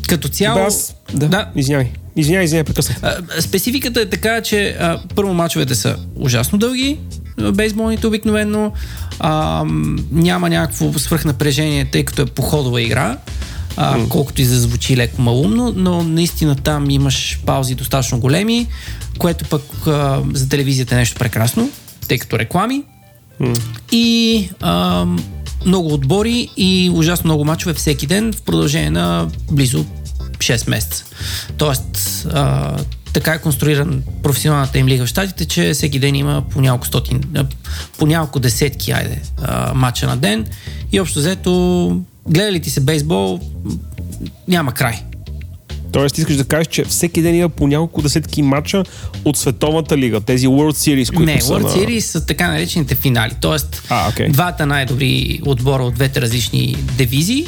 [0.08, 0.58] като цяло...
[0.58, 0.94] Бе, аз...
[1.14, 1.28] Да.
[1.28, 1.48] да.
[1.56, 1.92] Извинявай.
[2.18, 2.98] Извинявай, извинявай, прекъснах.
[3.40, 6.98] Спецификата е така, че а, първо мачовете са ужасно дълги,
[7.52, 8.72] бейсболните обикновено,
[9.18, 9.64] а,
[10.12, 13.16] няма някакво свръхнапрежение, тъй като е походова игра,
[13.76, 18.66] а, колкото и да звучи леко малумно, но наистина там имаш паузи достатъчно големи,
[19.18, 21.70] което пък а, за телевизията е нещо прекрасно,
[22.08, 22.82] тъй като реклами.
[23.92, 25.06] И а,
[25.66, 29.84] много отбори и ужасно много мачове всеки ден в продължение на близо
[30.38, 31.04] 6 месеца.
[31.56, 32.76] Тоест, а,
[33.12, 37.20] така е конструиран професионалната им лига в Штатите, че всеки ден има по няколко стотин,
[37.98, 40.46] по няколко десетки, айде, а, мача на ден
[40.92, 43.40] и общо взето, гледа ли ти се бейсбол,
[44.48, 45.02] няма край.
[45.92, 48.84] Тоест, искаш да кажеш, че всеки ден има по няколко десетки матча
[49.24, 51.68] от Световната лига, тези World Series, които Не, са World на...
[51.68, 53.32] Series са така наречените финали.
[53.40, 54.28] Тоест, А, окей.
[54.28, 57.46] двата най-добри отбора от двете различни дивизии,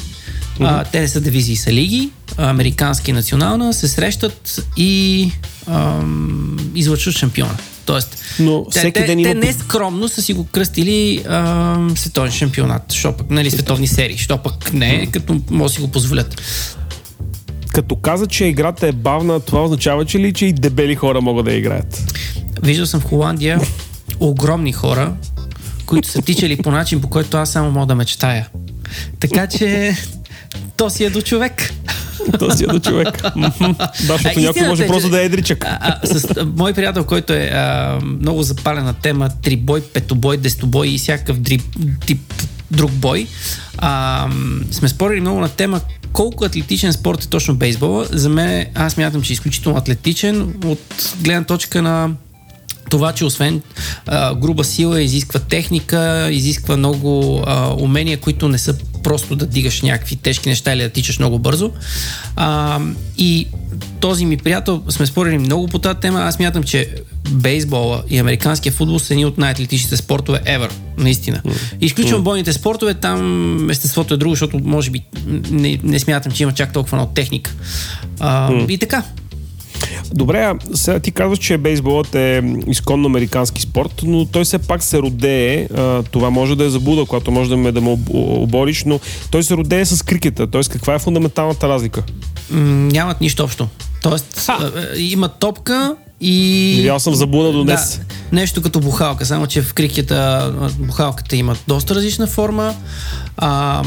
[0.59, 5.31] а, те не са дивизии, са лиги, американски и национална, се срещат и
[5.67, 7.55] ам, излъчват шампиона.
[7.85, 11.93] Тоест, Но те, всеки те, ден те има- не скромно са си го кръстили ам,
[11.97, 15.87] световен шампионат, що пък, нали, световни серии, що пък не, като може да си го
[15.87, 16.41] позволят.
[17.73, 21.45] Като каза, че играта е бавна, това означава, че ли, че и дебели хора могат
[21.45, 22.13] да играят?
[22.63, 23.61] Виждал съм в Холандия
[24.19, 25.13] огромни хора,
[25.85, 28.47] които са тичали по начин, по който аз само мога да мечтая.
[29.19, 29.95] Така че
[30.77, 31.73] то си е до човек.
[32.39, 33.21] Този е до човек.
[33.21, 35.65] Да, защото някой може е, просто че- да е едричък.
[35.65, 40.87] А, а, с а, мой приятел, който е а, много запалена тема, трибой, петобой, десетобой
[40.87, 41.61] и всякакъв дрип,
[42.05, 42.33] тип
[42.71, 43.27] друг бой,
[43.77, 44.27] а,
[44.71, 45.81] сме спорили много на тема
[46.13, 48.05] колко атлетичен спорт е точно бейсбола.
[48.11, 52.09] За мен, аз мятам, че е изключително атлетичен от гледна точка на
[52.91, 53.61] това, че освен
[54.07, 59.81] а, груба сила, изисква техника, изисква много а, умения, които не са просто да дигаш
[59.81, 61.71] някакви тежки неща или да тичаш много бързо.
[62.35, 62.79] А,
[63.17, 63.47] и
[63.99, 66.89] този ми приятел, сме спорили много по тази тема, аз мятам, че
[67.29, 71.41] бейсбола и американския футбол са едни от най-атлетичните спортове ever, наистина.
[71.81, 75.03] Изключвам бойните спортове, там естеството е друго, защото може би
[75.51, 77.51] не, не смятам, че има чак толкова много техника.
[78.19, 79.03] А, и така,
[80.13, 84.99] Добре, сега ти казваш, че бейсболът е изконно американски спорт, но той все пак се
[84.99, 85.67] родее.
[86.11, 88.99] Това може да е забуда, когато може да ме да му об- обориш, но
[89.31, 90.47] той се родее с крикета.
[90.47, 92.03] Тоест, каква е фундаменталната разлика?
[92.51, 93.67] нямат нищо общо.
[94.01, 96.73] Тоест, а, а, има топка и...
[96.75, 97.97] Видял съм заблуда до днес.
[97.99, 102.73] Да, нещо като бухалка, само че в крикета бухалката има доста различна форма.
[103.37, 103.83] А,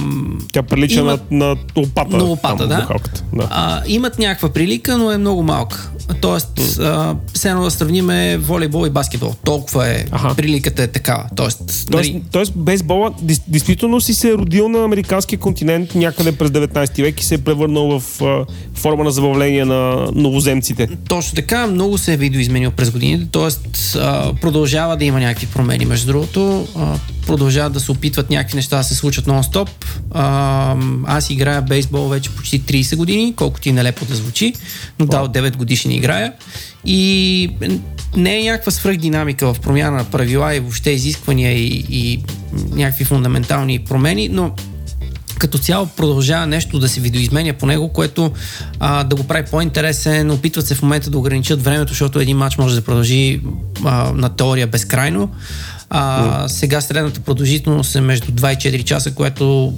[0.53, 2.17] Тя прилича Има- на, на лопата.
[2.17, 2.77] на лопата, там, да.
[2.77, 3.25] бухалката.
[3.33, 3.49] да.
[3.51, 5.91] А, имат някаква прилика, но е много малка.
[6.21, 6.49] Тоест,
[6.81, 8.11] а, все едно да сравним
[8.41, 9.35] волейбол и баскетбол.
[9.45, 10.35] Толкова е, Аха.
[10.35, 11.25] приликата е такава.
[11.37, 16.33] Тоест, Тоест, нали, тоест бейсбола, дис- действително си се е родил на американския континент някъде
[16.33, 20.89] през 19 век и се е превърнал в а, форма на забавление на новоземците.
[21.09, 23.51] Точно така, много се е видоизменил през годините, т.е.
[24.41, 25.85] продължава да има някакви промени.
[25.85, 26.69] Между другото,
[27.27, 29.69] продължават да се опитват някакви неща да се случат нон-стоп.
[31.07, 34.53] Аз играя бейсбол вече почти 30 години, колкото и нелепо да звучи,
[34.99, 36.33] но да, от 9 годишни играя.
[36.85, 37.51] И
[38.17, 42.23] не е някаква свръхдинамика в промяна на правила и въобще изисквания и, и
[42.73, 44.53] някакви фундаментални промени, но
[45.39, 48.33] като цяло продължава нещо да се видоизменя по него, което
[48.81, 50.31] а, да го прави по-интересен.
[50.31, 53.41] Опитват се в момента да ограничат времето, защото един матч може да продължи
[53.85, 55.31] а, на теория безкрайно.
[55.91, 59.75] А, сега средната продължителност е между 2 и 4 часа, което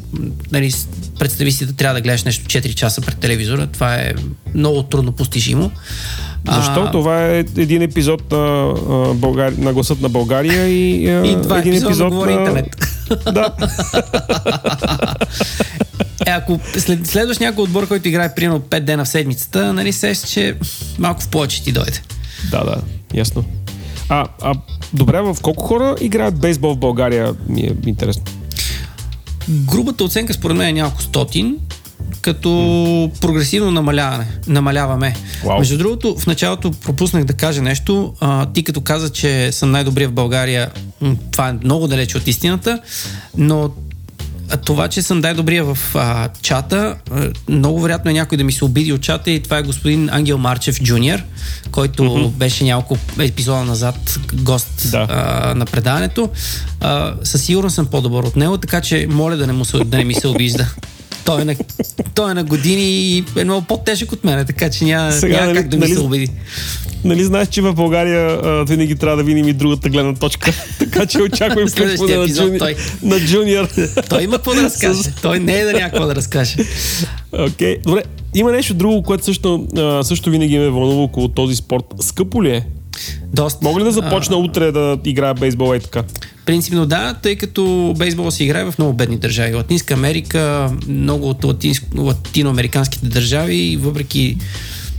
[0.53, 0.73] нали,
[1.19, 3.67] представи си да трябва да гледаш нещо 4 часа пред телевизора.
[3.67, 4.13] Това е
[4.55, 5.71] много трудно постижимо.
[6.53, 6.83] Защо?
[6.83, 8.75] А, Това е един епизод на,
[9.15, 9.53] Българ...
[9.59, 12.63] на гласът на България и, и два един епизода епизод говори на...
[13.33, 13.53] Да.
[16.27, 20.23] Е, ако след, следваш някой отбор, който играе примерно 5 дена в седмицата, нали сеш,
[20.23, 20.57] че
[20.99, 22.03] малко в повече ти дойде.
[22.51, 22.77] да, да,
[23.15, 23.45] ясно.
[24.09, 24.55] А, а
[24.93, 27.35] добре, в колко хора играят бейсбол в България?
[27.49, 28.23] Ми е интересно.
[29.49, 31.57] Грубата оценка според мен е няколко стотин,
[32.23, 35.15] като прогресивно намаляване, намаляваме.
[35.45, 35.59] Вау.
[35.59, 38.15] Между другото, в началото пропуснах да кажа нещо.
[38.21, 40.71] А, ти като каза, че съм най-добрия в България,
[41.31, 42.81] това е много далече от истината,
[43.37, 43.71] но
[44.51, 48.53] а това, че съм най-добрия в а, чата, а, много вероятно е някой да ми
[48.53, 51.19] се обиди от чата и това е господин Ангел Марчев Джуниор,
[51.71, 52.31] който mm-hmm.
[52.31, 55.07] беше няколко епизода назад гост Да.
[55.11, 56.31] а, на предаването.
[56.81, 59.97] А, със сигурност съм по-добър от него, така че моля да не, му се, да
[59.97, 60.67] не ми се обижда.
[61.27, 61.55] Той е, на,
[62.15, 65.47] той е на години и е много по-тежък от мен, така че няма, Сега, няма
[65.47, 66.29] нали- как да ми нали- се обиди.
[67.05, 70.53] Нали знаеш, че в България а, винаги трябва да видим и другата гледна точка.
[70.79, 72.59] така че Следващия включване на, епизод джуни...
[72.59, 72.77] той.
[73.03, 73.69] на Джуниор.
[74.09, 75.11] Той има какво да разкаже.
[75.23, 76.57] Той не е да няма какво да разкаже.
[77.33, 78.03] Окей, добре.
[78.35, 81.85] Има нещо друго, което също, а, също винаги ме вълнува около този спорт.
[82.01, 82.67] Скъпо ли е?
[83.33, 83.59] Доста.
[83.63, 86.03] Мога ли да започна утре да играя бейсбол и така?
[86.47, 89.55] Принципно да, тъй като бейсбол се играе в много бедни държави.
[89.55, 91.45] Латинска Америка, много от
[91.97, 94.37] латиноамериканските държави, въпреки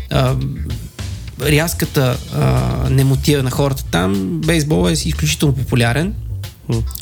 [0.10, 0.36] а,
[1.42, 6.14] рязката а, немотива на хората там, бейсбол е изключително популярен.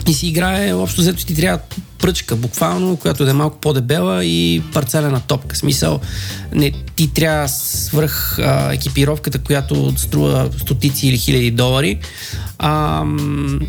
[0.07, 1.59] И си играе, общо взето ти трябва
[1.99, 5.55] пръчка, буквално, която да е малко по-дебела и парцелена топка.
[5.55, 5.99] Смисъл,
[6.53, 11.99] не, ти трябва свръх а, екипировката, която струва стотици или хиляди долари.
[12.59, 13.03] А,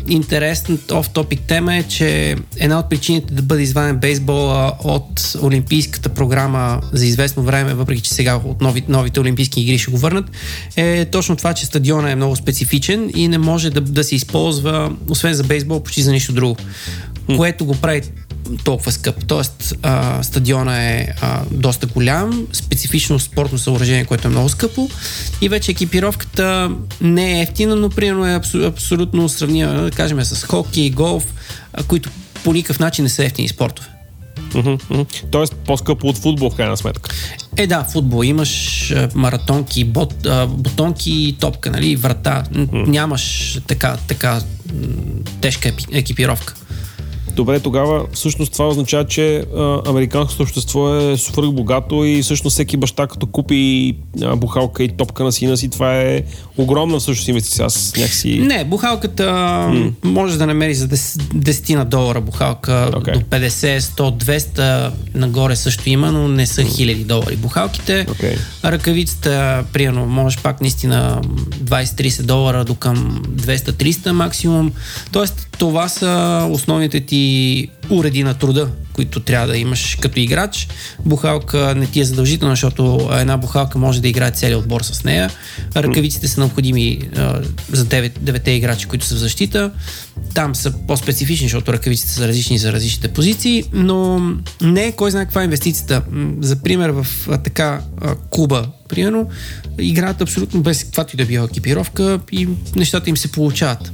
[0.07, 6.81] интересна оф-топик тема е, че една от причините да бъде изваден бейсбола от Олимпийската програма
[6.93, 10.25] за известно време, въпреки че сега от нови, новите Олимпийски игри ще го върнат,
[10.75, 14.91] е точно това, че стадиона е много специфичен и не може да, да се използва,
[15.09, 16.57] освен за бейсбол, почти за нищо друго.
[17.37, 18.01] Което го прави
[18.63, 19.25] толкова скъп.
[19.27, 24.89] Тоест, а, стадиона е а, доста голям, специфично спортно съоръжение, което е много скъпо
[25.41, 26.71] и вече екипировката
[27.01, 31.33] не е ефтина, но примерно е абсо, абсолютно сравнима, да кажем, с хокей, голф,
[31.73, 32.09] а, които
[32.43, 33.87] по никакъв начин не са ефтини спортове.
[35.31, 37.15] Тоест по-скъпо от футбол, в крайна сметка.
[37.57, 38.23] Е, да, футбол.
[38.23, 42.43] Имаш маратонки, бот, бутонки и топка, нали, врата.
[42.71, 44.41] Нямаш така, така
[45.41, 46.53] тежка екипировка.
[47.37, 52.77] Добре, тогава всъщност това означава, че а, американското общество е свърх богато и всъщност всеки
[52.77, 56.23] баща като купи а, бухалка и топка на сина си, това е
[56.57, 57.65] огромна всъщност инвестиция.
[57.65, 58.39] Аз някакси...
[58.39, 59.93] Не, бухалката mm.
[60.03, 63.13] може да намери за 10, 10 на долара бухалка Окей.
[63.13, 67.35] до 50, 100, 200 нагоре също има, но не са хиляди долари.
[67.35, 68.35] Бухалките, Окей.
[68.65, 71.21] ръкавицата, примерно, можеш пак наистина
[71.63, 74.71] 20-30 долара до към 200-300 максимум.
[75.11, 77.26] Тоест, това са основните ти
[77.89, 80.67] уреди на труда, които трябва да имаш като играч.
[81.05, 85.29] Бухалка не ти е задължителна, защото една бухалка може да играе целият отбор с нея.
[85.75, 89.71] Ръкавиците са необходими а, за 9, 9 играчи, които са в защита.
[90.33, 94.21] Там са по-специфични, защото ръкавиците са различни за различните позиции, но
[94.61, 96.01] не е кой знае каква е инвестицията.
[96.41, 99.29] За пример, в а, така а, Куба, примерно,
[99.79, 103.91] играят абсолютно без каквато и да била екипировка и нещата им се получават.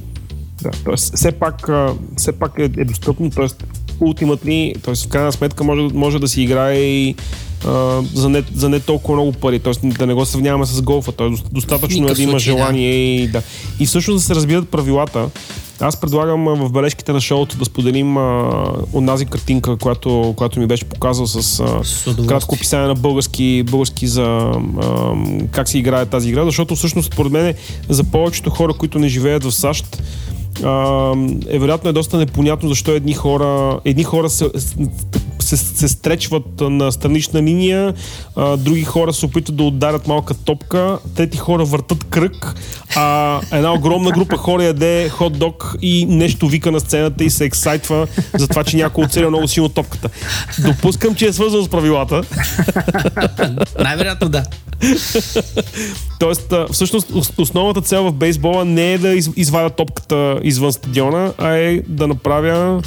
[0.64, 1.68] Да, тоест, все пак,
[2.16, 3.46] все пак е, е достъпно, т.е.
[4.00, 4.94] ултиматни, т.е.
[4.94, 7.14] в крайна сметка може, може да си играе и
[7.66, 9.88] а, за, не, за не толкова много пари, т.е.
[9.88, 11.28] да не го сравняваме с голфа, т.е.
[11.52, 12.58] достатъчно е да има случай, да.
[12.58, 13.42] желание и да.
[13.80, 15.28] И всъщност да се разбират правилата
[15.80, 18.52] Аз предлагам в бележките на шоуто да споделим а,
[18.92, 24.06] онази картинка, която, която ми беше показал с, а, С кратко описание на български, български
[24.06, 25.14] за а,
[25.50, 27.54] как се играе тази игра, защото всъщност според мен
[27.88, 30.02] за повечето хора, които не живеят в САЩ,
[30.62, 31.12] а,
[31.48, 34.50] е вероятно е доста непонятно защо едни хора, едни хора се,
[35.44, 37.94] се, се стречват на странична линия,
[38.36, 42.54] а, други хора се опитват да ударят малка топка, трети хора въртат кръг,
[42.96, 48.06] а една огромна група хора яде хот-дог и нещо вика на сцената и се ексайтва
[48.38, 50.08] за това, че някой оцеля много силно топката.
[50.58, 52.22] Допускам, че е свързано с правилата.
[53.78, 54.44] Най-вероятно да.
[56.20, 61.32] Тоест, всъщност, ос- основната цел в бейсбола не е да из, извадя топката извън стадиона,
[61.38, 62.82] а е да направя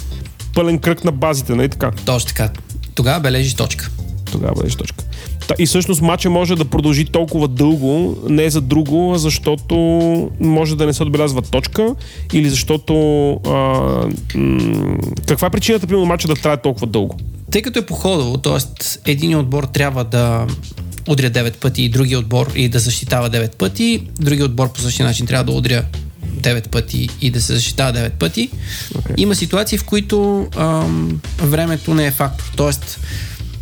[0.58, 1.92] пълен кръг на базите, нали така?
[2.06, 2.50] Точно така.
[2.96, 3.90] Тогава бележиш точка.
[4.32, 5.04] Тогава беше точка.
[5.48, 9.76] Та, и всъщност матча може да продължи толкова дълго, не за друго, защото
[10.40, 11.96] може да не се отбелязва точка
[12.34, 12.94] или защото...
[13.46, 13.52] А,
[14.36, 14.98] м-
[15.28, 17.18] каква е причината, примерно, матча да трае толкова дълго?
[17.52, 19.12] Тъй като е походово, т.е.
[19.12, 20.48] един отбор трябва да
[21.08, 25.06] удря 9 пъти и другия отбор и да защитава 9 пъти, другия отбор по същия
[25.06, 25.84] начин трябва да удря
[26.38, 28.50] 9 пъти и да се защитава 9 пъти.
[28.96, 29.16] Окей.
[29.18, 32.52] Има ситуации, в които ам, времето не е фактор.
[32.56, 33.00] Тоест,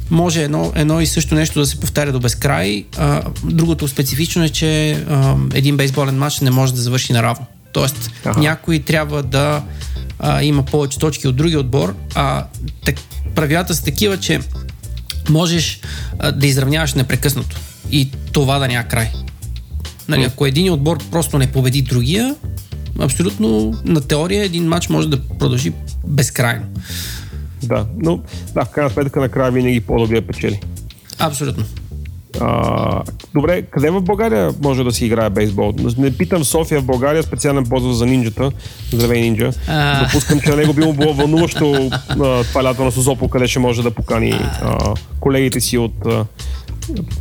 [0.10, 2.86] може едно, едно и също нещо да се повтаря до безкрай.
[2.98, 7.46] А, другото специфично е, че а, един бейсболен матч не може да завърши наравно.
[7.72, 8.40] Тоест, ага.
[8.40, 9.64] някой трябва да
[10.20, 12.46] а, има повече точки от другия отбор, а
[12.86, 12.96] так,
[13.36, 14.40] правилата са такива, че
[15.30, 15.80] можеш
[16.20, 17.58] а, да изравняваш непрекъснато
[17.92, 19.12] и това да няма край.
[20.08, 22.36] Нали, ако един отбор просто не победи другия,
[23.00, 25.74] абсолютно на теория един матч може да продължи
[26.08, 26.66] безкрайно.
[27.64, 28.20] Да, но
[28.54, 30.60] да, в крайна сметка накрая винаги по-добре печели.
[31.20, 31.64] Абсолютно.
[32.42, 33.02] А,
[33.34, 35.74] добре, къде в България може да си играе бейсбол?
[35.98, 38.52] Не питам София в България, специален поздрав за нинджата.
[38.92, 39.52] Здравей, нинджа.
[39.68, 40.06] А.
[40.06, 41.90] Допускам, че на него би му било вълнуващо
[42.50, 46.08] това лято на Созопо, къде ще може да покани а, колегите си от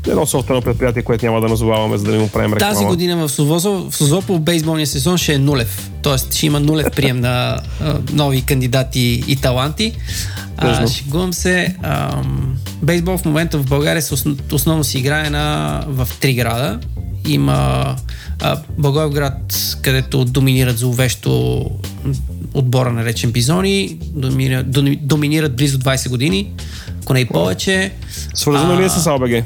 [0.08, 2.72] едно собствено предприятие, което няма да назоваваме, за да не му правим реклама.
[2.72, 5.90] Тази година в Созопо, в Созопо бейсболния сезон ще е нулев.
[6.02, 9.92] Тоест ще има нулев прием на а, нови кандидати и таланти.
[10.56, 11.76] А, шегувам се.
[11.82, 12.22] А,
[12.82, 16.80] бейсбол в момента в България основ, основно се играе на, в три града.
[17.28, 17.96] Има
[18.42, 21.64] а, Благоевград, където доминират зловещо
[22.54, 23.98] отбора наречен Бизони.
[24.00, 26.50] Доминират, доми- доминират близо 20 години,
[27.12, 27.92] не и повече.
[28.34, 29.44] Свързано ли е с АБГ?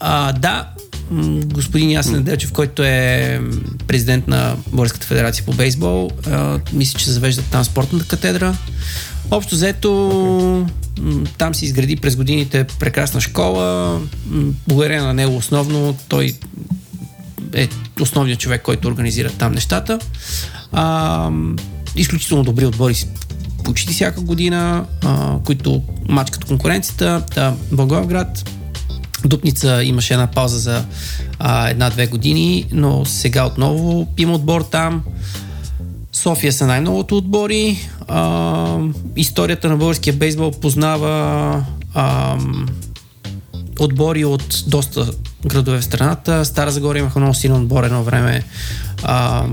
[0.00, 0.68] а, да,
[1.44, 3.40] господин Ясен Неделчев, който е
[3.86, 8.54] президент на Българската федерация по бейсбол, а, мисля, че завежда там спортната катедра.
[9.30, 10.66] Общо взето,
[11.38, 14.00] там се изгради през годините прекрасна школа.
[14.68, 16.34] Благодарение на него основно, той
[17.54, 17.68] е
[18.00, 19.98] основният човек, който организира там нещата.
[20.72, 21.30] А,
[21.96, 22.94] изключително добри отбори
[23.68, 27.22] почти всяка година, а, които мачкат конкуренцията.
[27.34, 28.50] Да, Благоевград,
[29.24, 30.84] Дупница имаше една пауза за
[31.38, 35.02] а, една-две години, но сега отново има отбор там.
[36.12, 37.88] София са най-многото отбори.
[38.08, 38.78] А,
[39.16, 41.64] историята на българския бейсбол познава
[41.94, 42.36] а,
[43.80, 45.10] отбори от доста
[45.46, 46.44] градове в страната.
[46.44, 48.42] Стара Загора имаха много силен отбор едно време.
[49.02, 49.46] А,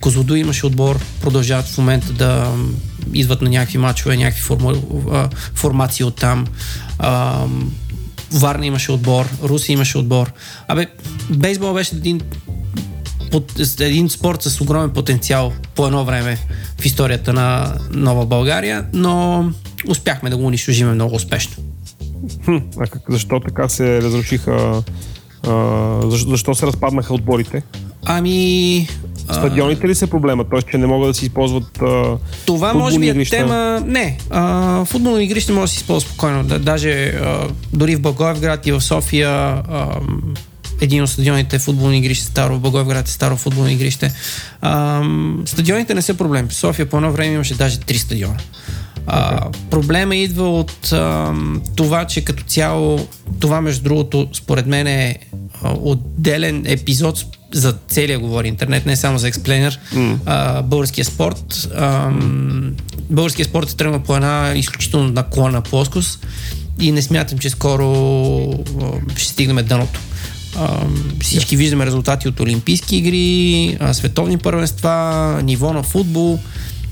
[0.00, 2.52] Козлодуй имаше отбор, продължават в момента да
[3.14, 4.72] идват на някакви матчове, някакви форму,
[5.12, 6.46] а, формации от там.
[6.98, 7.44] А,
[8.32, 10.32] Варна имаше отбор, Руси имаше отбор.
[10.68, 10.86] Абе,
[11.30, 12.20] бейсбол беше един,
[13.30, 16.38] под, един спорт с огромен потенциал по едно време
[16.80, 19.44] в историята на Нова България, но
[19.88, 21.56] успяхме да го унищожиме много успешно.
[22.44, 24.82] Хм, а как, защо така се разрушиха?
[25.46, 27.62] А, защо, защо се разпаднаха отборите?
[28.06, 28.88] Ами...
[29.32, 30.44] Стадионите ли са проблема?
[30.50, 33.36] Тоест, че не могат да се използват а, Това футболни може би е игрища?
[33.36, 33.82] тема...
[33.86, 36.44] Не, а, футболно игрище може да се използва спокойно.
[36.44, 40.00] Да, даже а, дори в Благоевград и в София а,
[40.80, 44.12] един от стадионите е футболно игрище старо, в Благоевград е старо футболно игрище.
[44.60, 45.02] А,
[45.46, 46.48] стадионите не са проблем.
[46.48, 48.36] В София по едно време имаше даже три стадиона.
[49.06, 51.34] А, проблема идва от а,
[51.76, 55.18] това, че като цяло, това между другото, според мен е
[55.64, 60.16] отделен епизод за целия говори интернет, не само за експлейнер, mm.
[60.26, 61.68] а, българския спорт.
[61.76, 62.10] А,
[63.10, 66.26] българския спорт е тръгнал по една изключително наклонна плоскост
[66.80, 68.64] и не смятам, че скоро
[69.16, 70.00] ще стигнем дъното.
[70.56, 70.80] А,
[71.20, 76.38] всички виждаме резултати от Олимпийски игри, а, световни първенства, ниво на футбол.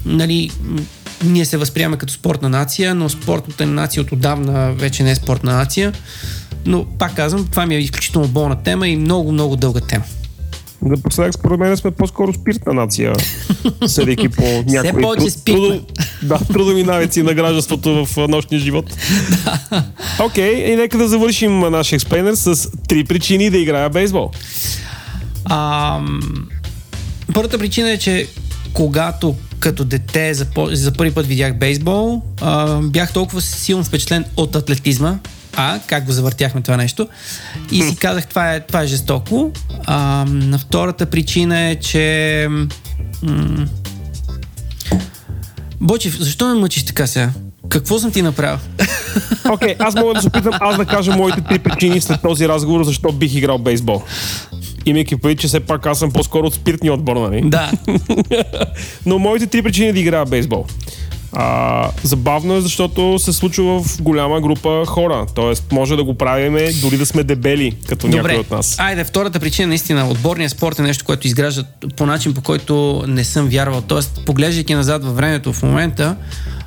[0.05, 0.51] Нали,
[1.25, 5.53] ние се възприемаме като спортна нация, но спортната нация от отдавна вече не е спортна
[5.57, 5.93] нация.
[6.67, 10.05] Но пак казвам, това ми е изключително болна тема и много, много дълга тема.
[10.83, 13.15] Напоследък, според мен, сме по-скоро спиртна нация,
[13.87, 15.83] съдейки по някои повече труд- трудови-
[16.23, 18.97] да, трудови навици на гражданството в а, нощния живот.
[20.21, 24.31] Окей, и нека да завършим а, нашия експлейнер с три причини да играя бейсбол.
[25.45, 26.21] Ам,
[27.35, 28.27] първата причина е, че
[28.73, 34.57] когато като дете за, за първи път видях бейсбол, а, бях толкова силно впечатлен от
[34.57, 35.19] атлетизма,
[35.57, 37.09] а, как го завъртяхме това нещо.
[37.73, 39.53] И си казах, това е, това е жестоко.
[39.87, 42.47] А, на втората причина е, че...
[43.23, 43.67] М-
[45.81, 47.31] Бочев, защо ме мъчиш така сега?
[47.69, 48.59] Какво съм ти направил?
[49.53, 52.85] Окей, аз мога да се опитам аз да кажа моите три причини след този разговор,
[52.85, 54.03] защо бих играл бейсбол.
[54.89, 57.43] Имайки предвид, че все пак аз съм по-скоро от спиртния отбор, нали?
[57.45, 57.71] да.
[59.07, 60.65] Но моите три причини да играя бейсбол.
[61.33, 65.27] А, забавно е, защото се случва в голяма група хора.
[65.35, 68.79] Тоест, може да го правиме дори да сме дебели, като някой Добре, от нас.
[68.79, 71.65] айде, втората причина, наистина, отборният спорт е нещо, което изгражда
[71.97, 73.81] по начин, по който не съм вярвал.
[73.81, 76.17] Тоест, поглеждайки назад във времето в момента,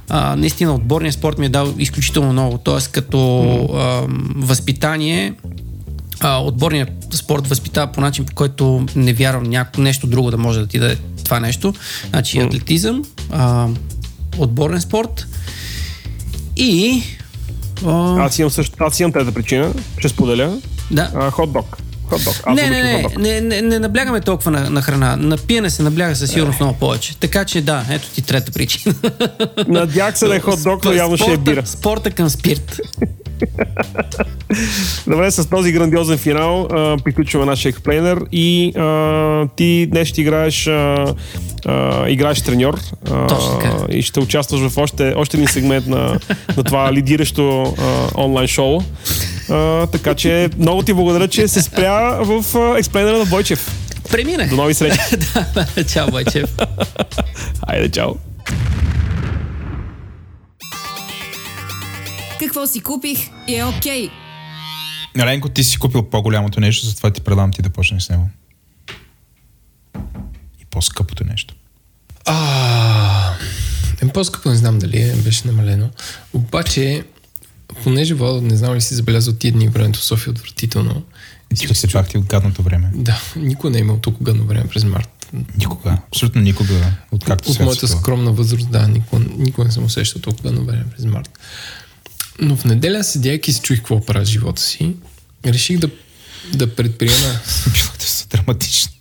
[0.10, 2.58] а, наистина отборният спорт ми е дал изключително много.
[2.58, 3.40] Тоест, като
[3.74, 4.02] а,
[4.36, 5.34] възпитание,
[6.22, 10.60] а, отборният спорт възпитава по начин, по който не вярвам няко, нещо друго да може
[10.60, 11.74] да ти даде това нещо.
[12.10, 13.68] Значи атлетизъм, а,
[14.38, 15.28] отборен спорт
[16.56, 17.04] и...
[17.86, 20.58] А, Аз имам също, аз имам трета причина, ще споделя.
[20.92, 21.12] да.
[21.16, 21.66] А, хот-дог.
[22.46, 25.16] Аз Не, не, не, не, не, не наблягаме толкова на, на храна.
[25.16, 27.18] На пиене се набляга със сигурност много повече.
[27.18, 28.96] Така че да, ето ти трета причина.
[29.68, 31.66] Надях се да е хот-дог, но явно ще е бира.
[31.66, 32.80] Спорта към спирт.
[35.08, 40.68] Добре, с този грандиозен финал а, приключваме нашия експлейнер и а, ти днес ще играеш,
[40.68, 41.14] а,
[41.66, 42.80] а, играеш треньор
[43.12, 43.76] а, Точно така.
[43.90, 46.20] и ще участваш в още, още един сегмент на,
[46.58, 48.82] на това лидиращо а, онлайн шоу.
[49.50, 52.46] А, така че много ти благодаря, че се спря в
[52.78, 53.72] експлейнера на Бойчев.
[54.12, 54.50] Преминах.
[54.50, 55.18] До нови срещи.
[55.76, 56.50] да, чао, Бойчев.
[57.62, 58.31] Айде, чао.
[62.42, 64.10] Какво си купих и е окей.
[65.18, 68.30] Ленко, ти си купил по-голямото нещо, затова ти предлагам ти да почнеш с него.
[70.62, 71.56] И по-скъпото нещо.
[72.26, 73.34] А,
[74.04, 75.90] е, по-скъпо не знам дали е, беше намалено.
[76.34, 77.04] Обаче,
[77.84, 81.04] понеже Владо, не знам ли си забелязал тия дни времето в София отвратително.
[81.52, 82.92] И ти се пак ти от гадното време.
[82.96, 85.28] Да, никой не е имал толкова гадно време през март.
[85.58, 85.98] Никога.
[86.08, 86.94] Абсолютно никога.
[87.12, 90.86] Откакто От свят моята скромна възраст, да, никога, никога не съм усещал толкова гадно време
[90.96, 91.40] през март.
[92.42, 94.96] Но в неделя, седяйки си чуих какво правя живота си,
[95.46, 95.90] реших да,
[96.54, 97.18] да предприема...
[97.66, 98.92] Било е са драматично.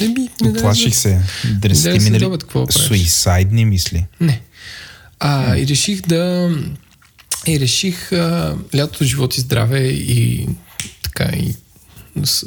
[0.00, 1.22] Еми, не да, Оплаших се.
[1.44, 2.38] Дали след минали
[2.70, 4.06] суисайдни мисли.
[4.20, 4.40] Не.
[5.20, 6.54] А, и реших да...
[7.46, 10.48] И реших а, лятото живот и здраве и
[11.02, 11.54] така и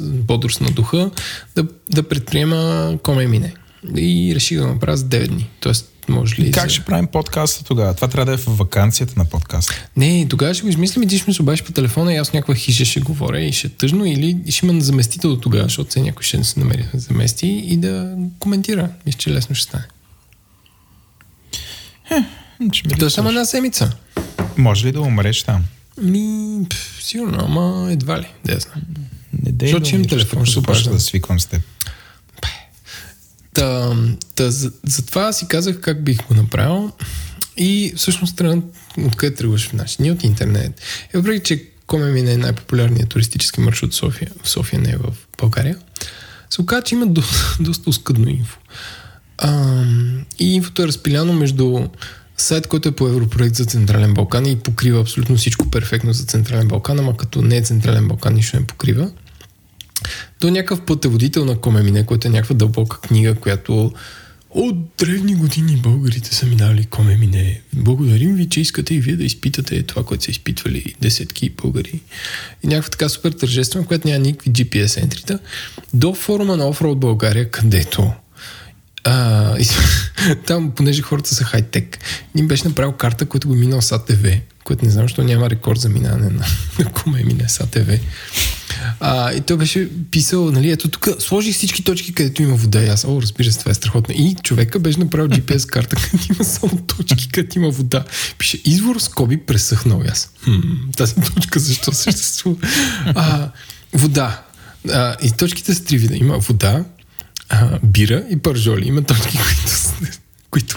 [0.00, 1.10] бодрост на духа
[1.56, 3.54] да, да предприема коме мине.
[3.96, 5.50] И реших да направя за 9 дни.
[5.60, 6.50] Тоест, може ли...
[6.50, 6.70] Как за...
[6.70, 7.94] ще правим подкаста тогава?
[7.94, 9.86] Това трябва да е в вакансията на подкаста.
[9.96, 12.32] Не, тогава ще го измислим и ти ще ми се обадиш по телефона и аз
[12.32, 15.90] някаква хижа ще говоря и ще е тъжно или ще има заместител до тогава, защото
[15.90, 18.88] все някой ще се намери да замести и да коментира.
[19.06, 19.84] Мисля, че лесно ще стане.
[22.72, 23.92] Ще ми То е само една седмица.
[24.56, 25.64] Може ли да умреш там?
[26.02, 28.82] Ми, пф, сигурно, ама едва ли, да знам.
[29.44, 31.62] Не дей Защото да имам телефон, ще да свиквам с теб.
[33.58, 33.96] Та,
[34.34, 36.92] та, за, затова си казах как бих го направил
[37.56, 38.62] и всъщност тръгна,
[39.06, 39.96] откъде тръгваш в наши?
[40.00, 40.80] Ние от интернет.
[41.14, 45.14] И въпреки, че Коме е най-популярният туристически маршрут в София, в София не е в
[45.38, 45.78] България,
[46.50, 47.22] се оказа, че има до,
[47.60, 48.58] доста оскъдно инфо.
[49.38, 49.82] А,
[50.38, 51.88] и инфото е разпиляно между
[52.36, 56.68] сайт, който е по Европроект за Централен Балкан и покрива абсолютно всичко перфектно за Централен
[56.68, 59.10] Балкан, ама като не е Централен Балкан, нищо не покрива
[60.40, 63.92] до някакъв пътеводител на Комемине, който е някаква дълбока книга, която
[64.50, 67.60] от древни години българите са минали Комемине.
[67.72, 72.00] Благодарим ви, че искате и вие да изпитате това, което са изпитвали десетки българи.
[72.62, 75.38] И някаква така супер тържествена, която няма никакви GPS ентрита,
[75.94, 78.12] до форума на Offroad България, където
[79.04, 79.56] а,
[80.46, 81.98] там, понеже хората са хай-тек,
[82.36, 85.50] им беше направил карта, която го е минал с АТВ, което не знам, защо няма
[85.50, 86.46] рекорд за минане на,
[86.78, 87.98] на Комемине с АТВ.
[89.00, 92.84] А, и той беше писал, нали, ето тук сложих всички точки, където има вода.
[92.84, 94.14] И аз, о, разбира се, това е страхотно.
[94.18, 98.04] И човека беше направил GPS карта, където има само точки, където има вода.
[98.38, 100.02] Пише, извор скоби пресъхнал.
[100.08, 100.60] Аз, хм,
[100.96, 102.56] тази точка защо съществува?
[103.06, 103.50] А,
[103.92, 104.42] вода.
[104.92, 106.16] А, и точките са три вида.
[106.16, 106.84] Има вода,
[107.48, 108.88] а, бира и пържоли.
[108.88, 109.38] Има точки,
[110.50, 110.76] които, които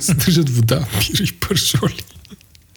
[0.00, 2.02] съдържат вода, бира и пържоли.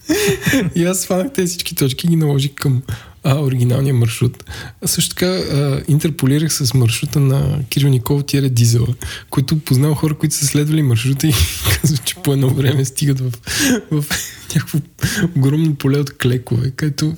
[0.75, 2.81] И аз сванах тези всички точки и ги наложих към
[3.23, 4.43] а, оригиналния маршрут.
[4.81, 8.87] А също така а, интерполирах с маршрута на Кирил Никол Тире Дизела,
[9.29, 11.33] който познал хора, които са следвали маршрута и
[11.81, 13.31] казват, че по едно време стигат в,
[13.91, 14.05] в
[14.55, 14.79] някакво
[15.35, 17.13] огромно поле от клекове, където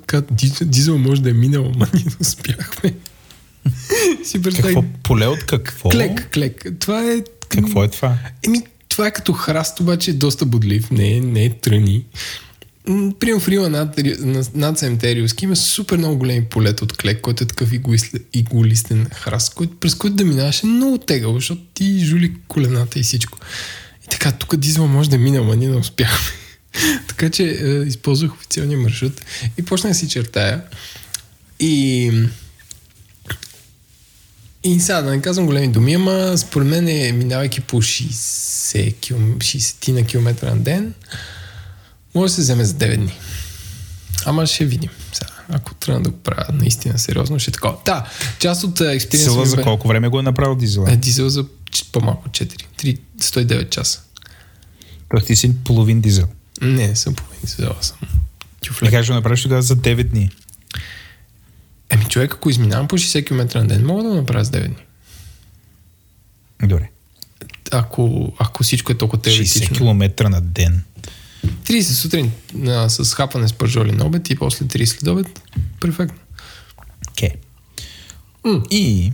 [0.62, 2.94] дизел може да е минал, ама ние не успяхме.
[4.24, 4.76] си представих.
[4.76, 4.84] Какво?
[5.04, 5.90] Поле от какво?
[5.90, 6.66] Клек, клек.
[6.80, 7.24] Това е...
[7.50, 8.18] Какво е това?
[8.44, 12.06] Еми, това е като храст, обаче е доста бодлив, не е, не е тръни.
[13.20, 17.44] Примерно в Рила над, над, над Семтериуски има супер много големи полета от клек, който
[17.44, 17.70] е такъв
[18.34, 23.04] иголистен, храст, който, през който да минаваш е много тегъл, защото ти жули колената и
[23.04, 23.40] всичко.
[24.06, 26.32] И така, тук дизела може да е минал, а ние не успяхме.
[27.08, 29.22] така че е, използвах официалния маршрут
[29.58, 30.62] и почнах да си чертая.
[31.60, 32.12] И
[34.64, 39.46] и сега да не казвам големи думи, ама според мен е, минавайки по 60, км,
[39.46, 40.94] 60 на километра на ден,
[42.18, 43.14] може да се вземе за 9 дни.
[44.26, 44.90] Ама ще видим.
[45.14, 47.78] Сега, ако трябва да го правя наистина сериозно, ще е такова.
[47.86, 48.06] Да,
[48.40, 50.92] част от експириенса Сила за колко време го е направил дизела?
[50.92, 51.46] Е, дизел за
[51.92, 52.64] по-малко от 4.
[52.78, 54.02] 3, 109 часа.
[55.10, 56.28] Тоест ти си половин дизел.
[56.62, 57.98] Не, съм половин дизел, съм
[58.62, 58.92] тюфлек.
[58.92, 60.30] как ще направиш тогава за 9 дни?
[61.90, 64.68] Еми, човек, ако изминавам по 60 км на ден, мога да го направя с 9
[64.68, 64.86] дни.
[66.64, 66.90] Добре.
[67.72, 69.76] Ако, ако всичко е толкова 60 теоретично.
[69.76, 70.84] км на ден.
[71.48, 72.32] 30 сутрин
[72.68, 75.42] а, с хапане с пържоли на обед и после 30 след обед.
[75.82, 76.18] Перфектно.
[77.16, 77.36] Ке.
[78.46, 78.62] М.
[78.72, 79.12] И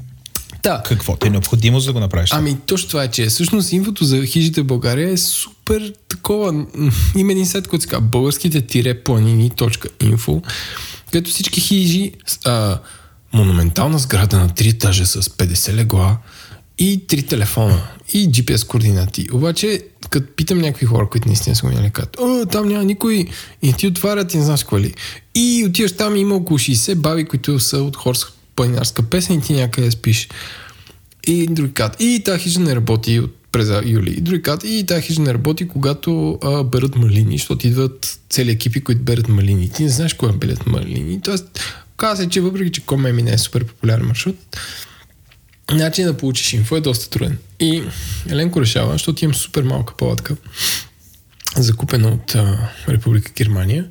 [0.63, 0.83] Да.
[0.85, 2.29] какво ти е необходимо за да го направиш?
[2.33, 6.65] Ами точно това е, че всъщност инфото за хижите в България е супер такова.
[7.17, 10.43] Има един сайт, който се казва българските-планини.info,
[11.11, 12.11] където всички хижи
[12.45, 12.79] а,
[13.33, 16.17] монументална сграда на 3 етажа с 50 легла
[16.77, 17.81] и 3 телефона
[18.13, 19.27] и GPS координати.
[19.33, 19.81] Обаче,
[20.13, 23.27] като питам някакви хора, които наистина са го минали, казват, О, там няма никой
[23.61, 24.93] и ти отварят и не знаш какво ли.
[25.35, 29.41] И отиваш там и има около 60 баби, които са от хорска планинарска песен и
[29.41, 30.29] ти някъде спиш.
[31.27, 31.95] И други кат.
[31.99, 34.11] И тази хижа не работи от през юли.
[34.11, 34.63] И други кат.
[34.63, 39.29] И тази хижа не работи, когато а, берат малини, защото идват цели екипи, които берат
[39.29, 39.69] малини.
[39.69, 41.21] Ти не знаеш кога берат малини.
[41.21, 41.59] Тоест,
[41.97, 44.35] каза се, че въпреки, че Комеми не е супер популярен маршрут,
[45.71, 47.37] начин да получиш инфо е доста труден.
[47.59, 47.83] И
[48.29, 50.35] Еленко решава, защото имам супер малка палатка,
[51.57, 53.85] закупена от а, Република Германия.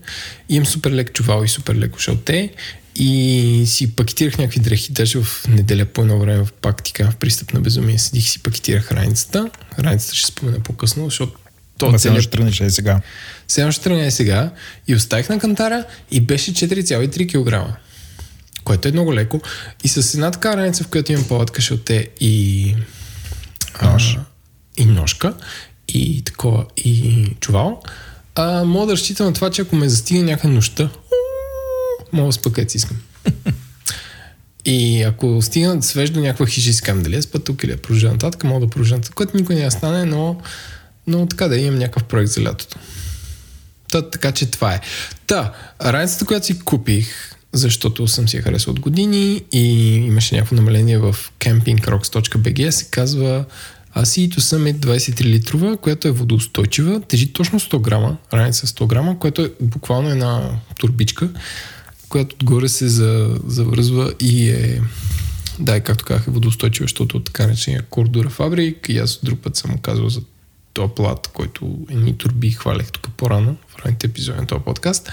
[0.48, 2.50] Имам супер лек чувал и супер леко шалте.
[2.96, 7.52] И си пакетирах някакви дрехи, даже в неделя по едно време пак ти в пристъп
[7.52, 9.50] на безумие седих си пакетирах раницата.
[9.78, 11.32] Раницата ще спомена по-късно, защото
[11.78, 13.00] то сега целият ще тръгнеш е сега.
[13.48, 14.50] сега ще тръгна и сега
[14.88, 17.76] и оставих на кантара и беше 4,3 кг.
[18.64, 19.40] Което е много леко.
[19.84, 22.76] И с една така раница, в която имам палатка шалте и
[23.82, 24.16] Нож.
[24.16, 24.24] А,
[24.76, 25.34] и ножка
[25.88, 27.82] и такова и чувал,
[28.34, 30.90] а, мога да разчитам на това, че ако ме застигне някаква нощта,
[32.12, 32.96] мога да спа където искам.
[34.64, 37.82] И ако стигна да свеж до някаква хижа, искам дали е спа тук или да
[37.82, 40.40] продължа нататък, мога да продължа нататък, което никой да стане, но,
[41.06, 42.76] но така да имам някакъв проект за лятото.
[43.92, 44.80] Та, така че това е.
[45.26, 45.52] Та,
[45.82, 50.98] раницата, която си купих, защото съм си я харесал от години и имаше някакво намаление
[50.98, 53.44] в campingrocks.bg, се казва
[53.96, 59.42] Asito Summit 23 литрова, която е водоустойчива, тежи точно 100 грама, раница 100 грама, което
[59.42, 61.28] е буквално една турбичка,
[62.08, 64.80] която отгоре се за, завързва и е
[65.58, 69.56] да, както казах, е водоустойчива, защото от така наречения кордора фабрик и аз друг път
[69.56, 70.20] съм казвал за
[70.72, 75.10] този плат, който едни турби хвалех тук по-рано в ранните епизоди на този подкаст.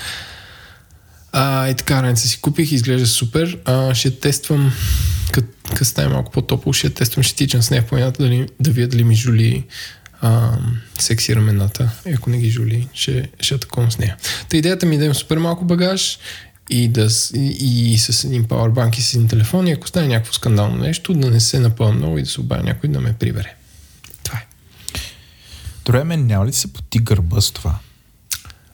[1.31, 3.59] А, и така, раница си купих, изглежда супер.
[3.65, 4.73] А, ще тествам,
[5.31, 8.87] като стане малко по-топло, ще тествам, ще тичам с нея в планината, дали, да видя
[8.87, 9.63] дали ми жули
[10.21, 10.57] а,
[10.99, 11.91] секси рамената.
[12.07, 14.17] И ако не ги жули, ще, ще атакувам с нея.
[14.49, 16.19] Та идеята ми е да имам супер малко багаж
[16.69, 20.33] и, да, и, и с един пауърбанк и с един телефон и ако стане някакво
[20.33, 23.55] скандално нещо, да не се напълна много и да се обая някой да ме прибере.
[24.23, 24.45] Това е.
[25.85, 27.79] Добре, мен няма ли се поти гърба с това?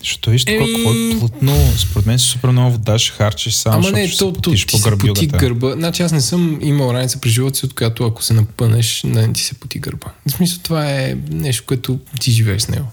[0.05, 3.91] Защото виж такова, какво е плътно, според мен супер много вода ще харчиш само, Ама
[3.91, 5.37] не, то, се то ти по се поти гърбюгата.
[5.37, 5.71] гърба.
[5.71, 9.33] Значи аз не съм имал раница при живота си, от която ако се напънеш, не
[9.33, 10.13] ти се поти гърба.
[10.27, 12.87] В смисъл това е нещо, което ти живееш с него.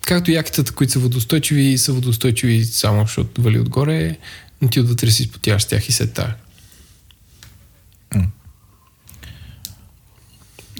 [0.00, 4.16] Както якитата, които са водостойчиви, са водостойчиви само защото вали отгоре,
[4.62, 6.34] но ти отвътре си изпотяваш с тях и се тая.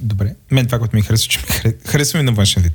[0.01, 0.35] Добре.
[0.51, 2.73] Мен това, което ми харесва, че ми харесва, харесва ми на външен вид.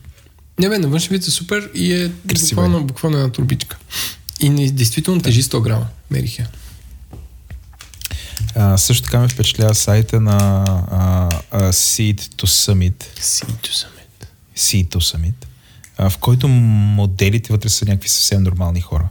[0.60, 3.78] Не бе, на външен вид е супер и е Красива буквално, буквално една турбичка.
[4.40, 5.88] И не, действително тежи 100 грама.
[6.12, 6.48] Мерих я.
[8.56, 14.28] А, също така ме впечатлява сайта на а, а, Seed to Summit, Сито самет.
[14.58, 15.34] Seed to Summit,
[15.98, 19.10] а, в който моделите вътре са някакви съвсем нормални хора.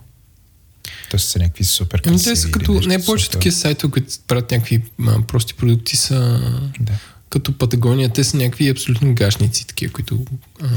[1.10, 2.34] Тоест са някакви супер Ами красиви.
[2.34, 6.40] те са като, не повече такива сайтове, които правят някакви а, прости продукти са
[6.80, 6.92] Да.
[7.36, 10.24] Като Патагония, те са някакви абсолютно гашници, такива, които
[10.62, 10.68] а,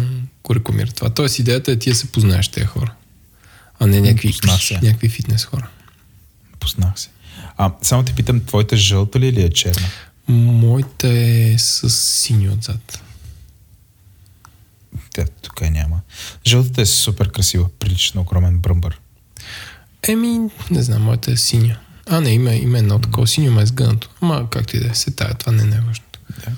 [0.43, 1.10] го рекламират това.
[1.10, 2.93] Тоест идеята е ти да се познаеш тези хора,
[3.80, 4.34] а не някакви,
[4.82, 5.70] някакви фитнес хора.
[6.60, 7.10] Познах се.
[7.57, 9.88] А, само те питам, твоята жълта ли или е черна?
[10.28, 13.03] Моята е с синьо отзад.
[15.14, 15.99] Те, тук я няма.
[16.47, 18.99] Жълтата е супер красива, прилича на огромен бръмбър.
[20.07, 20.39] Еми,
[20.72, 21.80] не знам, моята е синя.
[22.07, 24.10] А, не, има, има едно такова синьо, ма е сгънато.
[24.22, 26.09] Ама както и да е, се тая, това не е най-важното.
[26.39, 26.51] Да.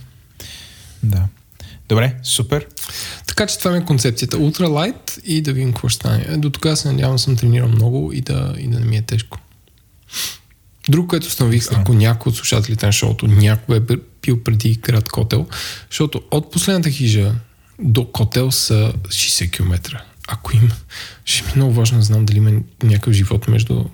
[1.04, 1.28] Да.
[1.90, 2.68] Добре, супер.
[3.28, 4.38] Така че това ми е концепцията.
[4.38, 6.38] Ултралайт и да видим какво ще стане.
[6.38, 9.38] До тогава се надявам съм тренирал много и да, и да не ми е тежко.
[10.90, 15.48] Друго, което установих, ако някой от слушателите на шоуто някой е пил преди град Котел,
[15.90, 17.36] защото от последната хижа
[17.80, 20.04] до Котел са 60 км.
[20.28, 20.76] Ако има,
[21.26, 22.52] ще ми е много важно да знам дали има
[22.84, 23.86] някакъв живот между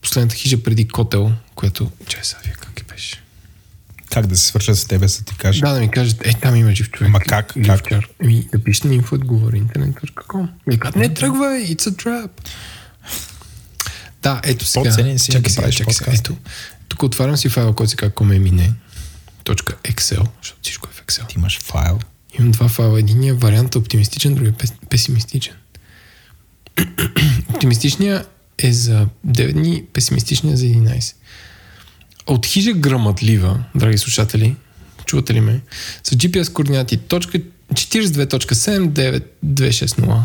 [0.00, 1.90] последната хижа преди Котел, което...
[2.06, 2.71] Чай сега, беше?
[4.12, 5.60] Как да се свърша с тебе, да ти кажа?
[5.60, 7.08] Да, да ми кажат, е, там има жив човек.
[7.08, 7.52] Ама как?
[7.56, 7.92] Или Как?
[8.22, 10.48] Еми, да пишете на info, отговори интернет.com.
[10.72, 12.30] И казват, не тръгвай, it's a trap.
[14.22, 14.90] Да, ето сега.
[14.90, 16.12] По-ценен си чакай да правиш чакай сега.
[16.14, 16.36] Ето,
[16.88, 18.72] тук отварям си файла, който се казва comemine.
[19.44, 21.28] Точка Excel, защото всичко е в Excel.
[21.28, 21.98] Ти имаш файл.
[22.38, 22.98] Имам два файла.
[22.98, 25.54] Единият вариант е оптимистичен, другият е пес- песимистичен.
[27.48, 31.14] Оптимистичният е за 9 дни, песимистичният за 11.
[32.26, 34.56] От хижа грамадлива, драги слушатели,
[35.04, 35.60] чувате ли ме,
[36.04, 37.40] с GPS координати точка
[37.72, 40.20] 42.79260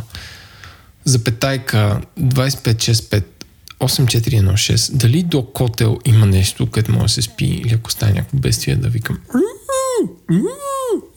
[1.05, 3.23] запетайка 2565
[3.79, 8.37] 8416 дали до Котел има нещо, където може да се спи или ако стане някакво
[8.37, 9.17] бедствие да викам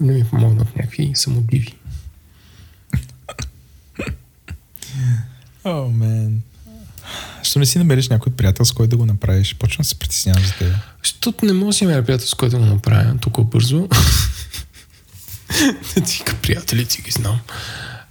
[0.01, 1.75] да ми помогнат някакви самодиви.
[5.65, 6.43] О, мен.
[7.43, 9.55] Що не си намериш някой приятел, с който да го направиш?
[9.55, 10.75] Почвам да се притеснявам за теб.
[11.05, 13.89] Защото не мога да си намеря приятел, с който да го направя толкова бързо.
[15.95, 17.41] да ти вика, приятели, ти ги знам.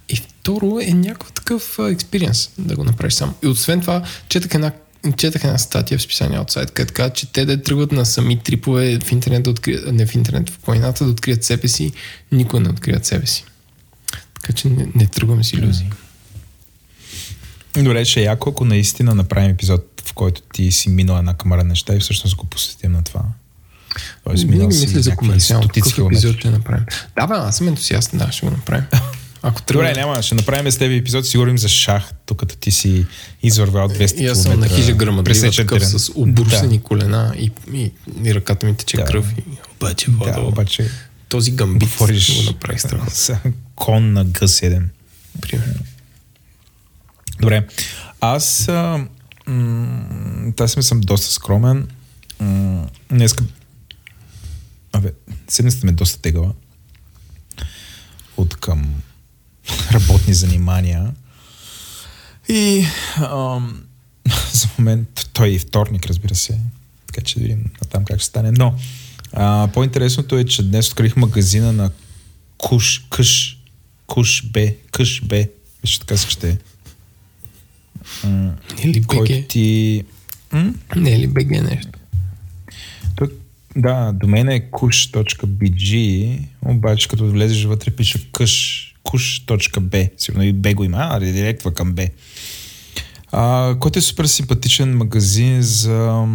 [0.08, 3.34] И второ е някакъв такъв експириенс да го направиш сам.
[3.44, 4.72] И освен това, четах една,
[5.16, 8.98] четах една статия в списание от сайт, където че те да тръгват на сами трипове
[9.04, 11.92] в интернет, да открият, не в интернет, в планината да открият себе си,
[12.32, 13.44] никога не открият себе си.
[14.34, 15.90] Така че не, не тръгваме с иллюзии.
[17.74, 21.64] Добре, ще е яко, ако наистина направим епизод, в който ти си минал една камара
[21.64, 23.22] неща и всъщност го посветим на това.
[24.24, 25.68] Тоест, минал Винаги мисля за комерциално.
[25.68, 26.02] километри.
[26.06, 26.84] епизод ще направим.
[27.16, 28.84] Да, бе, аз съм ентусиаст, да, ще го направим.
[29.42, 29.82] Ако тръгне.
[29.82, 33.06] Добре, няма, ще направим с теб епизод, си говорим за шах, тук ти си
[33.42, 36.82] извървял 200 И аз съм на хижа грамадлива, такъв с обрусени Да.
[36.82, 37.92] колена и, и,
[38.24, 39.04] и ръката ми тече Да.
[39.04, 39.26] кръв.
[39.38, 39.42] И,
[39.72, 40.90] обаче, Да, обаче
[41.28, 43.10] този гамбит говориш го направи страхотно.
[43.10, 43.34] с
[43.74, 44.82] кон на Г7.
[45.40, 45.74] Примерно.
[47.40, 47.66] Добре.
[48.20, 49.06] Аз а,
[50.56, 51.88] тази сме съм доста скромен.
[53.10, 53.44] Днеска...
[54.92, 55.12] Абе,
[55.48, 56.52] седмицата ме е доста тегава.
[58.36, 58.94] От към
[59.92, 61.14] работни занимания.
[62.48, 62.86] И
[63.16, 63.82] ам,
[64.52, 66.60] за момент той е и вторник, разбира се.
[67.06, 68.50] Така че да видим там как ще стане.
[68.52, 68.74] Но
[69.32, 71.90] а, по-интересното е, че днес открих магазина на
[72.58, 73.58] Куш, Къш,
[74.06, 75.44] Куш Б, Къш Б.
[75.82, 76.58] Виж така се чете.
[78.24, 78.30] М,
[78.78, 79.48] Не е ли който БГ?
[79.48, 80.04] ти...
[80.52, 80.74] М?
[80.96, 81.98] Не е ли БГ нещо?
[83.16, 83.28] Той,
[83.76, 90.84] да, домена е kush.bg, обаче като влезеш вътре пише kush, kush.b, сигурно и B го
[90.84, 92.10] има, а директва към B.
[93.32, 96.26] А, който е супер симпатичен магазин за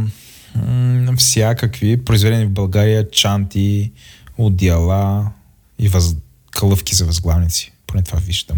[0.55, 3.91] м- всякакви произведени в България чанти,
[4.37, 5.31] одеяла
[5.79, 6.15] и въз...
[6.51, 7.71] кълъвки за възглавници.
[7.87, 8.57] Поне това виждам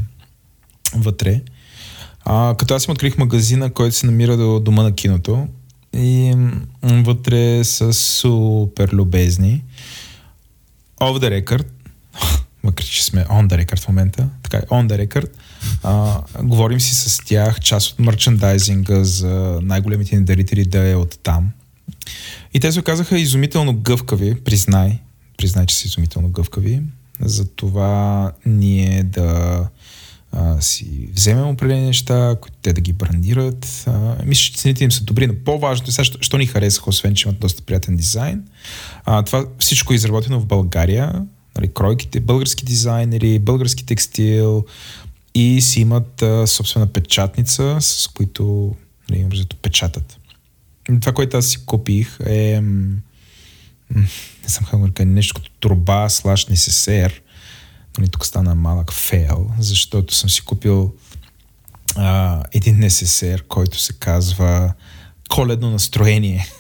[0.96, 1.42] вътре.
[2.30, 5.48] А, като аз им открих магазина, който се намира до дома на киното
[5.94, 6.36] и
[6.84, 9.64] вътре са супер любезни.
[11.02, 11.66] Off the record,
[12.64, 15.30] макар че сме on the record в момента, така е, on the record,
[15.84, 21.20] а, говорим си с тях, част от мерчендайзинга за най-големите ни дарители да е от
[21.24, 21.50] там.
[22.54, 25.00] И те се оказаха изумително гъвкави, признай,
[25.38, 26.82] признай, че са изумително гъвкави,
[27.22, 29.64] за това ние да
[30.32, 33.84] а, си вземем определени неща, които те да ги брандират.
[33.88, 36.90] А, мисля, че цените им са добри, но по-важното е сега, що, що ни харесаха,
[36.90, 38.44] освен, че имат доста приятен дизайн.
[39.06, 41.26] А, това всичко е изработено в България.
[41.56, 44.66] Нали, кройките, български дизайнери, български текстил
[45.36, 48.76] и си имат а, собствена печатница, с които
[49.10, 50.18] нали, печатат.
[51.02, 52.62] Това, което аз си купих е
[54.44, 57.22] не съм как нещо като турба слаш несесер.
[57.98, 60.94] Нали, тук стана малък фейл, защото съм си купил
[61.96, 64.74] а, един НССР, който се казва
[65.30, 66.48] Коледно настроение.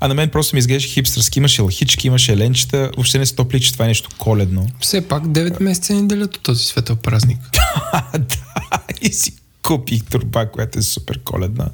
[0.00, 1.38] А на мен просто ми изглеждаше хипстърски.
[1.38, 2.90] Имаше лахички, имаше ленчета.
[2.96, 4.66] Въобще не се топли, че това е нещо коледно.
[4.80, 7.38] Все пак 9 месеца ни делят от този светъл празник.
[8.12, 9.32] да, и си
[9.62, 11.68] купих турба, която е супер коледна.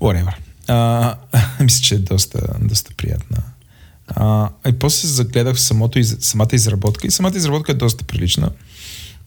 [0.00, 0.34] Whatever.
[0.68, 1.14] А,
[1.60, 3.42] мисля, че е доста, доста приятна.
[4.08, 8.50] А, и после се загледах в самото, самата изработка и самата изработка е доста прилична.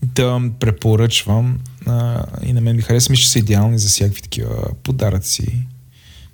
[0.04, 5.68] Да препоръчвам а, и на мен ми харесва, че са идеални за всякакви такива подаръци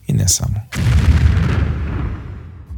[0.08, 0.56] и не само.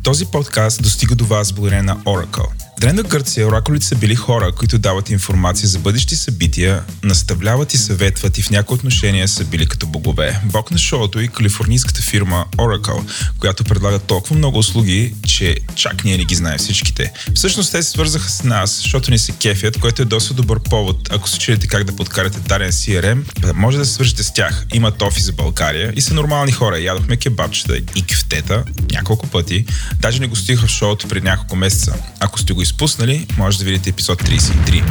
[0.03, 2.68] Този подкаст достига до вас благодарение на Oracle.
[2.79, 8.37] Древна Гърция оракулите са били хора, които дават информация за бъдещи събития, наставляват и съветват
[8.37, 10.39] и в някои отношения са били като богове.
[10.45, 16.17] Бог на шоуто и калифорнийската фирма Oracle, която предлага толкова много услуги, че чак ние
[16.17, 17.13] не ги знаем всичките.
[17.35, 21.07] Всъщност те се свързаха с нас, защото ни се кефят, което е доста добър повод.
[21.11, 24.65] Ако се чуете как да подкарате даден CRM, може да се свържете с тях.
[24.73, 26.79] Имат офис за България и са нормални хора.
[26.79, 29.65] Ядохме кебабчета и кефтета няколко пъти.
[29.99, 31.93] Даже не го стиха в шоуто преди няколко месеца.
[32.19, 34.83] Ако сте го изпуснали, може да видите епизод 33.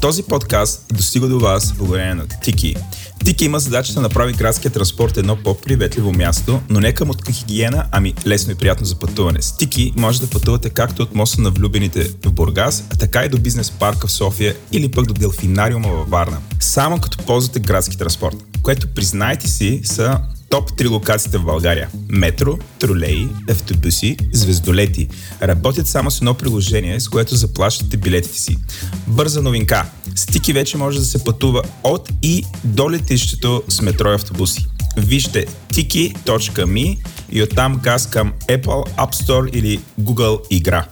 [0.00, 2.76] Този подкаст достига до вас благодарение на Тики.
[3.24, 7.84] Тики има задача да направи градския транспорт едно по-приветливо място, но не към от хигиена,
[7.92, 9.42] ами лесно и приятно за пътуване.
[9.42, 13.28] С Тики може да пътувате както от моста на влюбените в Бургас, а така и
[13.28, 16.38] до бизнес парка в София или пък до делфинариума във Варна.
[16.60, 20.18] Само като ползвате градски транспорт, което признайте си са
[20.50, 21.88] топ 3 локациите в България.
[22.08, 25.08] Метро, тролеи, автобуси, звездолети.
[25.42, 28.58] Работят само с едно приложение, с което заплащате билетите си.
[29.06, 29.86] Бърза новинка.
[30.16, 34.66] Стики вече може да се пътува от и до летището с метро и автобуси.
[34.96, 36.98] Вижте tiki.me
[37.32, 40.86] и оттам газ към Apple App Store или Google игра.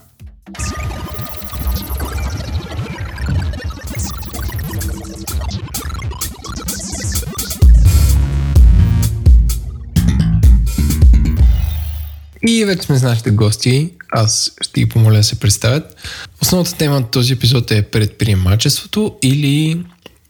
[12.46, 13.90] И вече сме с нашите гости.
[14.12, 15.96] Аз ще ги помоля да се представят.
[16.42, 19.84] Основната тема на този епизод е предприемачеството или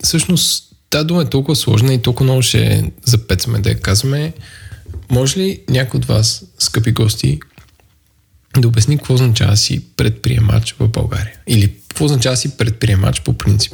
[0.05, 4.33] всъщност тази дума е толкова сложна и толкова много ще запецаме да я казваме.
[5.11, 7.41] Може ли някой от вас, скъпи гости,
[8.59, 11.39] да обясни какво означава си предприемач в България?
[11.47, 13.73] Или какво означава си предприемач по принцип?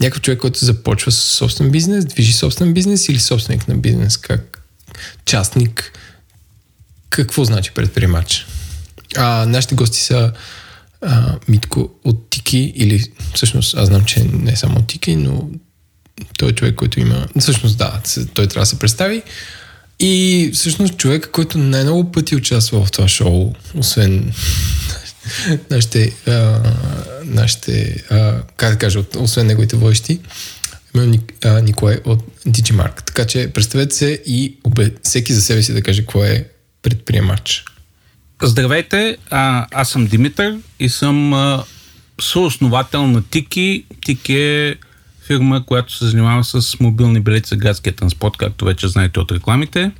[0.00, 4.62] Някакъв човек, който започва с собствен бизнес, движи собствен бизнес или собственик на бизнес, как
[5.24, 5.92] частник,
[7.10, 8.46] какво значи предприемач?
[9.16, 10.32] А, нашите гости са
[11.02, 13.04] а, Митко от Тики, или
[13.34, 15.48] всъщност аз знам, че не е само Тики, но
[16.38, 17.28] той е човек, който има...
[17.40, 18.00] Всъщност да,
[18.34, 19.22] той трябва да се представи.
[20.00, 24.32] И всъщност човек, който най-много пъти участва в това шоу, освен
[25.70, 26.60] нашите, а,
[27.24, 30.20] нашите а, как да кажа, освен неговите водещи,
[30.94, 31.20] имам
[31.62, 33.04] Николай от Digimark.
[33.06, 36.48] Така че представете се и обе, всеки за себе си да каже какво е
[36.82, 37.64] предприемач.
[38.42, 41.64] Здравейте, а, аз съм Димитър и съм а,
[42.20, 43.84] съосновател на Тики.
[44.04, 44.76] Тики е
[45.26, 49.90] фирма, която се занимава с мобилни билети за градския транспорт, както вече знаете от рекламите.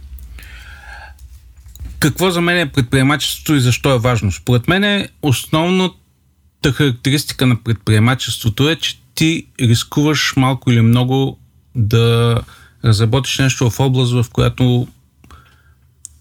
[1.99, 4.33] Какво за мен е предприемачеството и защо е важно?
[4.33, 11.39] Според мен е основната характеристика на предприемачеството е, че ти рискуваш малко или много
[11.75, 12.41] да
[12.85, 14.89] разработиш нещо в област, в която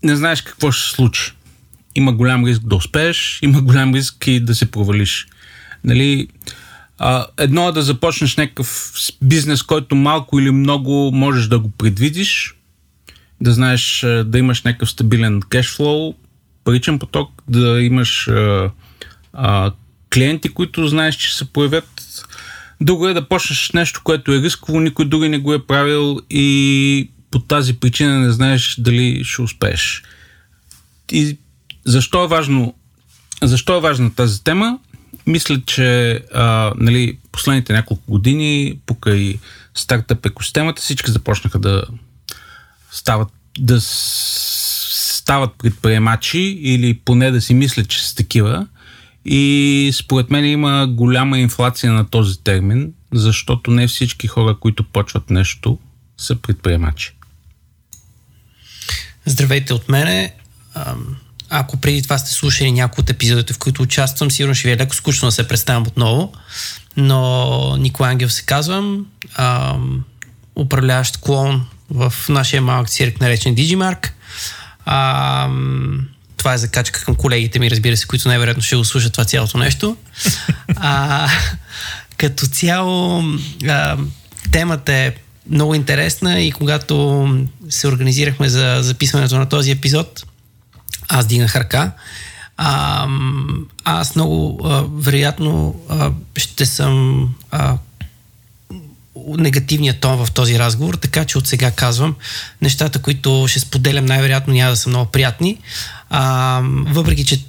[0.03, 1.33] не знаеш какво ще се случи.
[1.95, 5.27] Има голям риск да успееш, има голям риск и да се провалиш.
[5.83, 6.27] Нали,
[6.97, 8.91] а, едно е да започнеш някакъв
[9.21, 12.55] бизнес, който малко или много можеш да го предвидиш,
[13.41, 16.13] да знаеш, да имаш някакъв стабилен кешфлоу,
[16.63, 18.71] паричен поток, да имаш а,
[19.33, 19.71] а,
[20.13, 22.03] клиенти, които знаеш, че се появят.
[22.81, 27.09] Друго е да почнеш нещо, което е рисково, никой други не го е правил и
[27.31, 30.03] по тази причина не знаеш дали ще успееш.
[31.11, 31.37] И
[31.85, 32.73] защо е важно
[33.43, 34.79] защо е важна тази тема?
[35.27, 39.39] Мисля, че а, нали, последните няколко години, покрай
[39.75, 41.83] стартъп екосистемата, всички започнаха да
[42.91, 43.29] стават,
[43.59, 48.67] да стават предприемачи или поне да си мислят, че са такива.
[49.25, 55.29] И според мен има голяма инфлация на този термин, защото не всички хора, които почват
[55.29, 55.79] нещо,
[56.17, 57.16] са предприемачи.
[59.27, 60.33] Здравейте от мене.
[61.49, 64.77] Ако преди това сте слушали някои от епизодите, в които участвам, сигурно ще ви е
[64.77, 66.33] леко скучно да се представям отново.
[66.97, 69.05] Но Николай Ангел се казвам,
[69.35, 70.03] ам,
[70.55, 74.09] управляващ клон в нашия малък цирк, наречен Digimark.
[76.37, 79.57] Това е закачка към колегите ми, разбира се, които най-вероятно ще го слушат това цялото
[79.57, 79.97] нещо.
[80.75, 81.29] А,
[82.17, 83.23] като цяло,
[83.67, 83.97] а,
[84.51, 85.15] темата е
[85.49, 87.27] много интересна и когато
[87.69, 90.23] се организирахме за записването на този епизод,
[91.07, 91.91] аз дигнах ръка.
[92.57, 93.07] А,
[93.83, 97.77] аз много а, вероятно а, ще съм а,
[99.37, 102.15] негативния тон в този разговор, така че от сега казвам
[102.61, 105.57] нещата, които ще споделям най-вероятно няма да са много приятни.
[106.09, 107.45] А, въпреки, че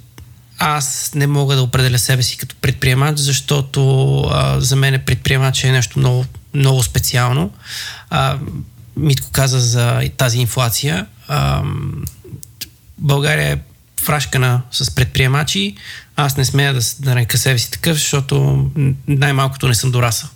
[0.57, 5.71] аз не мога да определя себе си като предприемач, защото а, за мен предприемач е
[5.71, 7.51] нещо много, много специално.
[8.09, 8.37] А,
[8.97, 11.05] Митко каза за тази инфлация.
[11.27, 11.63] А,
[12.97, 13.59] България е
[14.01, 15.75] фрашкана с предприемачи.
[16.15, 18.67] Аз не смея да, да нарека себе си такъв, защото
[19.07, 20.29] най-малкото не съм дорасъл.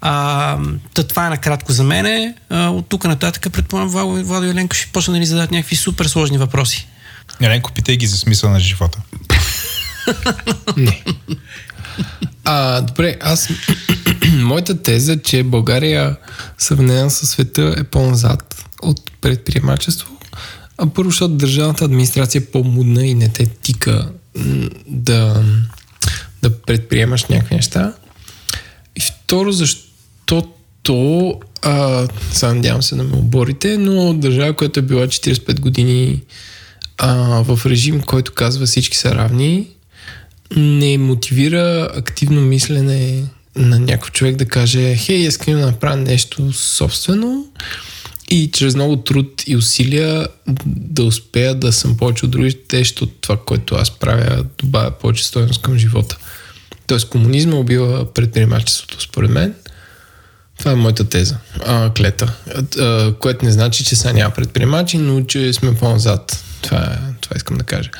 [0.00, 0.58] А,
[0.94, 2.34] та, това е накратко за мене.
[2.50, 5.76] А, от тук нататък предполагам Владо, Владо и Еленко ще почне да ни зададат някакви
[5.76, 6.88] супер сложни въпроси.
[7.40, 8.98] Еленко, питай ги за смисъл на живота.
[10.76, 11.04] Не.
[12.44, 13.48] А, добре, аз...
[14.42, 16.16] Моята теза, че България
[16.58, 20.08] сравнена със света е по-назад от предприемачество.
[20.78, 24.08] А първо, защото държавната администрация е по-мудна и не те тика
[24.86, 25.44] да,
[26.42, 27.94] да предприемаш някакви неща.
[28.96, 35.06] И второ, защото а, сега надявам се да ме оборите, но държава, която е била
[35.06, 36.22] 45 години
[36.98, 39.68] а, в режим, който казва всички са равни,
[40.56, 43.24] не мотивира активно мислене
[43.56, 47.46] на някой човек да каже, хей, искам да направя нещо собствено
[48.30, 50.28] и чрез много труд и усилия
[50.66, 55.62] да успея да съм повече от другите, защото това, което аз правя, добавя повече стоеност
[55.62, 56.18] към живота.
[56.86, 59.54] Тоест комунизма убива предприемачеството, според мен.
[60.58, 62.32] Това е моята теза, а, клета.
[62.78, 66.44] А, което не значи, че сега няма предприемачи, но че сме по-назад.
[66.62, 67.90] Това, е, това искам да кажа.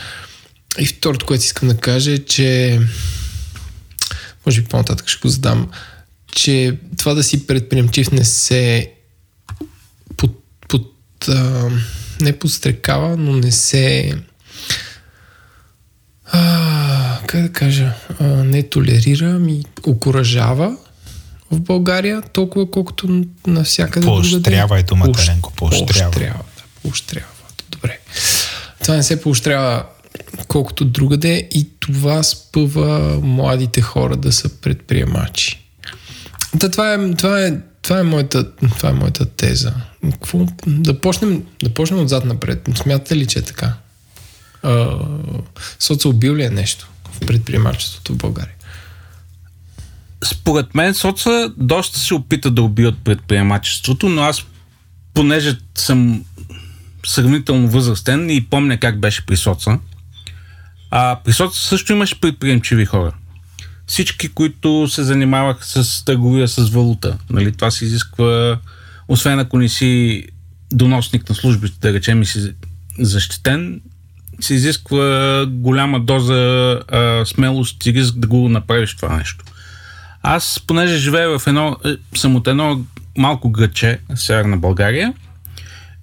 [0.78, 2.80] И второто, което искам да кажа е, че
[4.46, 5.70] може би по-нататък ще го задам,
[6.34, 8.92] че това да си предприемчив не се
[10.16, 10.92] под, под,
[11.28, 11.70] а,
[12.20, 14.14] не подстрекава, но не се
[16.32, 20.76] а, как да кажа, а, не толерира, ми окоръжава
[21.50, 26.10] в България, толкова колкото навсякъде Поощрява е думата, Еленко, поощрява.
[26.10, 27.26] Поощрява, да, поощрява.
[27.70, 27.98] Добре.
[28.82, 29.84] Това не се поощрява
[30.48, 35.62] колкото другаде и това спъва младите хора да са предприемачи.
[36.54, 39.74] Да, това е, това е, това е, моята, това е моята теза.
[40.12, 40.46] Какво?
[40.66, 42.68] Да, почнем, да почнем отзад напред.
[42.74, 43.72] Смятате ли, че е така?
[44.62, 44.98] А,
[45.78, 48.54] социалбил ли е нещо в предприемачеството в България?
[50.24, 54.44] Според мен соца доста се опита да убият предприемачеството, но аз,
[55.14, 56.24] понеже съм
[57.06, 59.78] сравнително възрастен и помня как беше при соца,
[60.94, 63.12] а при соца също имаше предприемчиви хора.
[63.86, 67.18] Всички, които се занимаваха с търговия с валута.
[67.30, 67.52] Нали?
[67.52, 68.58] Това се изисква,
[69.08, 70.24] освен ако не си
[70.72, 72.54] доносник на службите, да речем и си
[72.98, 73.80] защитен,
[74.40, 79.44] се изисква голяма доза а, смелост и риск да го направиш това нещо.
[80.22, 82.84] Аз, понеже живея в едно, е, съм от едно
[83.18, 85.14] малко граче, северна България,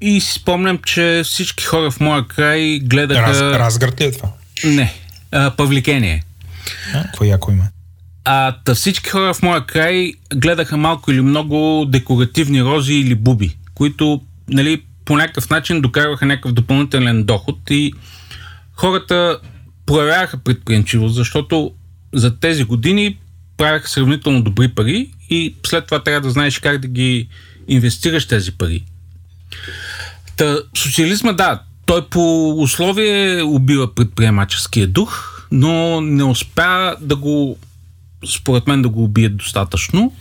[0.02, 3.22] и си спомням, че всички хора в моя край гледаха...
[3.22, 4.30] Раз, разград ли е това?
[4.64, 4.94] Не,
[5.32, 6.24] а, Павликение.
[6.94, 7.68] А, какво яко има?
[8.26, 13.58] А та всички хора в моя край гледаха малко или много декоративни рози или буби,
[13.74, 17.94] които нали, по някакъв начин докарваха някакъв допълнителен доход и
[18.74, 19.40] хората
[19.86, 21.72] проявяваха предприемчивост, защото
[22.14, 23.18] за тези години
[23.58, 27.30] правяха сравнително добри пари и след това трябва да знаеш как да ги
[27.68, 28.86] инвестираш тези пари.
[30.38, 37.58] Та, социализма, да, той по условие убива предприемаческия дух, но не успя да го,
[38.36, 40.14] според мен, да го убие достатъчно.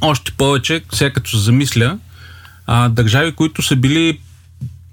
[0.00, 1.98] Още повече, сега като се замисля,
[2.66, 4.20] а, държави, които са били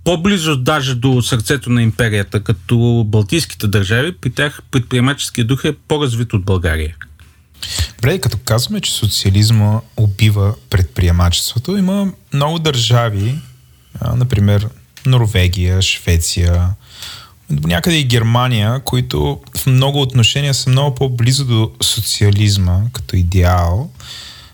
[0.04, 6.34] по-близо даже до сърцето на империята, като Балтийските държави, при тях предприемаческия дух е по-развит
[6.34, 6.96] от България.
[7.96, 13.36] Добре, като казваме, че социализма убива предприемачеството, има много държави,
[14.16, 14.70] например
[15.06, 16.70] Норвегия, Швеция,
[17.50, 23.92] до някъде и Германия, които в много отношения са много по-близо до социализма като идеал,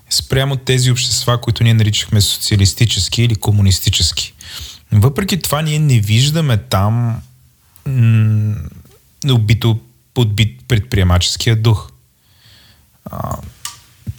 [0.10, 4.34] спрямо тези общества, които ние наричахме социалистически или комунистически.
[4.92, 7.22] Въпреки това, ние не виждаме там
[7.86, 8.56] м-
[9.30, 9.80] убито,
[10.14, 11.90] подбит предприемаческия дух.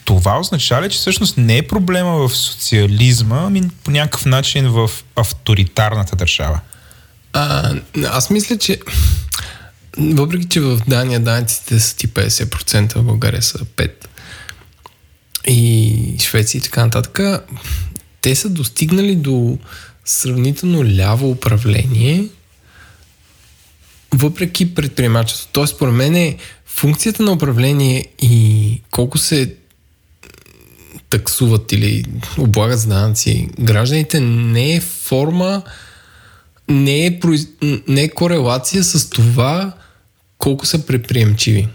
[0.07, 4.91] Това означава ли, че всъщност не е проблема в социализма, ами по някакъв начин в
[5.15, 6.59] авторитарната държава?
[7.33, 7.73] А,
[8.05, 8.79] аз мисля, че
[9.97, 13.91] въпреки, че в Дания данците са ти 50%, в България са 5%,
[15.47, 17.19] и Швеция и така нататък,
[18.21, 19.57] те са достигнали до
[20.05, 22.27] сравнително ляво управление,
[24.13, 25.53] въпреки предприемачеството.
[25.53, 29.55] Тоест, според мен е функцията на управление и колко се
[31.09, 32.05] таксуват или
[32.37, 35.61] облагат с данъци гражданите не е форма,
[36.69, 37.47] не е, произ...
[37.87, 39.73] не е корелация с това
[40.37, 41.67] колко са предприемчиви.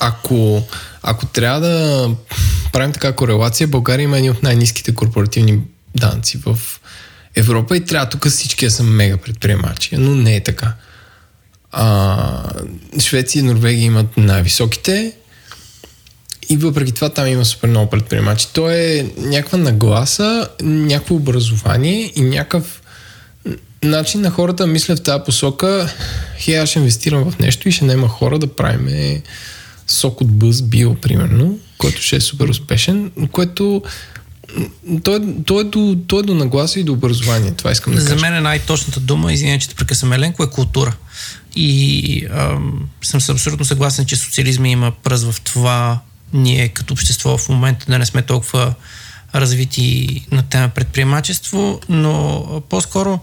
[0.00, 0.62] Ако,
[1.02, 2.10] ако трябва да
[2.72, 5.60] правим така корелация, България има едни от най-низките корпоративни
[5.96, 6.58] данци в
[7.34, 10.74] Европа и трябва тук всички да са мега предприемачи, но не е така.
[11.72, 12.50] А,
[13.00, 15.12] Швеция и Норвегия имат най-високите
[16.48, 18.48] и въпреки това там има супер много предприемачи.
[18.52, 22.82] То е някаква нагласа, някакво образование и някакъв
[23.82, 25.94] начин на хората да мислят в тази посока,
[26.38, 29.20] хе, аз ще инвестирам в нещо и ще няма хора да правим
[29.86, 33.82] сок от бъз био, примерно, който ще е супер успешен, което
[35.02, 37.52] то е, то, е до, то е до нагласа и до образование.
[37.52, 38.20] Това искам да За кажа.
[38.20, 40.96] мен е най-точната дума, извиня, че те прекъсвам Еленко, е култура.
[41.56, 46.00] И ам, съм абсолютно съгласен, че социализма има пръз в това
[46.32, 48.74] ние като общество в момента да не сме толкова
[49.34, 53.20] развити на тема предприемачество, но по-скоро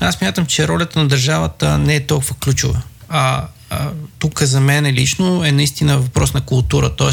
[0.00, 2.82] аз мятам, че ролята на държавата не е толкова ключова.
[3.08, 7.10] А, а тук за мен лично е наистина въпрос на култура, т.е.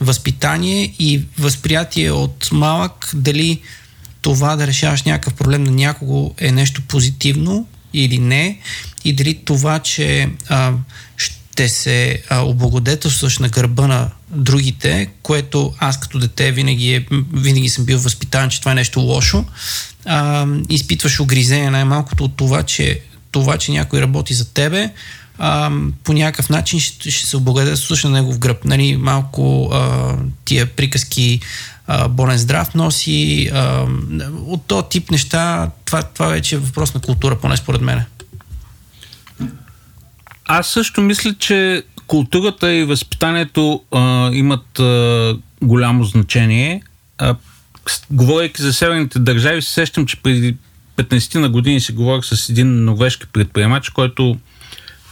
[0.00, 3.60] възпитание и възприятие от малък дали
[4.22, 8.58] това да решаваш някакъв проблем на някого е нещо позитивно или не
[9.04, 10.72] и дали това, че а,
[11.54, 17.68] ще се а, облагодетелстваш на гърба на другите, което аз като дете винаги, е, винаги
[17.68, 19.44] съм бил възпитан, че това е нещо лошо,
[20.04, 23.00] а, изпитваш огризение най-малкото от това, че
[23.30, 24.90] това, че някой работи за тебе,
[25.38, 25.70] а,
[26.04, 28.64] по някакъв начин ще, ще се облагодетелстваш на негов гръб.
[28.64, 31.40] Нали, малко а, тия приказки
[31.86, 33.86] а, болен здрав носи, а,
[34.46, 38.04] от този тип неща, това, това вече е въпрос на култура, поне според мен.
[40.44, 46.82] Аз също мисля, че културата и възпитанието а, имат а, голямо значение.
[47.18, 47.34] А,
[48.10, 50.56] говорейки за северните държави, се сещам, че преди
[50.96, 54.38] 15 на години си говорих с един норвежки предприемач, който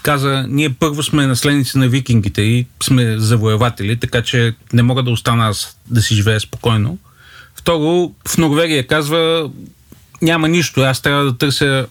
[0.03, 5.11] каза, ние първо сме наследници на викингите и сме завоеватели, така че не мога да
[5.11, 6.99] остана аз да си живея спокойно.
[7.55, 9.51] Второ, в Норвегия казва,
[10.23, 11.87] няма нищо, аз трябва да търся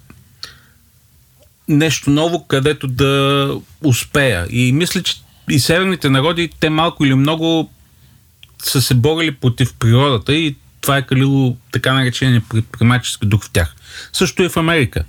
[1.72, 4.48] нещо ново, където да успея.
[4.50, 5.16] И мисля, че
[5.50, 7.72] и северните народи, те малко или много
[8.64, 13.76] са се борили против природата и това е калило така наречения предприемачески дух в тях.
[14.14, 15.04] Също и в Америка.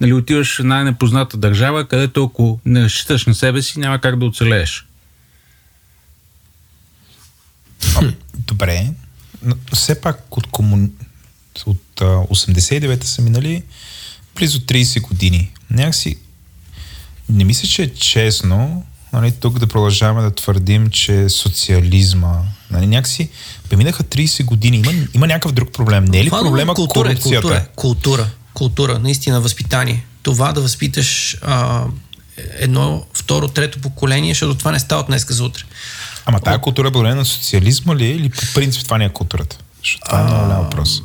[0.00, 4.18] Нали, отиваш в една непозната държава, където ако не разчиташ на себе си, няма как
[4.18, 4.86] да оцелееш.
[8.34, 8.90] Добре,
[9.42, 10.90] но все пак от, комун...
[11.66, 13.62] от а, 89-та са минали
[14.36, 15.52] близо 30 години.
[15.70, 16.16] Някакси
[17.28, 22.38] не мисля, че е честно нали, тук да продължаваме да твърдим, че социализма
[22.70, 23.28] нали, някакси
[23.68, 24.76] преминаха 30 години.
[24.76, 26.04] Има, има някакъв друг проблем.
[26.04, 27.42] Не е ли Това проблема култура, е, корупцията?
[27.42, 30.04] култура, е, култура, култура, наистина възпитание.
[30.22, 31.84] Това да възпиташ а,
[32.58, 35.62] едно, второ, трето поколение, защото това не става от днес за утре.
[36.26, 39.08] Ама тая култура е благодарение на социализма ли е или по принцип това не е
[39.08, 39.58] културата?
[39.82, 41.02] Защото това е много голям въпрос.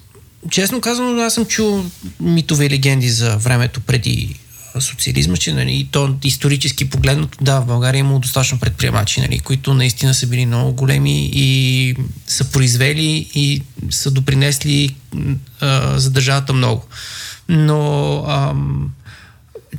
[0.50, 1.86] Честно казано, аз съм чул
[2.20, 4.40] митове и легенди за времето преди
[4.80, 9.74] социализма, че нали, и то исторически погледнато, да, в България има достатъчно предприемачи, нали, които
[9.74, 11.96] наистина са били много големи и
[12.28, 14.96] са произвели и са допринесли
[15.60, 16.86] а, за държавата много.
[17.50, 18.92] Но ам,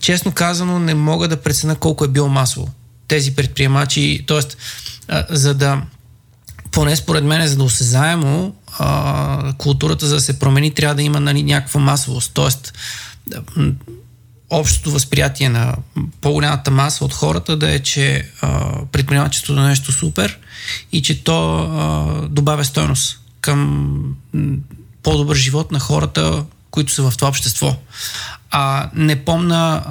[0.01, 2.69] честно казано, не мога да преценя колко е било масово.
[3.09, 4.41] Тези предприемачи, т.е.
[5.31, 5.83] за да
[6.71, 11.21] поне според мен, за да осезаемо а, културата, за да се промени, трябва да има
[11.21, 12.31] нали, някаква масовост.
[12.35, 12.73] Тоест,
[14.59, 15.75] общото възприятие на
[16.21, 20.39] по-голямата маса от хората да е, че а, предприемачеството е нещо супер
[20.93, 23.99] и че то а, добавя стойност към
[25.03, 27.77] по-добър живот на хората, които са в това общество.
[28.51, 29.83] А, не помна,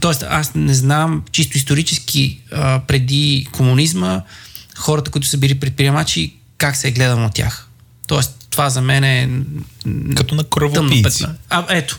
[0.00, 0.26] т.е.
[0.28, 4.22] аз не знам чисто исторически а, преди комунизма
[4.76, 7.68] хората, които са били предприемачи, как се е гледано от тях.
[8.06, 9.30] Тоест, това за мен е
[10.16, 11.26] Като на кръвопийци.
[11.50, 11.98] А, ето.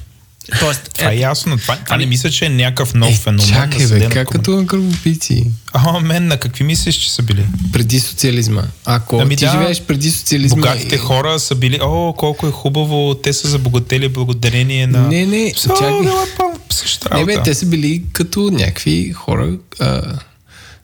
[0.60, 1.22] Тоест, Това е ето.
[1.22, 1.58] ясно.
[1.58, 3.48] Това, това Ами- не мисля, че е някакъв нов феномен.
[3.48, 5.46] Чакай, бе, как като на кръвопийци?
[5.74, 7.46] А, мен, на какви мислиш, че са били?
[7.74, 8.64] Преди социализма.
[8.86, 10.56] Ако Ами ти да, живееш преди социализма...
[10.58, 15.00] Богатите и- хора са били, о, колко е хубаво, те са забогатели благодарение на...
[15.00, 15.92] Не, не, О, чакай.
[16.38, 20.20] па- същата Не, бе, те са били като някакви хора, а,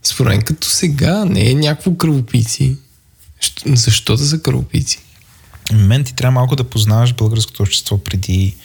[0.04, 2.76] според мен като сега, не е някакво кръвопийци.
[3.40, 5.00] Що- Защо да са кръвопийци?
[5.74, 8.56] Мен ти трябва малко да познаваш българското общество преди...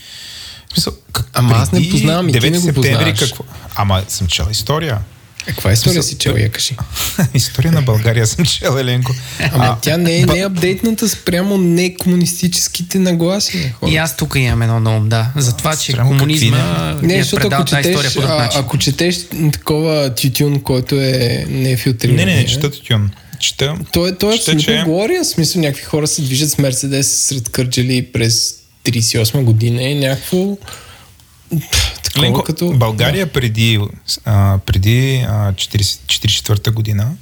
[0.72, 0.92] Смисъл,
[1.32, 3.20] Ама аз не познавам и ти 9 не го познаваш.
[3.20, 3.44] какво?
[3.74, 4.98] Ама съм чел история.
[5.42, 6.76] А каква история си чел, я кажи?
[7.34, 9.12] история на България съм чел, Еленко.
[9.52, 13.94] Ама тя не е, не е апдейтната спрямо не комунистическите нагласи на хората.
[13.94, 15.26] И аз тук имам едно на ум, да.
[15.36, 18.78] За това, че Спрямо комунизма Не, е защото предал ако тази история четеш, а, ако
[18.78, 19.18] четеш
[19.52, 22.16] такова тютюн, който е нефилтриран.
[22.16, 23.10] Не, не, не, чета тютюн.
[23.40, 25.24] Чета, Той, е- той е абсолютно че- глория.
[25.24, 30.56] В смисъл, някакви хора се движат с Мерцедес сред кърджали през 38 година и някакво
[32.02, 32.72] такова Ленко, като...
[32.72, 33.80] България преди,
[34.24, 37.12] а, преди а, 40 44-та година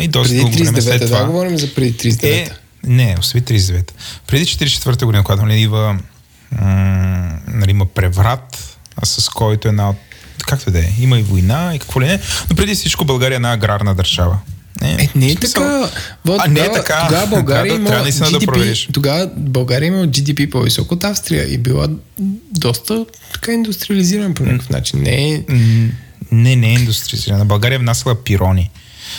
[0.00, 1.24] и доста Преди дълго време 39-та, след да, това.
[1.24, 2.28] говорим за преди 39-та.
[2.28, 2.48] е,
[2.84, 3.94] не, освен 39-та.
[4.26, 5.98] Преди 44-та година, когато нали, м-
[7.48, 9.96] нали, има преврат, а с който една от
[10.46, 12.20] както да е, има и война и какво ли не,
[12.50, 14.38] но преди всичко България е една аграрна държава.
[14.80, 15.90] Е, не е смисъл- така.
[16.24, 17.06] Вот, А, не е така.
[17.08, 18.88] Тогава България има трябва наистина да GDP, провериш.
[18.92, 21.88] Тогава България има GDP по-високо от Австрия и била
[22.52, 25.02] доста така индустриализирана по някакъв начин.
[25.02, 25.44] Не е...
[26.32, 27.44] Не, не е индустриализирана.
[27.44, 28.70] България е внасяла пирони.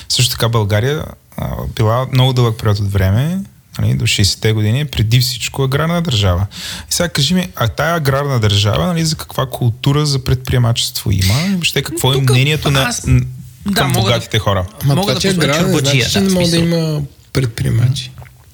[0.10, 1.04] Също така България
[1.38, 3.40] а, била много дълъг период от време,
[3.80, 6.46] нали, до 60-те години, преди всичко аграрна държава.
[6.82, 11.34] И сега кажи ми, а тая аграрна държава, нали, за каква култура за предприемачество има?
[11.50, 13.22] Въобще какво е Тук мнението на, аз- н-
[13.66, 14.66] да, към мога да- богатите хора?
[14.84, 17.02] Ама Мога това, да че е град, значи, че да, не може да има
[17.34, 18.12] предприемачи.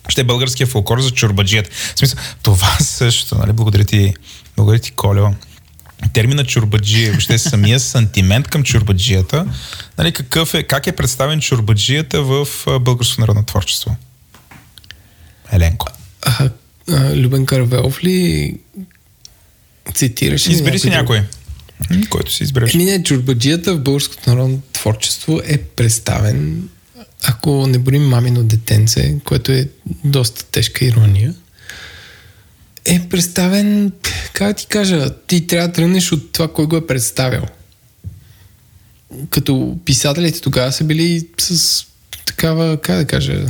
[0.09, 1.69] Ще е българския фолклор за чорбаджията.
[1.95, 4.13] В смисъл, това също, нали, благодаря ти,
[4.57, 5.27] благодаря ти Колео.
[6.13, 9.45] Термина чурбаджия, въобще самия сантимент към чурбаджията,
[9.97, 12.47] нали, какъв е, как е представен чурбаджията в
[12.79, 13.95] българското народно творчество?
[15.51, 15.87] Еленко.
[16.21, 16.49] А,
[16.91, 18.55] а, Любен Каравелов ли
[19.93, 20.49] цитираше?
[20.49, 21.23] ли Избери си някой,
[22.09, 22.73] който си избереш.
[22.73, 26.69] Еми не, чурбаджията в българското народно творчество е представен,
[27.23, 29.67] ако не борим мамино детенце, което е
[30.03, 31.33] доста тежка ирония,
[32.85, 33.91] е представен,
[34.33, 37.43] как ти кажа, ти трябва да тръгнеш от това, кой го е представил.
[39.29, 41.85] Като писателите тогава са били с
[42.25, 43.45] такава, как да кажа,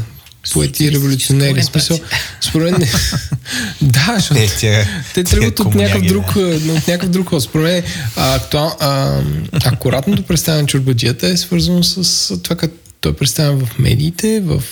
[0.54, 1.64] поети и революционери.
[1.64, 2.00] Смисъл,
[2.42, 2.90] според мен...
[3.82, 4.40] да, защото...
[4.42, 7.44] Е, тя- Те тя тръгват от някакъв друг, а, от някакъв друг ход.
[7.44, 7.84] Според мен,
[8.16, 9.22] актуал, а,
[9.66, 14.64] акуратното представяне на чурбаджията е свързано с това, като той е представен в медиите, в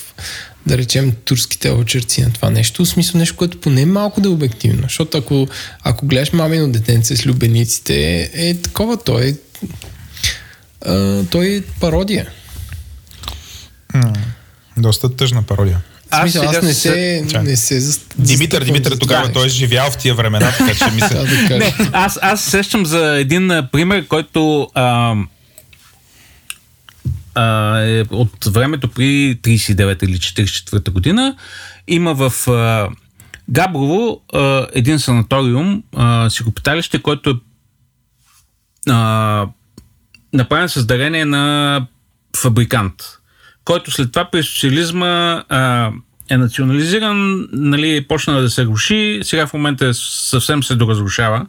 [0.68, 4.32] да речем турските очерци на това нещо, в смисъл нещо, което поне малко да е
[4.32, 4.82] обективно.
[4.84, 5.48] Защото ако,
[5.84, 7.96] ако гледаш мамино детенце с любениците,
[8.34, 9.36] е, е такова, той е,
[10.86, 12.28] а, той е пародия.
[13.94, 14.14] М,
[14.78, 15.82] Доста тъжна пародия.
[16.12, 17.44] Аз смисъл, аз не се- Чай.
[17.44, 20.76] не се зас- Димитър, Димитър за тогава, това той е живял в тия времена, така
[20.76, 21.08] че мисля...
[21.20, 21.58] Да кажа.
[21.58, 25.16] Не, аз, аз се сещам за един а, пример, който а,
[27.36, 27.46] а,
[27.80, 29.04] е от времето при
[29.38, 31.36] 39 или 44 година.
[31.88, 32.90] Има в а,
[33.50, 37.34] Габрово а, един санаториум, а, сикопиталище, който е
[38.88, 39.48] а,
[40.34, 41.88] направен с дарение на
[42.38, 42.94] фабрикант,
[43.66, 45.92] който след това при социализма а,
[46.30, 51.46] е национализиран, нали, почна да се руши, сега в момента съвсем се доразрушава.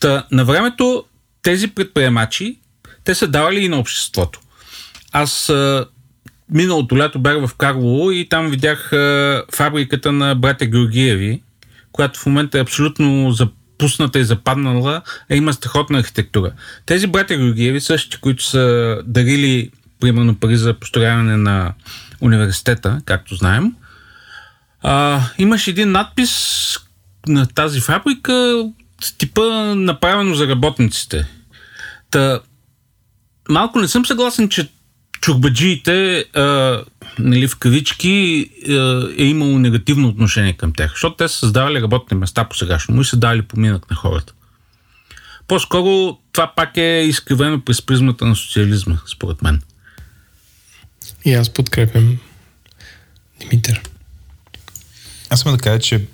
[0.00, 1.04] Та, на времето
[1.42, 2.58] тези предприемачи,
[3.04, 4.40] те са давали и на обществото.
[5.12, 5.86] Аз а,
[6.50, 11.42] миналото лято бях в Карлово и там видях а, фабриката на братя Георгиеви,
[11.92, 16.52] която в момента е абсолютно запусната и западнала, а има страхотна архитектура.
[16.86, 19.70] Тези братя Георгиеви, същите, които са дарили
[20.00, 21.72] примерно пари за построяване на
[22.20, 23.72] университета, както знаем,
[24.82, 26.32] а, имаше един надпис
[27.26, 28.64] на тази фабрика
[29.18, 31.28] типа направено за работниците.
[32.10, 32.40] Та,
[33.48, 34.68] малко не съм съгласен, че
[35.20, 36.78] чурбаджиите, а,
[37.18, 42.16] нали, в кавички, а, е имало негативно отношение към тях, защото те са създавали работни
[42.16, 44.32] места по сегашно и са дали поминък на хората.
[45.48, 49.62] По-скоро това пак е изкривено през призмата на социализма, според мен.
[51.24, 52.18] И аз подкрепям
[53.40, 53.82] Димитър.
[55.30, 56.04] Аз съм да кажа, че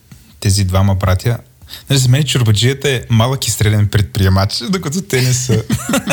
[0.40, 1.38] тези двама братя
[1.90, 5.62] Нали, за мен чурбаджията е малък и среден предприемач, докато те не са.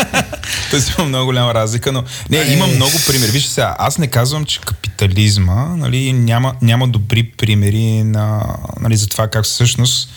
[0.70, 3.32] Тоест има много голяма разлика, но не, има много примери.
[3.32, 9.08] Вижте сега, аз не казвам, че капитализма нали, няма, няма добри примери на, нали, за
[9.08, 10.10] това как всъщност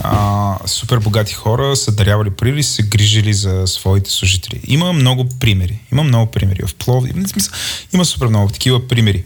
[0.00, 4.60] а, супер богати хора са дарявали пари се грижили за своите служители.
[4.66, 5.80] Има много примери.
[5.92, 6.66] Има много примери.
[6.66, 7.52] В Пловдив, в смисъл,
[7.92, 9.24] има супер много такива примери.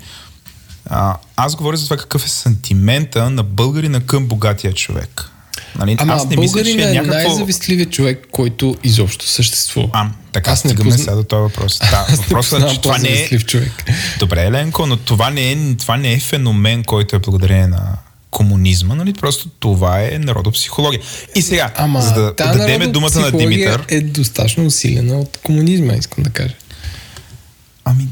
[0.86, 5.30] А, аз говоря за това какъв е сантимента на българина към богатия човек.
[5.78, 5.96] Нали?
[5.98, 7.12] Ама Аз не мисля, че е някакво...
[7.14, 9.88] най-завистливият човек, който изобщо съществува.
[9.92, 11.78] А, така, Аз не стигаме позна- сега до този въпрос.
[11.78, 13.38] Да, въпросът е, че това не е...
[13.38, 13.84] човек.
[14.18, 17.96] Добре, Еленко, но това не е, това не е феномен, който е благодарение на
[18.34, 19.12] комунизма, нали?
[19.12, 21.00] Просто това е народопсихология.
[21.34, 23.84] И сега, Ама за да тази дадеме думата на Димитър...
[23.88, 26.54] е достатъчно усилена от комунизма, искам да кажа.
[27.84, 28.08] Ами,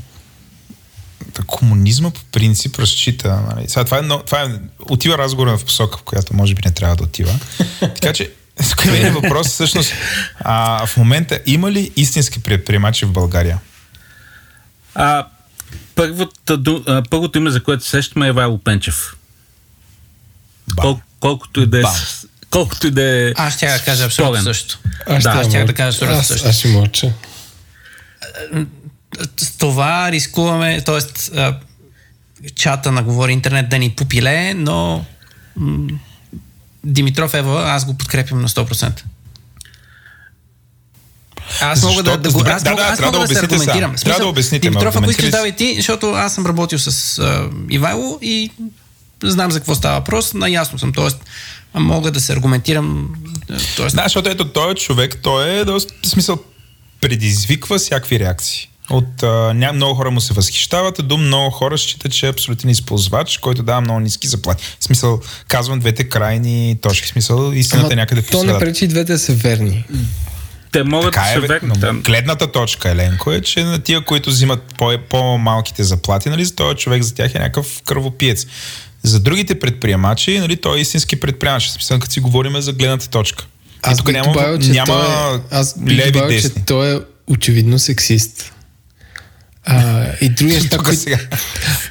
[1.46, 3.40] комунизма по принцип разчита.
[3.48, 3.68] Нали?
[3.68, 4.46] Сега, това, е, но, това е,
[4.88, 7.38] отива разговора в посока, в която може би не трябва да отива.
[7.80, 8.30] така че,
[8.70, 9.92] тук е въпрос всъщност,
[10.40, 13.58] а, в момента има ли истински предприемачи в България?
[14.94, 15.26] А,
[15.96, 19.16] а, първото име, за което се сещаме е Вайло Пенчев.
[20.76, 21.82] Кол, колкото и да е...
[22.50, 23.32] Колкото и да е...
[23.36, 24.42] Аз ще да кажа абсолютно спорен.
[24.42, 24.78] също.
[25.06, 25.64] Аз да, ще аз мълча.
[25.64, 26.48] да кажа абсолютно аз, също.
[26.48, 27.12] Аз ще мълча.
[29.36, 31.00] С това рискуваме, т.е.
[32.54, 35.04] чата на Говори Интернет да ни попилее, но
[36.84, 39.02] Димитров Ева, аз го подкрепям на 100%.
[41.60, 42.22] Аз мога да, Защо?
[42.22, 43.72] да, го, аз да, мога, да, аз мога да да, се обясните сега.
[43.72, 43.96] аргументирам.
[43.96, 47.50] В Трябва да обясните, Димитров, ако искаш, давай ти, защото аз съм работил с а,
[47.70, 48.50] Ивайло и
[49.22, 50.92] знам за какво става въпрос, наясно съм.
[50.92, 51.16] Тоест,
[51.74, 53.08] мога да се аргументирам.
[53.76, 56.38] Тоест, Да, защото ето той е човек, той е, доста, в смисъл,
[57.00, 58.68] предизвиква всякакви реакции.
[58.90, 62.70] От а, ня, много хора му се възхищават, до много хора считат, че е абсолютен
[62.70, 64.64] използвач, който дава много ниски заплати.
[64.80, 67.06] В смисъл, казвам двете крайни точки.
[67.06, 69.84] В смисъл, истината е някъде по то не пречи двете са верни.
[70.72, 71.62] Те могат Така да е, вернат.
[71.62, 71.92] но да.
[71.92, 76.76] гледната точка, Еленко, е, че на тия, които взимат по- по-малките заплати, нали, за този
[76.76, 78.46] човек за тях е някакъв кръвопиец.
[79.02, 81.68] За другите предприемачи, нали, той е истински предприемач.
[81.68, 83.44] Смисъл, като си говорим за гледната точка.
[83.82, 86.62] Аз и тук няма, добавил, че няма той е, аз леви добавил, че десни.
[86.66, 88.52] той е очевидно сексист.
[89.64, 91.18] А, и други неща, Тук които, сега.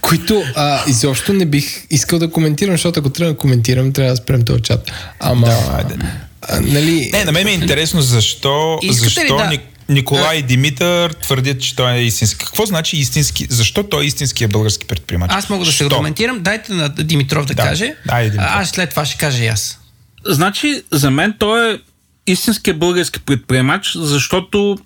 [0.01, 4.17] които а, изобщо не бих искал да коментирам, защото ако трябва да коментирам, трябва да
[4.17, 4.91] спрем този чат.
[5.19, 5.95] Ама, айде.
[6.41, 9.61] а, нали, Не, на мен ми е интересно защо, Искате ли защо да- Ник,
[9.91, 12.45] Николай и Димитър твърдят, че той е истински.
[12.45, 13.47] Какво значи истински?
[13.49, 15.31] Защо той е истинския български предприемач?
[15.34, 15.85] аз мога да се Що?
[15.85, 16.39] аргументирам.
[16.39, 17.95] Дайте на Димитров да, Да, каже.
[18.09, 18.51] айде, Димитров.
[18.55, 19.80] а аз след това ще кажа и аз.
[20.26, 21.80] Значи, за мен той е
[22.27, 24.77] истинският български предприемач, защото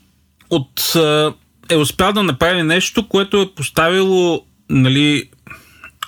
[0.49, 0.93] от,
[1.69, 5.23] е успял да направи нещо, което е поставило нали,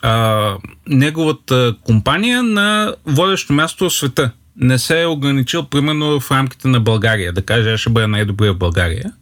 [0.01, 0.53] а,
[0.87, 4.31] неговата компания на водещо място в света.
[4.57, 7.33] Не се е ограничил, примерно, в рамките на България.
[7.33, 9.13] Да каже, аз ще бъда най-добрия в България.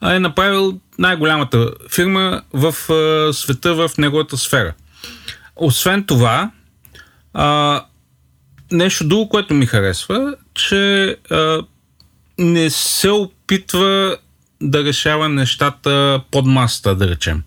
[0.00, 4.74] А е направил най-голямата фирма в а, света в неговата сфера.
[5.56, 6.50] Освен това,
[7.34, 7.80] а,
[8.72, 11.62] нещо друго, което ми харесва, че а,
[12.38, 14.16] не се опитва
[14.62, 17.42] да решава нещата под масата, да речем.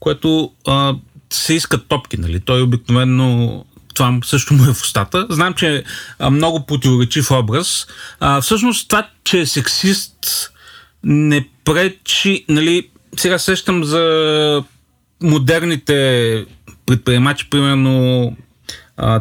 [0.00, 0.94] Което а,
[1.32, 2.40] се искат топки, нали?
[2.40, 3.64] Той обикновено
[4.00, 5.26] това също му е в устата.
[5.30, 5.84] Знам, че
[6.20, 7.86] е много противоречив образ.
[8.20, 10.50] А, всъщност това, че е сексист,
[11.04, 14.64] не пречи, нали, сега сещам за
[15.22, 16.46] модерните
[16.86, 18.36] предприемачи, примерно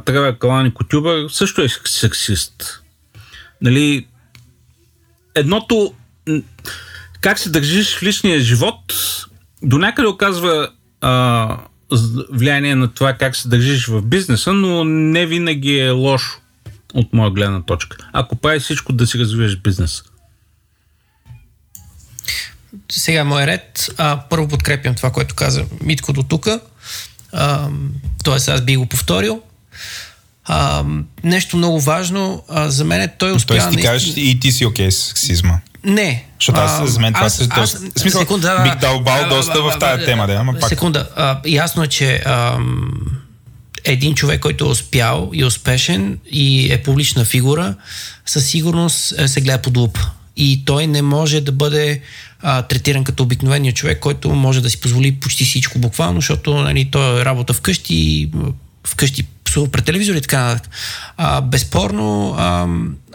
[0.06, 2.81] Тревер Калани Кутюбър, също е сексист.
[3.61, 4.07] Нали,
[5.35, 5.93] едното,
[7.22, 8.93] как се държиш в личния живот,
[9.64, 10.69] до някъде оказва
[11.01, 11.57] а,
[12.32, 16.40] влияние на това как се държиш в бизнеса, но не винаги е лошо
[16.94, 17.98] от моя гледна точка.
[18.14, 20.03] Ако правиш всичко да си развиваш бизнес.
[22.91, 23.90] Сега мой ред.
[23.98, 26.48] А, първо подкрепям това, което каза Митко до тук.
[28.24, 29.41] Тоест аз би го повторил.
[30.45, 30.86] А,
[31.24, 32.44] нещо много важно.
[32.49, 35.60] А, за мен той успява Тоест ти кажеш и ти си окей с сексизма.
[35.84, 36.26] Не.
[36.39, 38.26] Защото аз- за мен това се- доста- в смисъл,
[38.64, 40.69] бих дал бал доста в тая тема, да, ама пак.
[40.69, 41.10] Секунда.
[41.15, 42.91] А, ясно е, че ам,
[43.84, 47.76] един човек, който е успял и е успешен и е публична фигура,
[48.26, 49.99] със сигурност е, се гледа под луп.
[50.38, 52.01] И той не може да бъде
[52.41, 56.89] а, третиран като обикновения човек, който може да си позволи почти всичко буквално, защото нали,
[56.91, 58.30] той е работа вкъщи,
[58.88, 60.72] вкъщи псува пред телевизор и така нататък.
[61.18, 62.35] А, безспорно,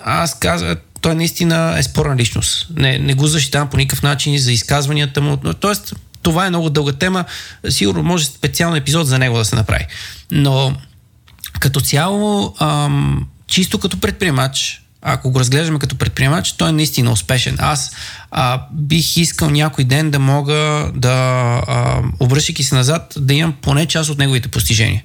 [0.04, 2.66] аз казах, той наистина е спорна личност.
[2.76, 5.36] Не, не го защитавам по никакъв начин за изказванията му.
[5.36, 7.24] Тоест, това е много дълга тема.
[7.68, 9.86] Сигурно може специален епизод за него да се направи.
[10.30, 10.76] Но
[11.60, 17.56] като цяло, ам, чисто като предприемач, ако го разглеждаме като предприемач, той е наистина успешен.
[17.58, 17.92] Аз
[18.30, 21.12] а, бих искал някой ден да мога да,
[21.66, 25.02] а, обръщайки се назад, да имам поне част от неговите постижения.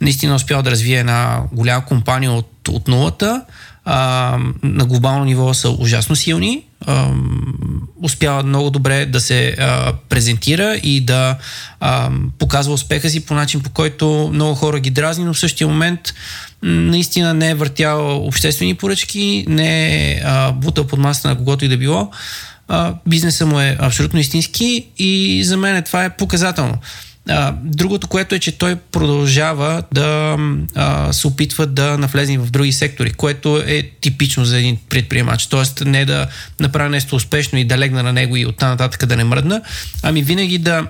[0.00, 3.44] Наистина успял да развие една голяма компания от, от нулата,
[3.84, 10.80] а, на глобално ниво са ужасно силни, ам, успява много добре да се а, презентира
[10.82, 11.36] и да
[11.80, 15.68] ам, показва успеха си по начин, по който много хора ги дразни, но в същия
[15.68, 16.00] момент
[16.62, 21.68] наистина не е въртял обществени поръчки, не е а, бутал под масата на когото и
[21.68, 22.10] да било.
[22.68, 26.78] А, бизнесът му е абсолютно истински и за мен това е показателно.
[27.62, 30.36] Другото, което е, че той продължава да
[30.74, 35.46] а, се опитва да навлезе в други сектори, което е типично за един предприемач.
[35.46, 36.26] Тоест не да
[36.60, 39.62] направи нещо успешно и да легна на него и оттам нататък да не мръдна,
[40.02, 40.86] ами винаги да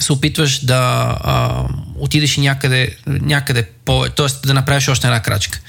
[0.00, 0.78] се опитваш да
[1.24, 1.64] а,
[1.98, 4.04] отидеш някъде, някъде по...
[4.16, 4.46] т.е.
[4.46, 5.60] да направиш още една крачка.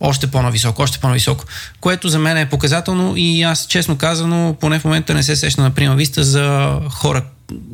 [0.00, 1.44] Още по-нависоко, още по-нависоко.
[1.80, 5.62] Което за мен е показателно и аз честно казано, поне в момента не се сеща
[5.62, 7.22] на прима виста за хора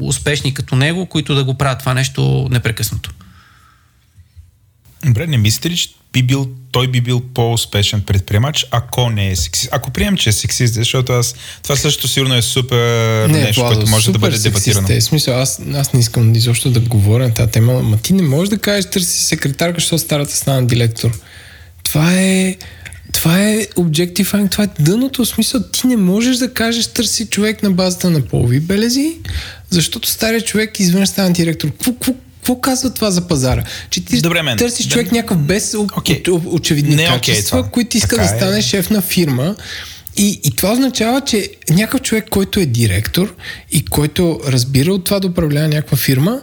[0.00, 3.10] успешни като него, които да го правят това нещо непрекъснато.
[5.04, 9.36] Добре, не мислите ли, че би бил, той би бил по-успешен предприемач, ако не е
[9.36, 9.68] сексист?
[9.72, 13.76] Ако приемем, че е сексист, защото аз, това също сигурно е супер Не, нещо, Владо,
[13.76, 14.88] което може да бъде дебатирано.
[14.90, 15.00] е.
[15.00, 18.48] Смисъл, аз, аз не искам изобщо да говоря на тази тема, ма ти не можеш
[18.48, 21.10] да кажеш търси си секретарка, защото старата стана директор.
[21.82, 22.56] Това е
[23.12, 27.62] това е objectifying, това е дъното, в смисъл ти не можеш да кажеш търси човек
[27.62, 29.16] на базата на полови белези,
[29.70, 31.70] защото стария човек извън стана директор.
[31.84, 33.64] Какво, казва това за пазара?
[33.90, 36.44] Че ти Добре, мен, търсиш да- човек някакъв без okay.
[36.46, 37.70] очевидни Не е качества, това.
[37.70, 38.38] които иска Така да е.
[38.38, 39.54] стане шеф на фирма.
[40.16, 43.34] И, и това означава, че някакъв човек, който е директор
[43.72, 46.40] и който разбира от това да управлява някаква фирма,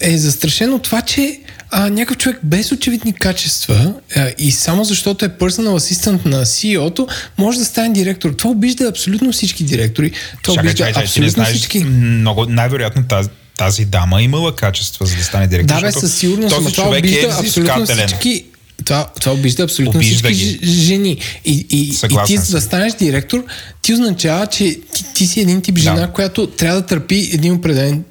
[0.00, 1.40] е застрашен от това, че
[1.70, 7.08] а, някакъв човек без очевидни качества а, и само защото е personal assistant на CEO-то,
[7.38, 8.30] може да стане директор.
[8.30, 10.12] Това обижда абсолютно всички директори.
[10.42, 11.84] Това Чакай, обижда не абсолютно знаеш, всички.
[11.84, 15.74] много, най-вероятно тази, тази дама е имала качества, за да стане директор.
[15.74, 18.44] Да, бе, със сигурност, Този това човек обижда е абсолютно всички.
[18.84, 20.72] Това, това обижда абсолютно Обижда всички ги.
[20.72, 21.18] жени.
[21.44, 21.94] И, и, и
[22.26, 23.44] ти, за да станеш директор,
[23.82, 24.64] ти означава, че
[24.94, 26.12] ти, ти си един тип жена, Да.
[26.12, 28.04] която трябва да търпи един определен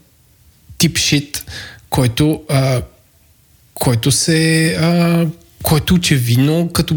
[0.77, 1.43] тип шит,
[1.89, 2.81] който, а,
[3.73, 4.67] който се.
[4.81, 5.25] А,
[5.63, 6.95] който очевидно, като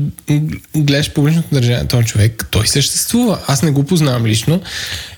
[0.77, 3.39] гледаш публичното държание на този човек, той съществува.
[3.47, 4.61] Аз не го познавам лично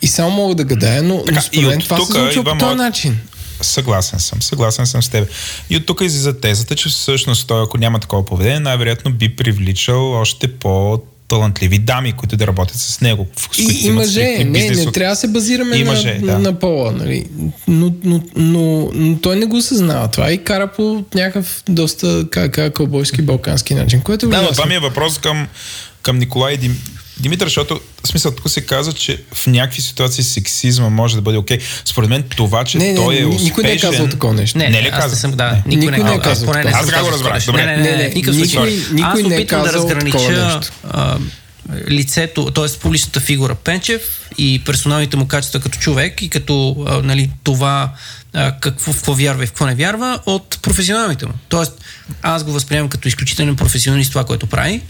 [0.02, 2.40] и само мога да гадая, но, но Така, и според мен това се тук случва
[2.40, 3.18] идва по този начин.
[3.60, 5.28] Съгласен съм, съгласен съм с теб.
[5.70, 10.12] И от тук излиза тезата, че всъщност той, ако няма такова поведение, най-вероятно би привличал
[10.12, 13.26] още по талантливи дами, които да работят с него.
[13.58, 16.38] И, и мъже, не, бизнес не трябва да се базираме И на, мъже, да.
[16.38, 17.26] на пола, нали?
[17.68, 22.52] но, но, но, но той не го съзнава това и кара по някакъв доста как,
[22.52, 25.46] как, кълбойски, балкански начин, което е Да, но това ми е въпрос към,
[26.02, 26.78] към Николай Дим,
[27.20, 31.38] Димитър, защото в смисъл тук се каза, че в някакви ситуации сексизма може да бъде
[31.38, 31.58] окей.
[31.84, 33.44] Според мен това, че Не, не, той е успешен...
[33.44, 34.58] никой не е казал такова нещо.
[34.58, 35.62] Не, Не ли аз не съм, да, Не.
[35.76, 36.82] никой, Никой не е казал поне не такова.
[36.82, 37.66] Аз така го разбрах, добре.
[37.66, 38.78] Не, не, не, Не, не, никой- случай.
[38.92, 40.60] никой Аз не е да разгранича
[40.90, 41.18] а,
[41.90, 42.78] лицето, т.е.
[42.80, 44.02] публичната фигура Пенчев
[44.38, 47.92] и персоналните му качества като човек и като а, нали, това
[48.32, 51.32] а, какво, в какво вярва и в какво не вярва от професионалните му.
[51.48, 51.72] Тоест,
[52.22, 54.80] аз го възприемам като изключителен професионалист това, което прави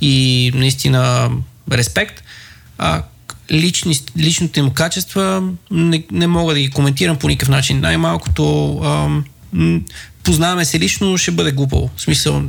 [0.00, 1.30] и наистина
[1.72, 2.22] респект.
[2.78, 3.02] А,
[3.50, 7.80] лични, личните му качества не, не мога да ги коментирам по никакъв начин.
[7.80, 8.44] Най-малкото
[9.52, 9.80] м,
[10.22, 11.90] познаваме се лично, ще бъде глупаво.
[11.96, 12.42] В смисъл,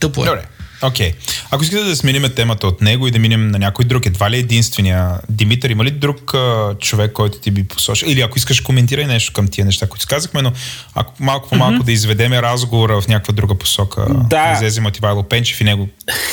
[0.00, 0.26] тъпо е.
[0.26, 0.46] Добре.
[0.82, 1.12] Окей.
[1.50, 4.36] Ако искате да смениме темата от него и да минем на някой друг, едва ли
[4.38, 8.06] единствения Димитър, има ли друг а, човек, който ти би посочил?
[8.06, 10.52] Или ако искаш, коментирай нещо към тия неща, които казахме, но
[10.94, 11.84] ако малко по малко mm-hmm.
[11.84, 14.52] да изведеме разговора в някаква друга посока, Да.
[14.56, 15.88] излезе от Ивайло Пенчев и него,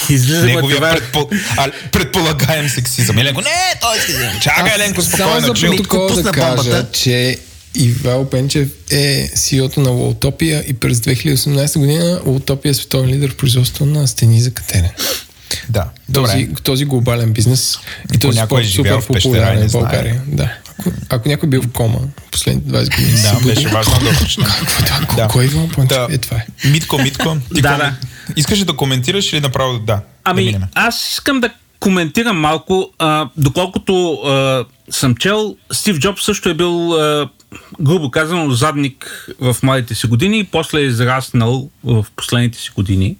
[0.09, 0.99] Излиза неговия мотивация.
[1.01, 3.17] предпо, а, предполагаем сексизъм.
[3.17, 4.39] Еленко, не, той е сексизъм.
[4.41, 5.71] Чакай, Еленко, Само спокойно, за чил.
[5.71, 7.39] протокол да кажа, че
[7.79, 13.37] Ивал Пенчев е CEO-то на Лоутопия и през 2018 година Лоутопия е световен лидер в
[13.37, 14.89] производство на стени за катерен.
[15.69, 16.31] Да, добре.
[16.31, 17.79] Този, този глобален бизнес и
[18.09, 19.71] Ако този е спорт живял супер популярен не в.
[19.71, 20.21] България.
[20.27, 20.53] Да.
[20.79, 21.99] Ако, ако някой бил в кома
[22.31, 24.47] последните 20 години, Да, беше важно да уточня.
[24.59, 25.15] Какво е?
[25.15, 25.27] Да.
[25.27, 25.97] Кой е Иван Пенчев?
[25.97, 26.07] Да.
[26.11, 26.45] Е, това е.
[26.67, 27.95] Митко, Митко, ти Да, да.
[28.35, 29.85] Искаш ли да коментираш или направо да?
[29.85, 30.63] да Ами, минем?
[30.75, 31.49] аз искам да
[31.79, 32.89] коментирам малко.
[32.99, 37.29] А, доколкото а, съм чел, Стив Джобс също е бил, а,
[37.81, 43.15] грубо казано, задник в младите си години и после е израснал в последните си години.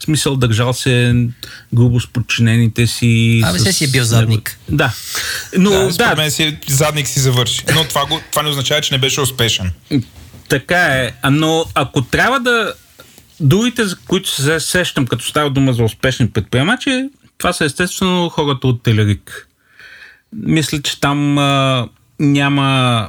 [0.00, 1.14] В смисъл, държал се
[1.74, 3.42] грубо с подчинените си.
[3.44, 4.58] Абе, с- се си е бил задник.
[4.68, 4.94] Да.
[5.58, 7.64] Но, Да, да, според мен си, задник си завърши.
[7.74, 9.70] Но това, го, това не означава, че не беше успешен.
[10.48, 11.12] Така е.
[11.30, 12.74] Но ако трябва да...
[13.40, 18.66] Другите, за които се сещам, като става дума за успешни предприемачи, това са естествено хората
[18.66, 19.48] от Телерик.
[20.32, 21.88] Мисля, че там а,
[22.18, 23.08] няма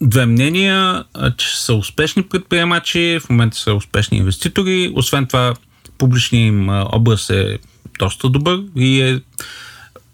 [0.00, 1.04] две мнения,
[1.36, 4.92] че са успешни предприемачи, в момента са успешни инвеститори.
[4.94, 5.54] Освен това,
[5.98, 7.58] публичният им образ е
[7.98, 9.20] доста добър и е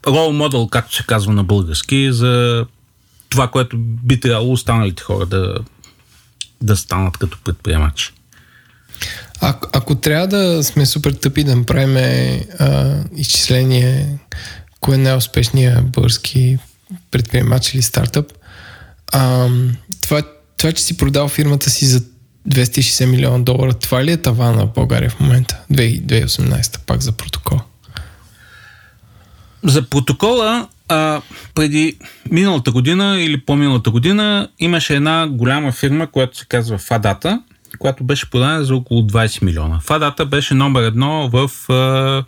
[0.02, 2.66] role model, както се казва на български, за
[3.28, 5.54] това, което би трябвало останалите хора да,
[6.60, 8.12] да станат като предприемачи.
[9.40, 11.96] А, ако трябва да сме супер тъпи да направим
[13.16, 14.18] изчисление,
[14.80, 16.58] кой е най-успешният български
[17.10, 18.32] предприемач или стартъп,
[19.12, 19.48] а,
[20.02, 20.22] това,
[20.56, 22.00] това, че си продал фирмата си за
[22.48, 25.60] 260 милиона долара, това ли е тавана в България в момента?
[25.72, 27.60] 2018, пак за протокол.
[29.62, 31.20] За протокола, а,
[31.54, 31.98] преди
[32.30, 37.40] миналата година или по-миналата година имаше една голяма фирма, която се казва Fadata,
[37.78, 39.80] която беше продадена за около 20 милиона.
[39.80, 42.24] Fadata беше номер едно в а,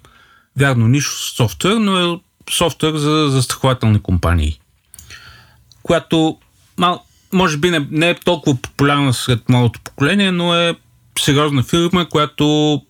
[0.56, 2.18] вярно нищо софтуер, но е
[2.50, 4.60] софтуер за застрахователни компании,
[5.82, 6.38] която
[6.78, 10.74] мал, може би не, не е толкова популярна сред малото поколение, но е
[11.18, 12.80] сериозна фирма, която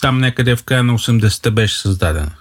[0.00, 2.32] там някъде в края на 80-те беше създадена.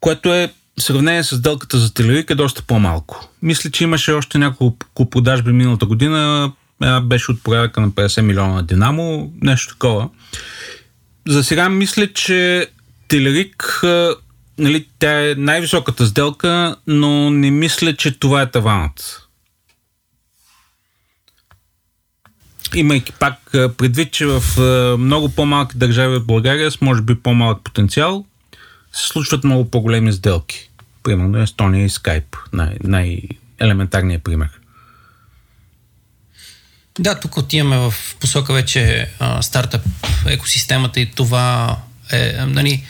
[0.00, 3.28] Което е в сравнение с делката за Телерик е доста по-малко.
[3.42, 6.52] Мисля, че имаше още няколко продажби миналата година.
[6.82, 10.08] Една беше от порядъка на 50 милиона Динамо, нещо такова.
[11.28, 12.68] За сега мисля, че
[13.08, 13.80] Телерик,
[14.58, 19.29] нали, тя е най-високата сделка, но не мисля, че това е таванът.
[22.74, 24.42] Имайки пак предвид, че в
[24.98, 28.24] много по-малки държави от България с може би по-малък потенциал
[28.92, 30.70] се случват много по-големи сделки.
[31.02, 34.48] Примерно Естония и Skype, най- най-елементарният пример.
[36.98, 39.82] Да, тук отиваме в посока вече а, стартъп
[40.26, 41.76] екосистемата и това
[42.12, 42.84] е, нали,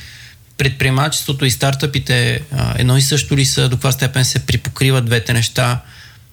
[0.59, 5.33] предприемачеството и стартъпите а, едно и също ли са, до каква степен се припокриват двете
[5.33, 5.81] неща,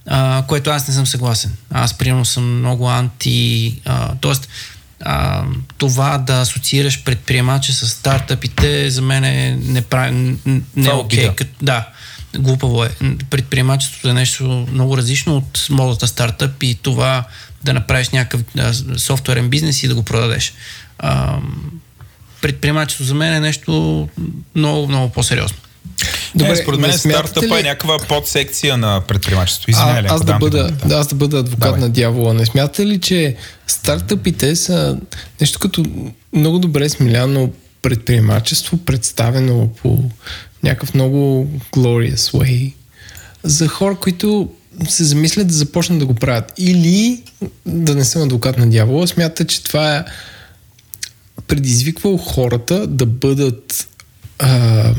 [0.08, 1.52] а, което аз не съм съгласен.
[1.72, 4.50] Аз примерно съм много анти, а, тоест
[5.02, 5.44] а,
[5.78, 10.38] това да асоциираш предприемача с стартъпите за мен е неправилно,
[10.76, 11.30] не е окей.
[11.30, 11.48] Okay.
[11.62, 11.88] Да,
[12.38, 12.90] глупаво е.
[13.30, 17.24] Предприемачеството е нещо много различно от модата стартъп и това
[17.64, 20.54] да направиш някакъв да, софтуерен бизнес и да го продадеш.
[21.00, 21.38] А,
[22.42, 24.10] предприемачеството за мен е нещо
[24.56, 25.58] много, много по-сериозно.
[26.36, 27.60] Добре, не, според мен стартъпа ли...
[27.60, 29.72] е някаква подсекция на предприемачеството.
[29.72, 30.96] Извинявай, аз, да бъда, да.
[30.96, 31.80] аз да бъда адвокат Давай.
[31.80, 32.34] на дявола.
[32.34, 33.36] Не смятате ли, че
[33.68, 34.98] стартъпите са
[35.42, 35.86] нещо като
[36.34, 40.04] много добре смиляно предприемачество, представено по
[40.64, 42.74] някакъв много glorious way
[43.44, 44.50] за хора, които
[44.90, 46.54] се замислят да започнат да го правят.
[46.58, 47.24] Или,
[47.66, 50.06] да не съм адвокат на дявола, смятате, че това е
[51.48, 53.88] предизвиквало хората да бъдат
[54.40, 54.94] а,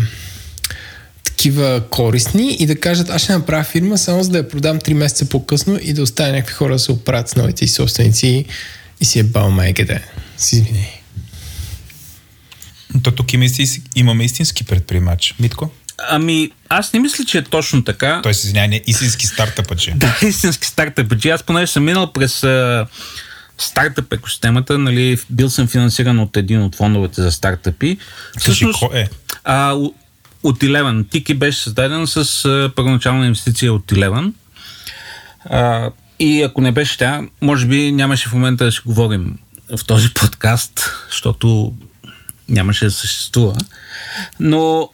[1.39, 4.93] такива корисни и да кажат, аз ще направя фирма само за да я продам 3
[4.93, 8.45] месеца по-късно и да оставя някакви хора да се оправят с новите си собственици
[9.01, 10.01] и си е бал майката.
[10.37, 11.03] Си извини.
[13.03, 13.47] То тук има,
[13.97, 15.35] имаме истински предприемач.
[15.41, 15.71] Митко?
[16.09, 18.21] Ами, аз не мисля, че е точно така.
[18.23, 19.93] Той се извинява, не истински стартъпъче.
[19.97, 21.31] да, истински стартъпъче.
[21.31, 22.87] Аз понеже съм минал през а,
[23.59, 27.99] стартъп екосистемата, нали, бил съм финансиран от един от фондовете за стартъпи.
[28.45, 29.09] Кажи, кой е?
[29.45, 29.77] А,
[30.43, 31.11] от Eleven.
[31.11, 33.93] Тики беше създаден с а, първоначална инвестиция от.
[35.45, 39.39] А, и ако не беше тя, може би нямаше в момента да ще говорим
[39.77, 41.73] в този подкаст, защото
[42.49, 43.57] нямаше да съществува.
[44.41, 44.91] Но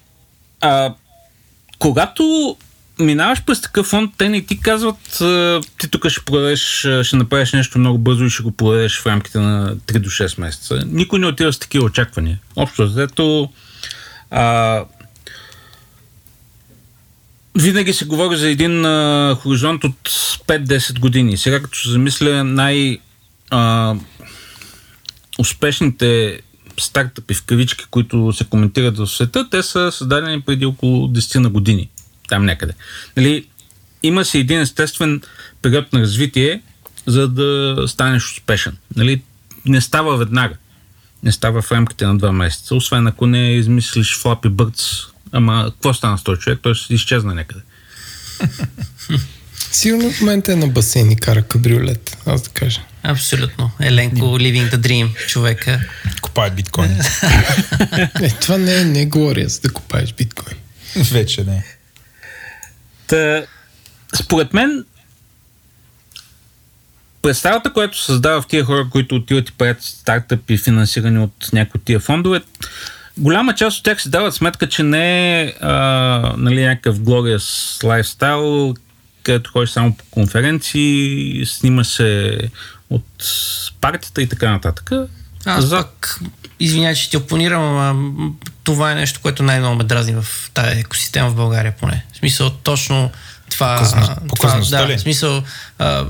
[0.61, 0.95] а,
[1.79, 2.57] когато
[2.99, 5.23] минаваш през такъв фонд, те не ти казват,
[5.81, 9.39] ти тук ще продадеш, ще направиш нещо много бързо и ще го продадеш в рамките
[9.39, 10.85] на 3 до 6 месеца.
[10.87, 12.41] Никой не отива с такива очаквания.
[12.57, 13.51] Общо взето,
[14.31, 14.85] а,
[17.59, 20.09] винаги се говори за един а, хоризонт от
[20.49, 21.37] 5-10 години.
[21.37, 22.99] Сега като се замисля най-
[23.51, 23.95] а,
[25.39, 26.41] успешните
[26.79, 31.51] стартъпи в кавички, които се коментират в света, те са създадени преди около 10 на
[31.51, 31.89] години.
[32.29, 32.73] Там някъде.
[33.17, 33.47] Нали,
[34.03, 35.23] има си един естествен
[35.63, 36.63] период на развитие,
[37.07, 38.77] за да станеш успешен.
[38.97, 39.23] Нали,
[39.67, 40.55] не става веднага.
[41.23, 45.14] Не става в рамките на два месеца, освен ако не измислиш Flappy Birds.
[45.37, 46.59] Ама какво стана с този човек?
[46.63, 47.61] Той се изчезна някъде.
[49.73, 52.81] Сигурно в момента е на басейн и кара кабриолет, аз да кажа.
[53.03, 53.71] Абсолютно.
[53.81, 55.81] Еленко, living the dream, човека.
[56.23, 56.91] Купае биткоин.
[58.23, 60.57] е, това не е, не е глория, за да купаеш биткоин.
[60.97, 61.65] Вече не.
[63.07, 63.47] Та,
[64.15, 64.85] според мен,
[67.23, 71.85] представата, която създава в тия хора, които отиват и правят стартъпи, финансирани от някои от
[71.85, 72.41] тия фондове,
[73.19, 75.73] голяма част от тях си дават сметка, че не е а,
[76.37, 78.75] нали, някакъв glorious лайфстайл,
[79.23, 82.39] където ходиш само по конференции, снима се
[82.91, 83.25] от
[83.81, 84.91] партията и така нататък.
[85.45, 85.77] Аз За...
[85.77, 86.21] пак,
[86.61, 88.31] извинявай, че ти опонирам, ама
[88.65, 92.05] това е нещо, което най-много ме дразни в тази екосистема в България поне.
[92.13, 93.11] В смисъл, точно
[93.55, 93.77] това...
[93.77, 94.99] Показно- това показността да, ли?
[94.99, 95.43] в смисъл,
[95.79, 96.07] а,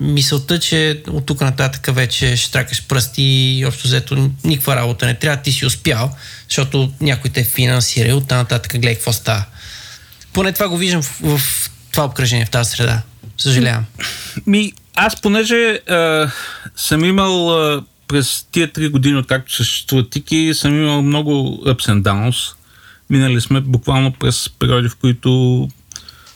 [0.00, 5.14] мисълта, че от тук нататък вече ще тракаш пръсти и общо взето никаква работа не
[5.14, 6.16] трябва, ти си успял,
[6.48, 9.44] защото някой те финансира и оттам нататък гледай какво става.
[10.32, 13.02] Поне това го виждам в, в това обкръжение, в тази среда.
[13.38, 13.84] Съжалявам.
[14.46, 16.30] Ми, аз понеже а,
[16.76, 22.02] съм имал а, през тия три години, откакто съществува Тики, съм имал много ups and
[22.02, 22.54] downs.
[23.10, 25.68] Минали сме буквално през периоди, в които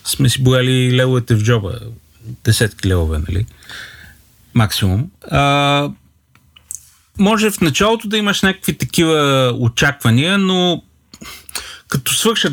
[0.06, 1.78] сме си бояли левовете в джоба.
[2.44, 3.46] Десетки левове, нали?
[4.54, 5.10] Максимум.
[5.30, 5.90] А,
[7.18, 10.82] може в началото да имаш някакви такива очаквания, но
[11.88, 12.52] като свършат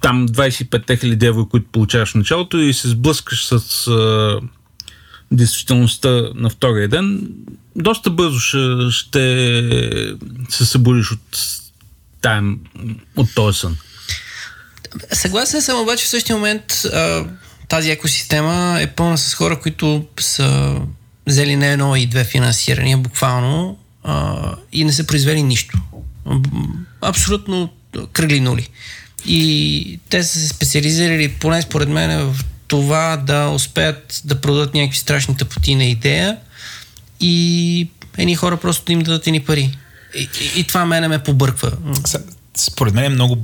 [0.00, 4.40] там 25 хиляди евро, които получаваш в началото и се сблъскаш с а,
[5.30, 7.28] действителността на втория ден,
[7.76, 9.76] доста бързо ще, ще
[10.48, 11.38] се събудиш от,
[12.20, 12.58] там,
[13.16, 13.76] от този сън.
[15.12, 17.24] Съгласен съм, обаче в същия момент а,
[17.68, 20.76] тази екосистема е пълна с хора, които са
[21.26, 25.78] взели не едно и две финансирания, буквално, а, и не са произвели нищо.
[27.00, 27.68] Абсолютно
[28.12, 28.68] кръгли нули.
[29.26, 34.98] И те са се специализирали, поне според мен, в това да успеят да продадат някакви
[34.98, 36.36] страшни тъпоти на идея
[37.20, 37.88] и
[38.18, 39.78] едни хора просто им дадат едни пари.
[40.14, 41.72] И, и, и това мене ме побърква.
[42.56, 43.38] Според мен е много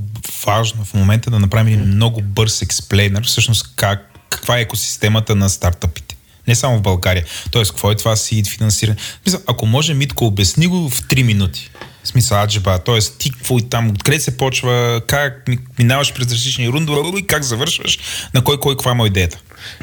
[0.46, 5.50] важно в момента да направим един много бърз експлейнер, всъщност как, каква е екосистемата на
[5.50, 6.16] стартъпите.
[6.48, 7.24] Не само в България.
[7.50, 8.96] Тоест, какво е това seed финансиране?
[9.26, 11.70] Мисля, ако може, Митко, обясни го в 3 минути.
[12.04, 12.98] В смисъл, аджеба, т.е.
[13.18, 17.42] ти какво и там, откъде се почва, как ми- минаваш през различни рундове и как
[17.42, 17.98] завършваш,
[18.34, 19.38] на кой, кой, каква е моя идеята.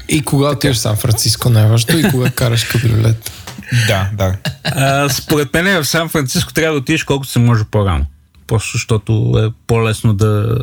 [0.09, 3.31] И кога отиваш в Сан Франциско, най-важното, и кога караш кабриолет.
[3.87, 4.35] Да, да.
[4.63, 8.05] А, според мен в Сан Франциско трябва да отидеш колкото се може по-рано.
[8.47, 10.57] Просто защото е по-лесно да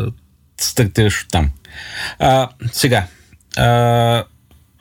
[0.61, 1.51] стартираш от там.
[2.19, 3.07] А, сега,
[3.57, 4.25] а,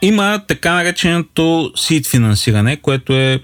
[0.01, 1.41] има така нареченото
[1.77, 3.39] seed финансиране, което е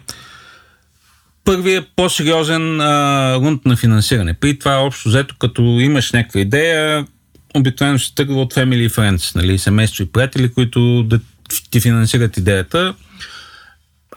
[1.44, 4.34] първият по-сериозен а, рунд на финансиране.
[4.34, 7.06] При това общо взето, като имаш някаква идея,
[7.56, 11.20] обикновено се тръгва от family friends, нали, семейство и приятели, които да
[11.72, 12.94] ти финансират идеята.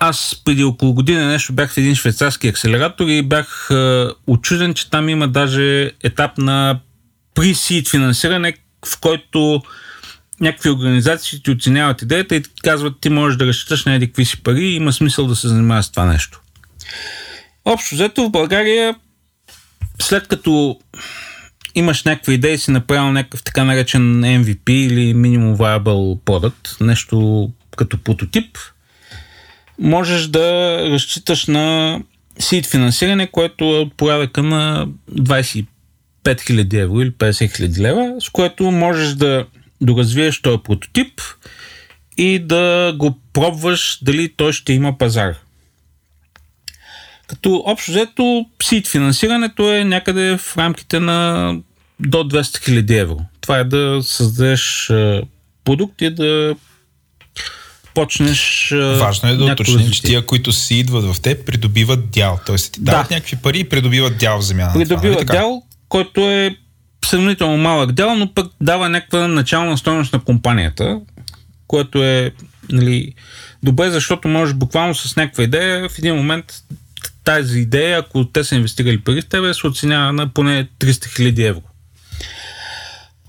[0.03, 4.91] Аз преди около година нещо бях в един швейцарски акселератор и бях е, очуден, че
[4.91, 6.81] там има даже етап на
[7.35, 8.55] pre-seed финансиране,
[8.87, 9.63] в който
[10.41, 14.25] някакви организации ти оценяват идеята и ти казват, ти можеш да разчиташ на еди какви
[14.25, 16.41] си пари и има смисъл да се занимаваш с това нещо.
[17.65, 18.95] Общо взето в България,
[20.03, 20.79] след като
[21.75, 27.51] имаш някаква идея и си направил някакъв така наречен MVP или Minimum Viable Product, нещо
[27.77, 28.59] като прототип,
[29.81, 31.99] можеш да разчиташ на
[32.41, 35.67] seed финансиране, което е от порядъка на 25
[36.23, 39.47] 000 евро или 50 000 лева, с което можеш да
[39.81, 41.21] доразвиеш този прототип
[42.17, 45.35] и да го пробваш дали той ще има пазар.
[47.27, 48.23] Като общо взето
[48.59, 51.55] seed финансирането е някъде в рамките на
[52.01, 53.21] до 200 000 евро.
[53.41, 54.93] Това е да създадеш
[55.65, 56.57] продукт и да
[57.95, 58.71] почнеш...
[58.99, 62.41] Важно е да уточним, че тия, които си идват в теб, придобиват дял.
[62.47, 62.91] Тоест, ти Да.
[62.91, 64.63] дават някакви пари и придобиват дял в земя.
[64.63, 65.33] на това, придобива нали така?
[65.33, 66.57] дял, който е
[67.05, 71.01] сравнително малък дял, но пък дава някаква начална стойност на компанията,
[71.67, 72.33] което е
[72.73, 73.15] нали,
[73.63, 76.45] добре, защото можеш буквално с някаква идея в един момент
[77.25, 81.49] тази идея, ако те са инвестирали пари в тебе, се оценява на поне 300 000
[81.49, 81.63] евро.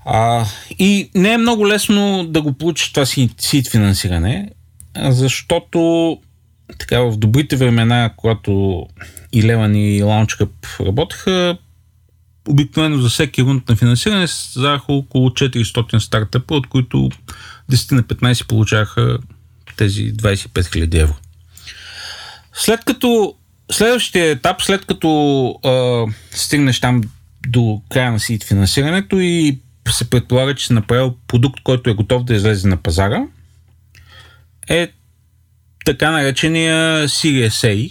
[0.04, 0.46] А,
[0.78, 4.50] и не е много лесно да го получиш това си, сид финансиране,
[4.96, 6.18] защото
[6.78, 8.86] така в добрите времена, когато
[9.32, 11.58] и Леван и Launchcup работеха,
[12.48, 17.10] обикновено за всеки рунд на финансиране се създадаха около 400 стартъпа, от които
[17.72, 19.18] 10 на 15 получаваха
[19.76, 21.14] тези 25 000 евро.
[22.52, 23.34] След като
[23.72, 27.02] следващия етап, след като а, стигнеш там
[27.48, 29.58] до края на сид финансирането и
[29.90, 33.22] се предполага, че си направил продукт, който е готов да излезе на пазара,
[34.68, 34.88] е
[35.84, 37.90] така наречения Series A,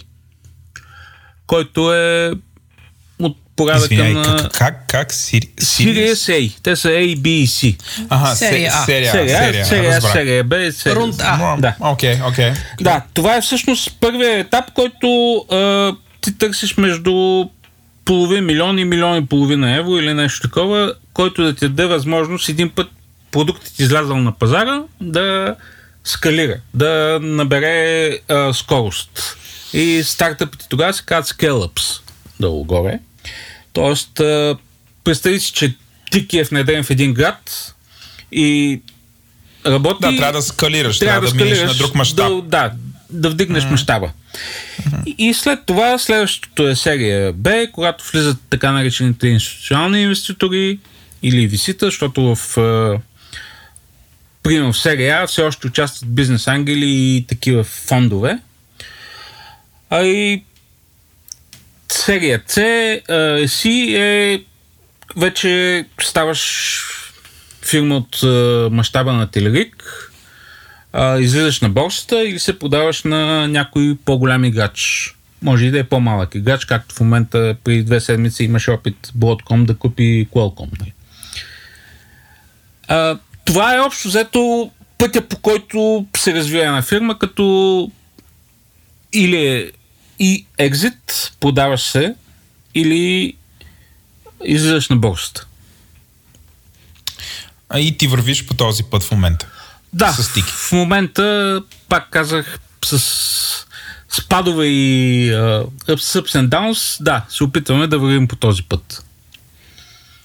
[1.46, 2.32] който е
[3.18, 4.36] от порядъка Извиняй, на...
[4.36, 5.12] как, как, как.
[5.12, 6.52] Series A.
[6.62, 7.76] Те са A, B и C.
[8.08, 8.84] Ага, Серия А.
[8.84, 9.12] Серия А.
[9.12, 11.56] Серия, серия, Б, серия Рунд А.
[11.56, 11.76] Да.
[11.80, 12.52] Окей, окей.
[12.80, 17.44] Да, това е всъщност първият етап, който а, ти търсиш между
[18.04, 22.48] половин милион и милион и половина евро или нещо такова, който да ти даде възможност
[22.48, 22.90] един път
[23.30, 25.56] продуктът излязъл на пазара да
[26.04, 29.36] скалира, да набере а, скорост.
[29.72, 32.00] И стартъпите тогава се казват scale-ups
[32.40, 33.00] долу-горе.
[33.72, 34.56] Тоест, а,
[35.04, 35.74] представи си, че
[36.10, 37.74] Тики е внедрен в един град
[38.32, 38.80] и
[39.66, 39.98] работи...
[40.00, 42.28] Да, трябва да скалираш, трябва, да, минеш на друг мащаб.
[42.28, 42.72] Да, да,
[43.12, 43.70] да вдигнеш mm-hmm.
[43.70, 44.10] мащаба.
[45.06, 50.78] И, и след това следващото е серия Б, когато влизат така наречените институционални инвеститори
[51.22, 52.58] или висита, защото в
[54.42, 58.38] примерно в серия А все още участват бизнес ангели и такива фондове.
[59.90, 60.44] А и
[61.88, 63.00] серия С
[63.46, 64.42] си е
[65.16, 66.82] вече ставаш
[67.62, 68.22] фирма от
[68.72, 70.11] мащаба на Телерик,
[70.92, 75.14] а, излизаш на борсата или се продаваш на някой по-голям играч.
[75.42, 79.64] Може и да е по-малък играч, както в момента при две седмици имаш опит Broadcom
[79.64, 80.78] да купи Qualcomm.
[80.80, 80.92] Нали?
[82.88, 87.90] А, това е общо взето пътя по който се развива една фирма, като
[89.12, 89.70] или е
[90.18, 92.14] и екзит, продаваш се,
[92.74, 93.34] или
[94.44, 95.46] излизаш на борсата.
[97.68, 99.48] А и ти вървиш по този път в момента.
[99.92, 100.52] Да, с тики.
[100.52, 103.02] в момента, пак казах, с
[104.10, 109.04] спадове и uh, ups and downs, да, се опитваме да вървим по този път.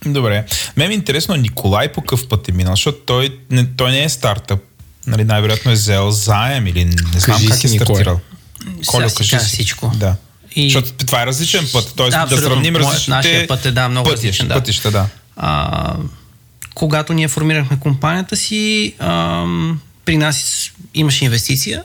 [0.05, 0.45] Добре.
[0.77, 4.09] Мен е интересно Николай по какъв път е минал, защото той не, той не е
[4.09, 4.59] стартъп.
[5.07, 8.19] Нали, най-вероятно е взел заем или не знам Кажи как си, е стартирал.
[8.85, 9.45] Колю, кажи си.
[9.45, 9.91] всичко.
[9.95, 10.15] Да.
[10.55, 10.69] И...
[10.71, 11.93] Защото това е различен път.
[11.95, 14.53] Тоест Да, да, сравним Моят- различните нашия път е, да, много пътища, различен, да.
[14.53, 15.07] пътища, да.
[15.35, 15.95] а,
[16.77, 21.83] когато ние формирахме компанията си, ам, при нас имаше инвестиция,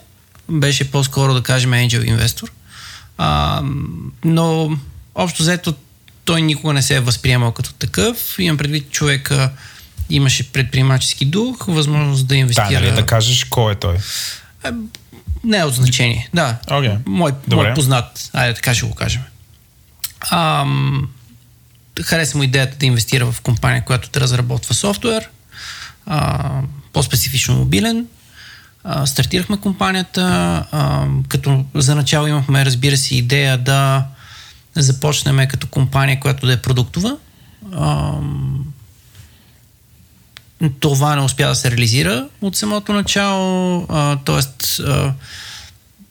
[0.49, 2.53] беше по-скоро да кажем angel инвестор,
[4.25, 4.77] но
[5.15, 5.75] общо взето
[6.25, 8.39] той никога не се е възприемал като такъв.
[8.39, 9.51] Имам предвид човека
[10.11, 12.71] имаше предприемачески дух, възможност да Да, инвестира.
[12.81, 13.97] нали, да кажеш кой е той.
[15.45, 16.59] Не е от значение, да.
[16.71, 16.91] Окей.
[17.07, 17.65] Мой, Добре.
[17.67, 19.23] мой познат, айде така ще го кажем.
[20.31, 21.09] Ам,
[22.01, 25.29] хареса му идеята да инвестира в компания, която да разработва софтуер,
[26.07, 26.61] а,
[26.93, 28.07] по-специфично мобилен.
[28.85, 30.23] А, стартирахме компанията,
[30.73, 34.05] а, като за начало имахме, разбира се, идея да
[34.75, 37.17] започнем като компания, която да е продуктова.
[37.73, 38.65] Ам,
[40.81, 44.83] това не успя да се реализира от самото начало, а, т.е.
[44.83, 45.15] а,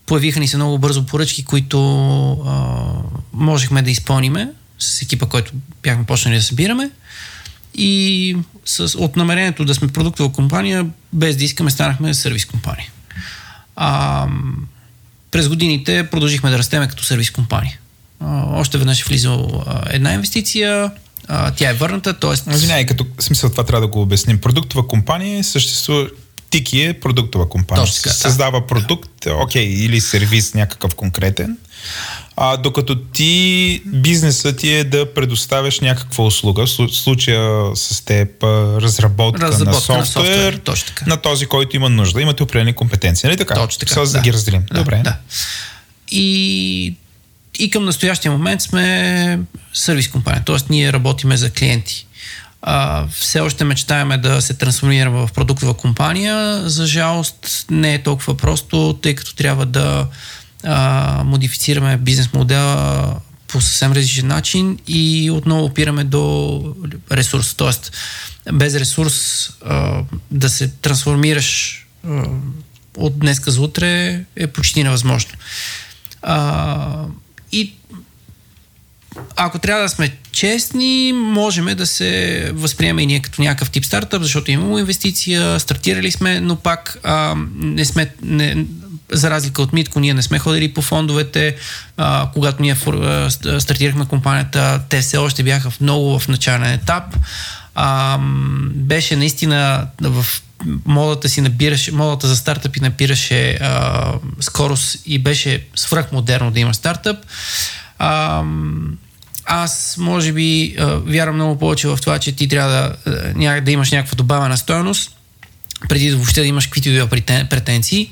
[0.05, 2.85] появиха ни се много бързо поръчки, които а,
[3.33, 4.49] можехме да изпълниме
[4.81, 5.51] с екипа, който
[5.83, 6.91] бяхме почнали да събираме.
[7.75, 12.89] И с, от намерението да сме продуктова компания, без да искаме, станахме сервис компания.
[13.75, 14.27] А,
[15.31, 17.79] през годините продължихме да растеме като сервис компания.
[18.19, 20.91] А, още веднъж е влизал а, една инвестиция,
[21.27, 22.51] а, тя е върната, т.е.
[22.53, 24.37] Извинявай, като смисъл това трябва да го обясним.
[24.37, 26.07] Продуктова компания съществува
[26.51, 27.85] Тики е продуктова компания.
[27.85, 28.15] Точно така, да.
[28.15, 31.57] Създава продукт, окей, или сервис някакъв конкретен.
[32.35, 38.43] А, докато ти, бизнесът ти е да предоставяш някаква услуга, в слу- случая с теб
[38.43, 41.05] разработка, Разработка на на софтуер, софтуер, точно така.
[41.07, 42.21] на този, който има нужда.
[42.21, 43.53] Имате определени компетенции, нали така?
[43.53, 44.05] Точно така.
[44.05, 44.63] Сега да ги разделим.
[44.71, 45.01] Да, Добре.
[45.03, 45.15] Да.
[46.11, 46.95] И,
[47.59, 49.39] и към настоящия момент сме
[49.73, 50.57] сервис компания, т.е.
[50.69, 52.05] ние работиме за клиенти.
[52.61, 56.69] А, все още мечтаеме да се трансформираме в продуктова компания.
[56.69, 60.07] За жалост не е толкова просто, тъй като трябва да
[60.63, 63.15] а, модифицираме бизнес модела
[63.47, 66.75] по съвсем различен начин и отново опираме до
[67.11, 67.53] ресурс.
[67.53, 67.91] Тоест,
[68.53, 71.77] без ресурс а, да се трансформираш
[72.07, 72.23] а,
[72.97, 75.31] от днеска за утре е почти невъзможно.
[76.21, 77.05] А,
[77.51, 77.73] и
[79.35, 84.21] ако трябва да сме честни, можем да се възприеме и ние като някакъв тип стартъп,
[84.21, 88.65] защото имamo инвестиция, стартирали сме, но пак а, не сме, не,
[89.11, 91.55] за разлика от Митко, ние не сме ходили по фондовете.
[91.97, 96.27] А, когато ние фор, а, ст- стартирахме компанията, те все още бяха в много в
[96.27, 97.03] начален етап.
[97.75, 98.17] А,
[98.75, 100.25] беше наистина в
[100.85, 107.17] модата си набираше, модата за стартъпи набираше а, скорост и беше свръхмодерно да има стартъп.
[107.99, 108.43] А,
[109.45, 112.95] аз, може би, а, вярвам много повече в това, че ти трябва
[113.35, 115.11] да, да имаш някаква добавена стоеност,
[115.89, 118.09] преди да въобще да имаш каквито и претен- претенции.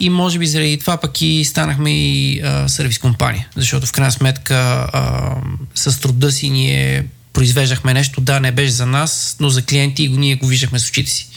[0.00, 3.48] И може би заради това пък и станахме и а, сервис компания.
[3.56, 4.54] Защото в крайна сметка
[4.92, 5.34] а,
[5.74, 10.08] с труда си ние произвеждахме нещо, да, не беше за нас, но за клиенти и
[10.08, 11.28] ние го виждахме с очите си.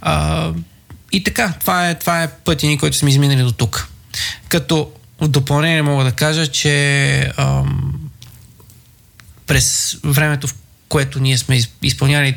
[0.00, 0.50] А,
[1.12, 3.88] и така, това е, това е пътя ни, който сме изминали до тук.
[4.48, 4.90] Като
[5.20, 7.92] в допълнение мога да кажа, че ам,
[9.46, 10.54] през времето, в
[10.88, 12.34] което ние сме из- изпълняли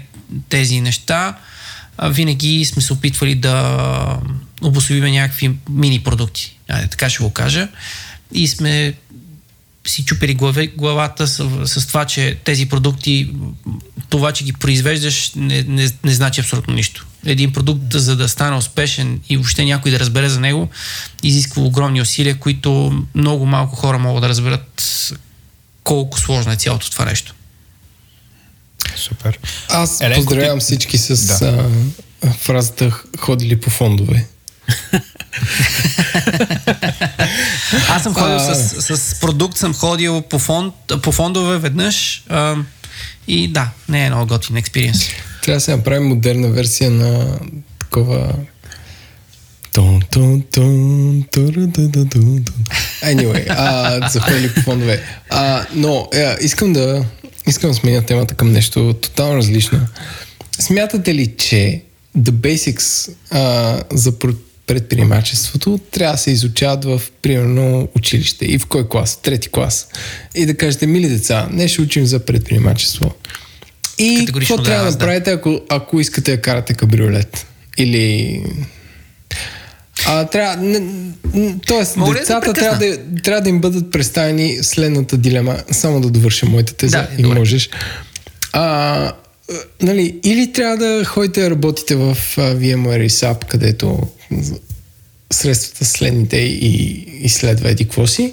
[0.49, 1.37] тези неща,
[2.03, 4.19] винаги сме се опитвали да
[4.61, 6.57] обособиме някакви мини продукти.
[6.69, 7.67] Айде, така ще го кажа.
[8.33, 8.93] И сме
[9.87, 13.33] си чупили глави, главата с, с това, че тези продукти,
[14.09, 17.05] това, че ги произвеждаш, не, не, не значи абсолютно нищо.
[17.25, 20.69] Един продукт, за да стане успешен и въобще някой да разбере за него,
[21.23, 25.13] изисква огромни усилия, които много малко хора могат да разберат
[25.83, 27.35] колко сложно е цялото това нещо.
[28.95, 29.39] Супер.
[29.69, 31.69] Аз Еленко, поздравявам ти- всички с Да.
[32.23, 34.25] а, фразата ходили по фондове.
[37.89, 38.55] Аз съм ходил А.
[38.55, 42.55] с, с продукт, съм ходил по, фонд, по фондове веднъж а,
[43.27, 45.07] и да, не е много готин експириенс.
[45.43, 47.39] Трябва да се направи модерна версия на
[47.79, 48.33] такова...
[49.71, 51.23] Тун, тун, тун.
[53.03, 54.21] Anyway, а, за
[54.55, 55.03] по фондове.
[55.29, 57.05] А, но е, искам да
[57.47, 59.79] искам да сменя темата към нещо тотално различно.
[60.59, 61.81] Смятате ли, че
[62.17, 64.35] the basics а, за пр-
[64.67, 68.45] предприемачеството трябва да се изучават в, примерно, училище.
[68.45, 69.21] И в кой клас?
[69.21, 69.87] Трети клас.
[70.35, 73.13] И да кажете, мили деца, не ще учим за предприемачество.
[73.97, 74.97] И какво да, трябва да да.
[74.97, 77.47] направите, ако, ако искате да карате кабриолет?
[77.77, 78.43] Или...
[80.13, 80.79] А, трябва, не,
[81.33, 85.57] н- тоест, Мога да децата те трябва да, трябва да им бъдат представени следната дилема.
[85.71, 87.39] Само да довърша моята теза Да, и добре.
[87.39, 87.69] можеш.
[88.53, 89.13] А,
[89.81, 93.99] нали, или трябва да ходите да работите в VMware и SAP, където
[95.33, 96.73] средствата следните и
[97.21, 98.31] изследва еди какво си,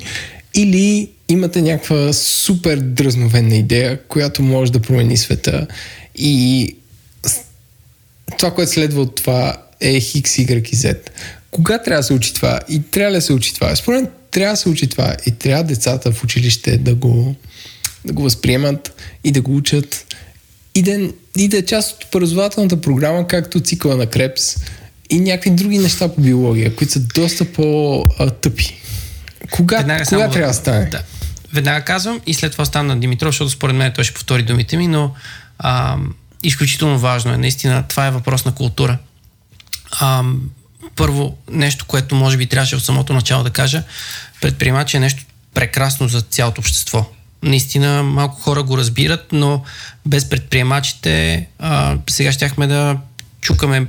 [0.55, 5.67] или имате някаква супер дръзновенна идея, която може да промени света
[6.17, 6.75] и
[8.39, 10.97] това, което следва от това е X, Y и Z.
[11.51, 13.77] Кога трябва да се учи това и трябва ли да се учи това?
[13.77, 17.35] Според мен трябва да се учи това и трябва децата в училище да го,
[18.05, 20.07] да го възприемат и да го учат
[20.75, 24.57] и да, и да е част от образователната програма, както цикъла на Крепс
[25.11, 28.81] и някакви други неща по биология, които са доста по-тъпи.
[29.51, 30.85] Кога, Веднага кога само трябва да стане?
[30.85, 31.03] Да.
[31.53, 34.77] Веднага казвам и след това стана на Димитров, защото според мен той ще повтори думите
[34.77, 35.15] ми, но
[35.59, 35.97] а,
[36.43, 37.37] изключително важно е.
[37.37, 38.99] Наистина, това е въпрос на култура.
[39.91, 40.25] А,
[40.99, 43.83] първо, нещо, което може би трябваше от самото начало да кажа,
[44.41, 47.11] предприемач е нещо прекрасно за цялото общество.
[47.43, 49.63] Наистина, малко хора го разбират, но
[50.07, 52.97] без предприемачите а, сега щяхме да
[53.41, 53.87] чукаме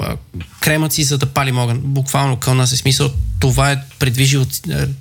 [0.00, 0.16] а,
[0.60, 1.80] кремъци, за да палим огън.
[1.84, 3.10] Буквално кълна се смисъл.
[3.40, 4.46] Това е предвижило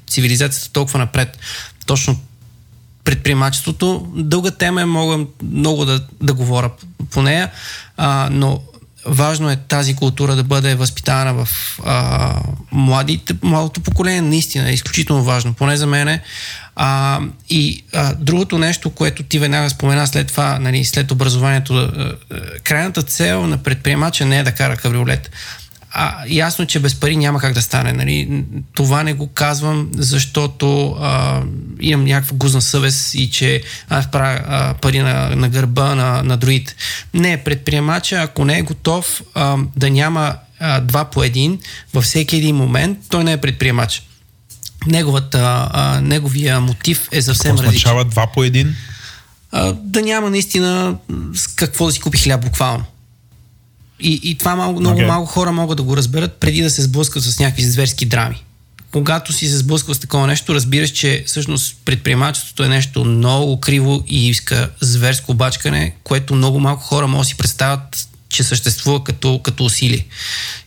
[0.07, 1.37] цивилизацията толкова напред.
[1.85, 2.19] Точно
[3.03, 4.07] предприемачеството.
[4.15, 6.71] Дълга тема е, мога много да, да говоря
[7.11, 7.51] по нея,
[7.97, 8.61] а, но
[9.07, 11.49] важно е тази култура да бъде възпитана в
[11.85, 12.33] а,
[12.71, 14.21] младите, младото поколение.
[14.21, 16.21] Наистина е изключително важно, поне за мене.
[16.75, 17.19] А,
[17.49, 21.91] и а, другото нещо, което ти веднага спомена след това, нали, след образованието, а,
[22.31, 25.31] а, крайната цел на предприемача не е да кара кабриолет.
[25.99, 27.93] А, ясно, че без пари няма как да стане.
[27.93, 28.43] Нали?
[28.73, 31.41] Това не го казвам, защото а,
[31.79, 36.37] имам някаква гузна съвест и че аз правя а, пари на, на гърба на, на
[36.37, 36.75] другите.
[37.13, 41.59] Не, предприемача, ако не е готов а, да няма а, два по един
[41.93, 44.03] във всеки един момент, той не е предприемач.
[44.87, 47.69] Неговата, а, неговия мотив е съвсем различен.
[47.69, 48.75] означава два по един?
[49.51, 50.97] А, да няма наистина
[51.33, 52.85] с какво да си купи хляб буквално.
[53.99, 55.07] И, и това малко, много Окей.
[55.07, 58.43] малко хора могат да го разберат преди да се сблъскат с някакви зверски драми.
[58.91, 64.03] Когато си се сблъскал с такова нещо, разбираш, че всъщност предприемачеството е нещо много криво
[64.07, 69.39] и иска зверско бачкане, което много малко хора могат да си представят, че съществува като,
[69.43, 70.05] като усилие.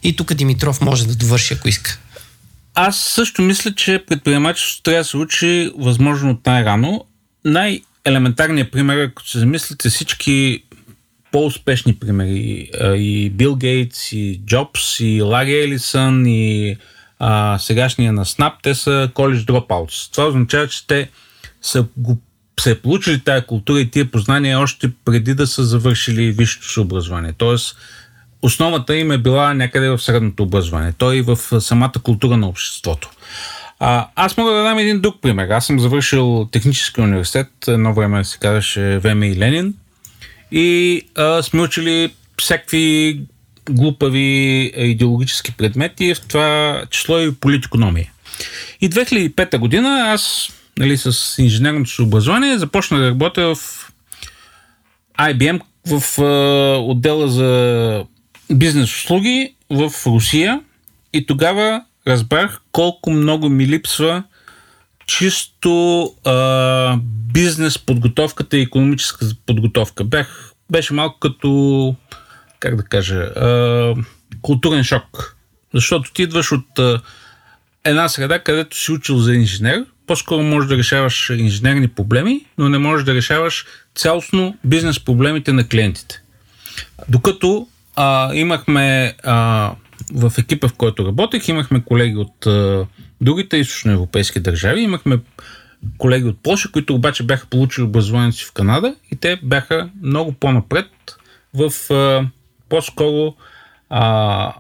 [0.02, 1.98] И тук Димитров може да довърши, ако иска.
[2.74, 7.04] Аз също мисля, че предприемачеството трябва да се учи възможно от най-рано.
[7.44, 10.62] Най-елементарният пример, ако се замислите всички
[11.32, 16.76] по-успешни примери, и Бил Гейтс, и Джобс, и Лари Елисън, и
[17.18, 20.12] а, сегашния на Snap, те са college dropouts.
[20.12, 21.10] Това означава, че те
[21.62, 22.18] са го
[22.60, 26.80] са е получили тая култура и тия познания още преди да са завършили висшето си
[26.80, 27.32] образование.
[27.38, 27.76] Тоест,
[28.42, 30.92] основата им е била някъде в средното образование.
[30.98, 33.10] Той и в самата култура на обществото.
[33.78, 35.48] А, аз мога да дам един друг пример.
[35.48, 39.74] Аз съм завършил технически университет, едно време се казваше ВМ и Ленин
[40.52, 43.20] и а, сме учили всякакви
[43.70, 48.12] глупави идеологически предмети, в това число и политикономия.
[48.80, 53.92] И 2005 година аз нали, с инженерното си образование започнах да работя в
[55.18, 58.04] IBM в а, отдела за
[58.50, 60.60] бизнес услуги в Русия
[61.12, 64.22] и тогава разбрах колко много ми липсва
[65.18, 66.98] чисто а,
[67.32, 70.04] бизнес подготовката и економическа подготовка.
[70.04, 71.94] Бях, беше малко като,
[72.60, 73.94] как да кажа, а,
[74.42, 75.36] културен шок.
[75.74, 77.00] Защото ти идваш от а,
[77.84, 82.78] една среда, където си учил за инженер, по-скоро можеш да решаваш инженерни проблеми, но не
[82.78, 86.22] можеш да решаваш цялостно бизнес проблемите на клиентите.
[87.08, 89.72] Докато а, имахме а,
[90.14, 92.86] в екипа, в който работех, имахме колеги от а,
[93.20, 95.18] другите източноевропейски държави, имахме
[95.98, 100.32] колеги от Польша, които обаче бяха получили образованието си в Канада и те бяха много
[100.32, 100.86] по-напред
[101.54, 102.26] в а,
[102.68, 103.34] по-скоро
[103.90, 104.52] а,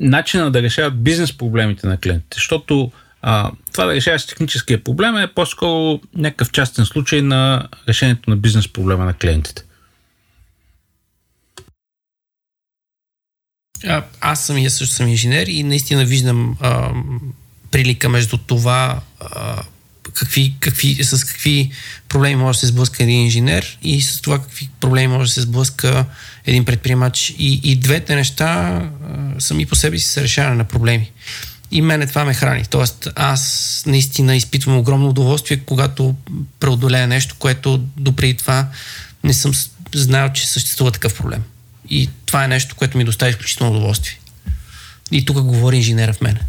[0.00, 2.34] начина да решават бизнес проблемите на клиентите.
[2.34, 2.92] Защото
[3.22, 8.68] а, това да решаваш техническия проблем е по-скоро някакъв частен случай на решението на бизнес
[8.68, 9.62] проблема на клиентите.
[14.20, 16.90] Аз самия също съм инженер и наистина виждам а,
[17.70, 19.62] прилика между това а,
[20.14, 21.70] какви, какви, с какви
[22.08, 25.40] проблеми може да се сблъска един инженер и с това какви проблеми може да се
[25.40, 26.04] сблъска
[26.46, 27.34] един предприемач.
[27.38, 31.10] И, и двете неща а, сами по себе си са решаване на проблеми.
[31.70, 32.64] И мене това ме храни.
[32.70, 36.14] Тоест, аз наистина изпитвам огромно удоволствие, когато
[36.60, 38.68] преодолея нещо, което допреди това
[39.24, 39.52] не съм
[39.94, 41.42] знал, че съществува такъв проблем.
[41.90, 44.18] И това е нещо, което ми достави изключително удоволствие.
[45.12, 46.40] И тук говори инженера в мене.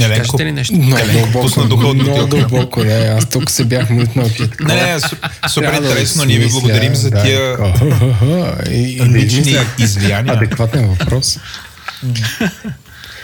[0.00, 0.74] Еленко, Кажете ли нещо?
[0.74, 4.30] Много Еленко, дълбоко, пусна духа от много дълбоко, не, аз тук се бях мутнал.
[4.60, 6.24] Не, не, су- супер да интересно.
[6.24, 7.56] Ние ви благодарим за да, тия
[8.98, 10.34] да лични излияния.
[10.34, 11.38] Адекватен въпрос.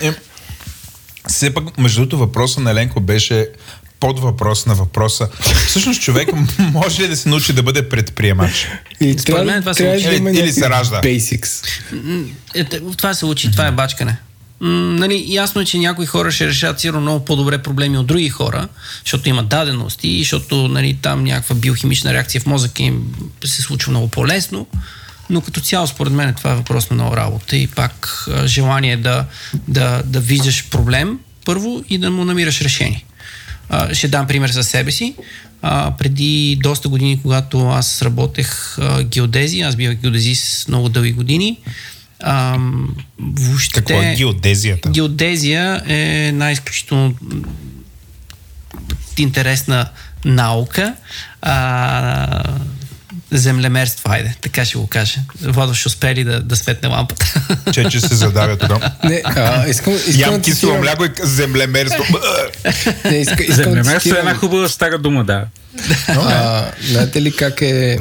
[0.03, 0.13] Е,
[1.29, 3.49] все пак, между другото, въпроса на Еленко беше
[4.01, 5.29] под въпрос на въпроса.
[5.67, 6.29] Всъщност човек
[6.59, 8.69] може ли да се научи да бъде предприемач?
[9.01, 10.07] И Според мен това се учи.
[10.09, 11.01] Или- или се ражда.
[11.01, 11.67] Basics.
[12.55, 12.65] Е,
[12.97, 14.17] това се учи, това е бачкане.
[14.61, 18.29] М, нали, ясно е, че някои хора ще решат сигурно много по-добре проблеми от други
[18.29, 18.69] хора,
[19.05, 23.03] защото имат дадености, защото нали, там някаква биохимична реакция в мозъка им
[23.45, 24.67] се случва много по-лесно.
[25.31, 29.25] Но като цяло, според мен, това е въпрос на много работа и пак желание да,
[29.69, 33.05] да, да виждаш проблем първо и да му намираш решение.
[33.69, 35.15] А, ще дам пример за себе си.
[35.63, 41.59] А, преди доста години, когато аз работех а, геодезия, аз бях геодезист много дълги години,
[42.21, 42.59] а,
[43.19, 43.81] въобще...
[43.81, 44.91] Какво е геодезията?
[44.91, 47.43] Геодезия е една изключително м,
[49.19, 49.89] интересна
[50.25, 50.95] наука.
[51.43, 52.43] А,
[53.31, 55.21] землемерство, айде, така ще го кажа.
[55.43, 57.27] Водо ще успели да, да светне лампата.
[57.73, 58.91] Че, че се задавя тогава.
[59.05, 62.05] Не, а, искам, искам Ям да кисело мляко и землемерство.
[63.05, 65.47] Не, иска, искам да Землемерство е една хубава стара дума, да.
[66.09, 67.99] а, знаете ли как е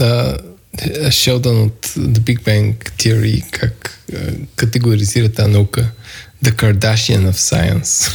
[0.00, 0.36] а,
[1.10, 4.16] Шелдън от The Big Bang Theory, как а,
[4.56, 5.90] категоризира тази наука
[6.44, 8.12] The Kardashian of Science.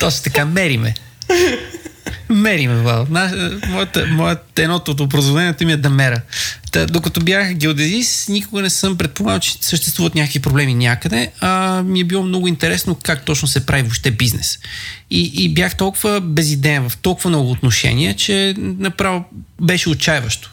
[0.00, 0.94] Точно така, мериме.
[2.32, 3.06] Мериме, Вал.
[3.10, 6.20] На, моята, моята, едното от образованието ми е да мера.
[6.72, 12.00] Та, докато бях геодезист, никога не съм предполагал, че съществуват някакви проблеми някъде, а ми
[12.00, 14.58] е било много интересно как точно се прави въобще бизнес.
[15.10, 19.24] И, и бях толкова безидеен в толкова много отношения, че направо
[19.60, 20.50] беше отчаиващо.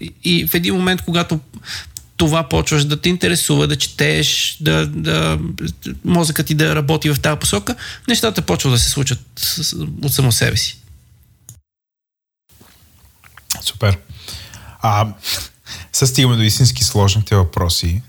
[0.00, 1.40] И, и в един момент, когато
[2.16, 5.38] това почваш да те интересува, да четеш, да, да,
[6.04, 7.74] мозъкът ти да работи в тази посока,
[8.08, 9.20] нещата почват да се случат
[10.02, 10.79] от само себе си.
[13.62, 13.98] Супер.
[14.82, 15.14] А,
[15.92, 18.02] сега стигаме до истински сложните въпроси.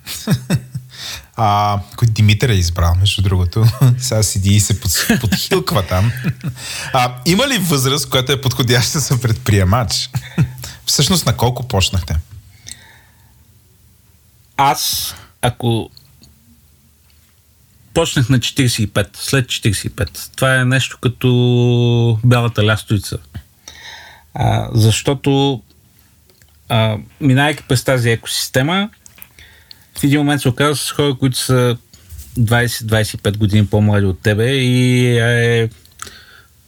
[1.36, 3.66] А, които Димитър е избрал, между другото.
[3.98, 4.92] Сега седи и се под,
[5.22, 6.12] подхилква там.
[6.94, 10.10] А, има ли възраст, която е подходяща за предприемач?
[10.86, 12.16] Всъщност на колко почнахте?
[14.58, 15.90] Аз, ако
[17.94, 23.18] почнах на 45, след 45, това е нещо като бялата лястойца.
[24.34, 25.62] А, защото
[26.70, 28.90] а, минайки през тази екосистема,
[30.00, 31.78] в един момент се оказва с хора, които са
[32.40, 35.70] 20-25 години по-млади от тебе и е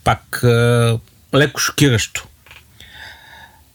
[0.03, 0.99] пак а,
[1.35, 2.27] леко шокиращо.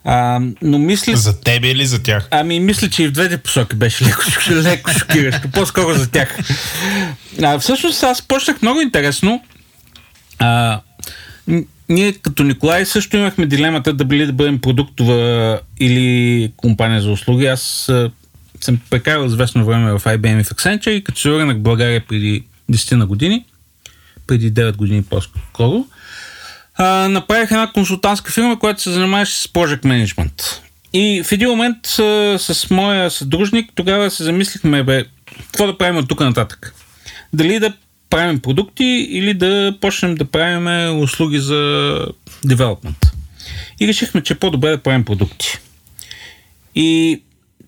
[0.04, 2.28] А, но мисля, За тебе или за тях?
[2.30, 5.50] Ами, мисля, че и в двете посоки беше леко, леко шокиращо.
[5.50, 6.38] По-скоро за тях.
[7.42, 9.44] А, всъщност, аз почнах много интересно.
[10.38, 10.80] А,
[11.88, 17.46] ние като Николай също имахме дилемата да били да бъдем продуктова или компания за услуги.
[17.46, 17.90] Аз
[18.60, 22.04] съм прекарал известно време в IBM и в Accenture и като се върнах в България
[22.08, 23.44] преди 10 на години,
[24.26, 25.86] преди 9 години по-скоро,
[26.74, 30.42] а, направих една консултантска фирма, която се занимаваше с Project Management.
[30.92, 35.04] И в един момент а, с моя съдружник тогава се замислихме, бе,
[35.42, 36.74] какво да правим от тук нататък?
[37.32, 37.72] Дали да
[38.10, 41.54] правим продукти или да почнем да правим услуги за
[42.46, 43.12] development.
[43.80, 45.58] И решихме, че е по-добре да правим продукти.
[46.74, 47.22] И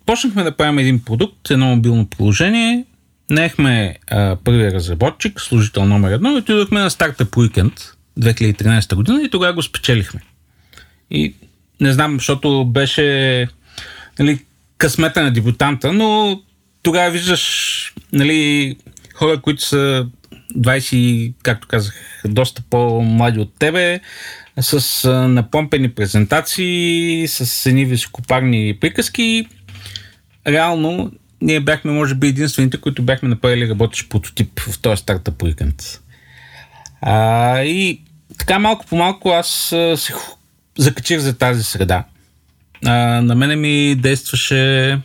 [0.07, 2.85] почнахме да правим един продукт, едно мобилно приложение.
[3.31, 3.97] Наехме
[4.45, 9.63] първия разработчик, служител номер едно и отидохме на стартъп уикенд 2013 година и тогава го
[9.63, 10.21] спечелихме.
[11.11, 11.35] И
[11.81, 13.49] не знам, защото беше
[14.19, 14.39] нали,
[14.79, 16.41] късмета на дебютанта, но
[16.83, 18.77] тогава виждаш нали,
[19.15, 20.07] хора, които са
[20.57, 24.01] 20, както казах, доста по-млади от тебе,
[24.61, 29.47] с напомпени презентации, с едни високопарни приказки.
[30.47, 31.13] Реално,
[31.43, 36.01] ние бяхме, може би, единствените, които бяхме направили работещ прототип в този стартъп уикенд.
[37.03, 38.01] А, и
[38.39, 39.49] така малко по малко аз
[39.97, 40.15] се
[40.79, 42.05] закачих за тази среда.
[42.87, 44.99] А, на мене ми действаше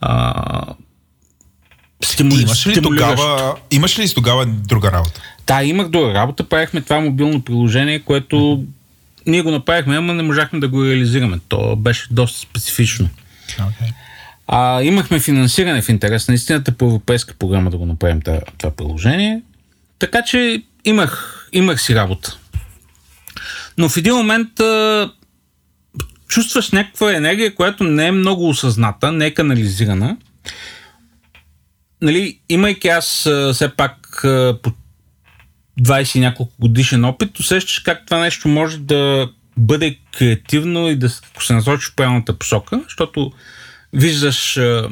[0.00, 0.74] а,
[2.04, 5.20] стимули, Имаш ли, тогава, имаш ли тогава друга работа?
[5.46, 6.48] Да, имах друга работа.
[6.48, 8.64] Правихме това мобилно приложение, което
[9.26, 11.38] ние го направихме, ама не можахме да го реализираме.
[11.48, 13.08] То беше доста специфично.
[13.48, 13.92] Okay.
[14.46, 18.70] А, имахме финансиране в интерес на истината по европейска програма да го направим това, това
[18.70, 19.42] приложение.
[19.98, 22.38] Така че имах, имах си работа.
[23.78, 25.10] Но в един момент а,
[26.28, 30.16] чувстваш някаква енергия, която не е много осъзната, не е канализирана.
[32.02, 34.18] Нали, имайки аз все пак
[34.62, 34.72] по
[35.80, 41.10] 20 и няколко годишен опит, усещаш как това нещо може да бъде креативно и да
[41.40, 43.32] се насочи в правилната посока, защото
[43.92, 44.88] виждаш а,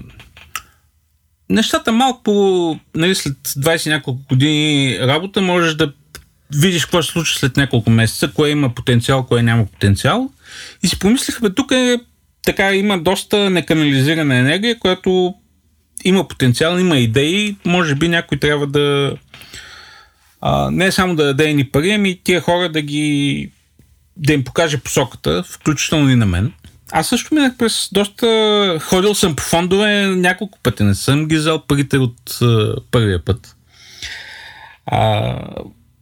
[1.50, 5.92] нещата малко нали, след 20 и няколко години работа можеш да
[6.54, 10.30] видиш какво се случи след няколко месеца, кое има потенциал, кое няма потенциал.
[10.82, 12.00] И си помислих, тук е
[12.44, 15.34] така, има доста неканализирана енергия, която
[16.04, 19.16] има потенциал, има идеи, може би някой трябва да
[20.40, 23.50] а, не само да даде ни пари, ами тия хора да ги
[24.16, 26.52] да им покаже посоката, включително и на мен.
[26.92, 28.78] Аз също минах през доста...
[28.82, 33.56] Ходил съм по фондове няколко пъти, не съм ги взел парите от а, първия път.
[34.86, 35.34] А,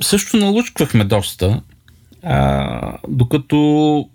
[0.02, 1.60] също налучквахме доста,
[2.22, 4.08] а, докато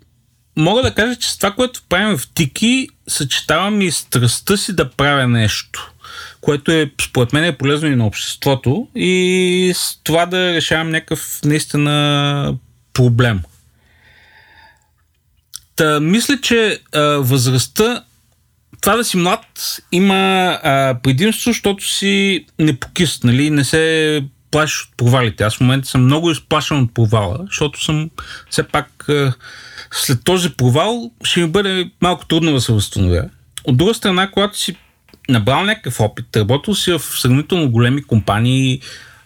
[0.56, 4.90] мога да кажа, че с това, което правим в Тики, съчетавам и страстта си да
[4.90, 5.92] правя нещо,
[6.40, 11.40] което е, според мен, е полезно и на обществото и с това да решавам някакъв
[11.44, 12.56] наистина
[12.92, 13.40] проблем.
[15.76, 18.04] Та, мисля, че а, възрастта,
[18.80, 19.46] това да си млад,
[19.92, 20.14] има
[20.62, 23.50] а, предимство, защото си непокист, нали?
[23.50, 25.44] Не се плашиш от провалите.
[25.44, 28.10] Аз в момента съм много изплашен от провала, защото съм
[28.50, 29.34] все пак а,
[29.92, 33.24] след този провал ще ми бъде малко трудно да се възстановя.
[33.64, 34.76] От друга страна, когато си
[35.28, 38.80] набрал някакъв опит, работил си в сравнително големи компании,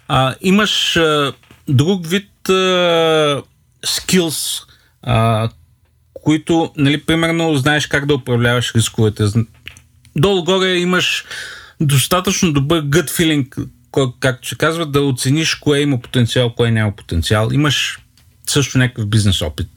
[0.08, 1.32] а, имаш а,
[1.68, 3.42] друг вид а,
[3.84, 4.60] скилс,
[5.02, 5.48] а,
[6.14, 9.24] които, нали, примерно, знаеш как да управляваш рисковете.
[10.16, 11.24] Долу-горе имаш
[11.80, 13.68] достатъчно добър gut feeling,
[14.20, 17.48] както се казва, да оцениш кое има потенциал, кое няма потенциал.
[17.52, 17.98] Имаш
[18.46, 19.68] също някакъв бизнес опит.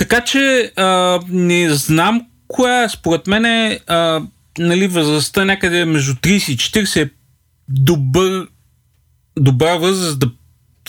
[0.00, 4.22] Така че а, не знам коя, според мен е, а,
[4.58, 7.10] нали, възрастта някъде между 30 и 40 е
[7.68, 8.48] добър,
[9.36, 10.30] добра възраст да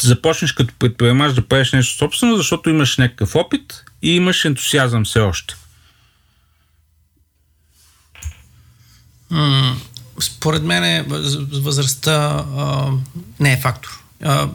[0.01, 5.19] започнеш като предприемач да правиш нещо собствено, защото имаш някакъв опит и имаш ентусиазъм все
[5.19, 5.55] още.
[10.19, 12.91] Според мен е, въз- възрастта а,
[13.39, 14.03] не е фактор.
[14.23, 14.49] А,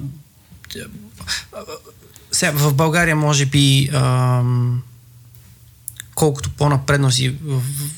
[2.37, 4.43] сега, в България може би а,
[6.15, 7.35] колкото по-напредна си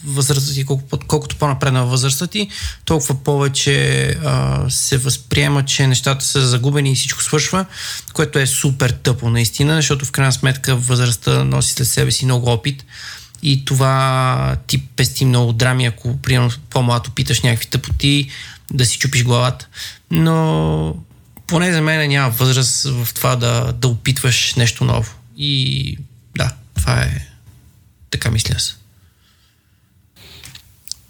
[0.06, 2.48] възрастта ти, колко, колкото по-напредна възрастта ти,
[2.84, 7.66] толкова повече а, се възприема, че нещата са загубени и всичко свършва,
[8.12, 12.50] което е супер тъпо наистина, защото в крайна сметка възрастта носи след себе си много
[12.50, 12.84] опит
[13.42, 18.30] и това ти пести много драми, ако примерно по-млад опиташ някакви тъпоти,
[18.72, 19.66] да си чупиш главата.
[20.10, 20.96] Но
[21.48, 25.10] поне за мен няма възраст в това да, да опитваш нещо ново.
[25.36, 25.98] И
[26.36, 27.26] да, това е
[28.10, 28.76] така мисля аз.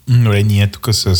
[0.08, 1.16] Добре, ние тук с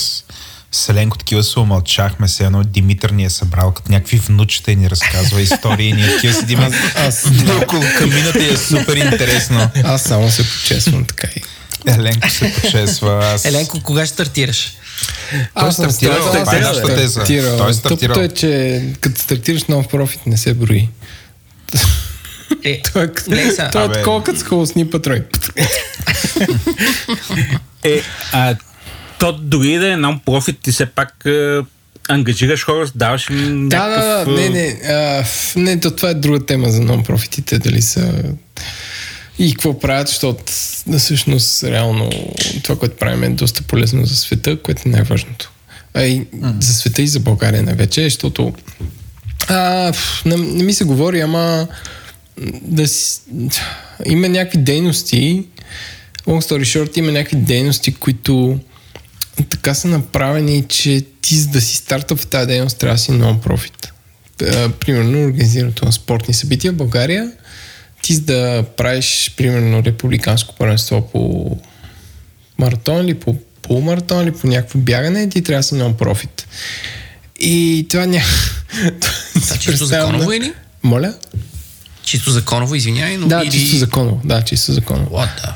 [0.72, 4.90] Селенко такива се умълчахме се, едно Димитър ни е събрал като някакви внучета и ни
[4.90, 5.92] разказва истории.
[5.92, 6.60] Ние такива седим
[6.96, 7.26] аз-
[7.62, 9.70] около камината и е супер интересно.
[9.84, 11.42] Аз само се почесвам така и.
[11.86, 13.26] Еленко се почесва.
[13.26, 13.44] Аз...
[13.44, 14.72] Еленко, кога ще стартираш?
[15.30, 16.00] Той е нашата съм
[16.88, 17.10] теза.
[17.12, 17.56] стартирал.
[17.58, 18.14] Той е стартирал.
[18.14, 20.88] Тъпото е, че като стартираш нов профит не се брои.
[22.64, 25.22] Е, Той е, като- не, са, той е такова като с холосни патрой.
[27.84, 28.00] Е,
[28.32, 28.56] а,
[29.18, 31.64] то дори да е нон-профит, ти все пак а,
[32.08, 34.04] ангажираш хора, даваш им Да, някакъв...
[34.26, 35.24] да, да, не, а, не, а,
[35.56, 38.12] не, то това е друга тема за нон-профитите, дали са
[39.38, 40.44] и какво правят, защото
[40.98, 42.10] всъщност реално
[42.62, 45.52] това, което правим е доста полезно за света, което е най-важното.
[45.94, 46.62] А и mm.
[46.62, 48.52] за света и за България най-вече, защото
[49.48, 49.92] а,
[50.24, 51.68] не, не ми се говори, ама
[52.62, 53.20] да си,
[54.06, 55.44] има някакви дейности,
[56.26, 58.58] long story short, има някакви дейности, които
[59.48, 63.12] така са направени, че ти за да си старта в тази дейност трябва да си
[63.12, 63.88] нон-профит.
[64.80, 67.32] Примерно организирането на спортни събития в България,
[68.02, 71.50] ти за да правиш примерно републиканско първенство по
[72.58, 76.44] маратон или по полумаратон или по някакво бягане, ти трябва да си нон-профит.
[77.40, 78.24] И това няма...
[79.34, 80.52] Това чисто законово или?
[80.82, 81.14] Моля?
[82.02, 83.50] Чисто законово, извинявай, но Да, или...
[83.52, 84.20] чисто законово.
[84.24, 85.10] Да, чисто законово.
[85.10, 85.52] What the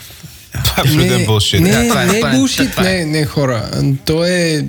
[0.64, 1.60] Това е да е булшит.
[1.60, 2.94] Не, Да, това е- не, това е е- това е.
[2.94, 3.70] не, не хора.
[4.05, 4.66] То е...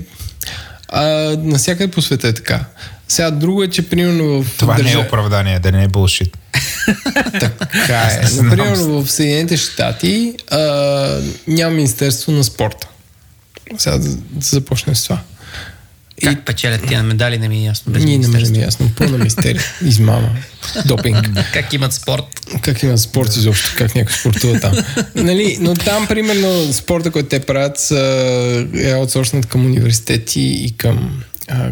[0.90, 1.04] А,
[1.38, 2.66] насякъде по света е така.
[3.08, 6.38] Сега друго е, че примерно в Това не е държа- оправдание, да не е булшит.
[7.40, 8.26] Така е.
[8.42, 10.60] Например, в Съединените щати а,
[11.48, 12.88] няма Министерство на спорта.
[13.78, 15.20] Сега да, да започнем с това.
[16.22, 17.94] И Как печелят тия медали, не ми е ясно.
[17.94, 18.92] Без ние не ми е ясно.
[18.98, 19.62] Пълна мистерия.
[19.86, 20.30] Измама.
[20.86, 21.30] Допинг.
[21.54, 22.26] Как имат спорт?
[22.62, 24.74] Как има спорт изобщо, как някой спортува там.
[25.16, 31.24] нали, но там, примерно, спорта, който те правят, са, е аутсорснат към университети и към
[31.48, 31.70] а,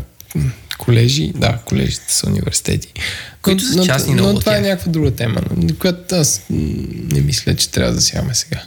[0.82, 1.32] колежи.
[1.36, 2.94] Да, колежите са университети.
[3.42, 5.42] Които са но, частни но, но това е някаква друга тема,
[5.80, 8.62] която аз не мисля, че трябва да сягаме сега.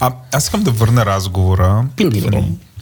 [0.00, 1.86] А, аз искам да върна разговора.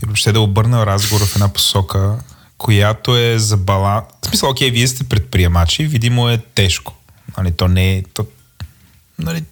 [0.02, 2.14] И въобще да обърна разговора в една посока,
[2.58, 4.04] която е за баланс.
[4.22, 6.94] В смисъл, окей, вие сте предприемачи, видимо е тежко.
[7.38, 8.02] Нали, то не е...
[8.14, 8.26] То,
[9.18, 9.42] нали,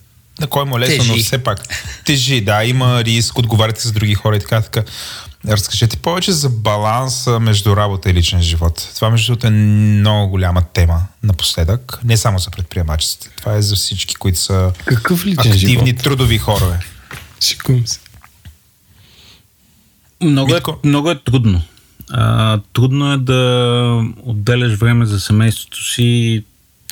[0.40, 1.24] на кой му е лесно, но Тежи.
[1.24, 1.58] все пак
[2.04, 4.84] тежи, да, има риск, отговаряте за други хора и така, така.
[5.46, 8.92] Разкажете повече за баланса между работа и личен живот.
[8.94, 12.00] Това, между другото, е много голяма тема напоследък.
[12.04, 13.30] Не само за предприемачите.
[13.36, 16.02] Това е за всички, които са Какъв личен активни живот?
[16.02, 16.64] трудови хора.
[16.66, 16.86] Бе.
[17.46, 17.98] Шикувам се.
[20.22, 21.62] Много е, много е трудно.
[22.10, 26.44] А, трудно е да отделяш време за семейството си.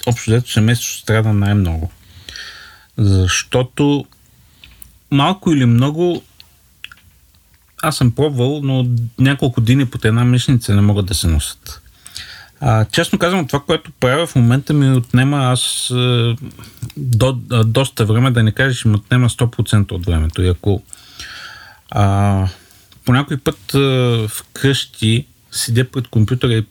[0.07, 1.91] Общо взето семейството страда най-много.
[2.99, 4.05] Защото
[5.11, 6.23] малко или много
[7.87, 8.87] аз съм пробвал, но
[9.19, 11.83] няколко дни под една мишница не могат да се носят.
[12.61, 16.37] А, честно казвам, това, което правя в момента ми отнема аз е,
[16.97, 17.33] до,
[17.67, 20.43] доста време, да не кажеш, ми отнема 100% от времето.
[20.43, 20.83] И ако
[21.91, 22.49] а,
[23.05, 26.65] по някой път а, вкъщи седя пред компютъра и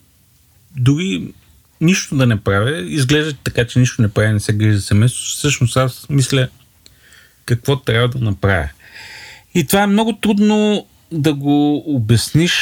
[0.76, 1.34] дори
[1.80, 5.36] нищо да не правя, изглежда така, че нищо не правя, не се грижи за семейството,
[5.36, 6.48] всъщност аз мисля
[7.46, 8.68] какво трябва да направя.
[9.54, 12.52] И това е много трудно да го обясниш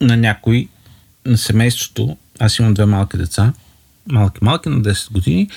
[0.00, 0.68] на някой,
[1.26, 2.16] на семейството.
[2.38, 3.52] Аз имам две малки деца,
[4.06, 5.48] малки-малки на 10 години.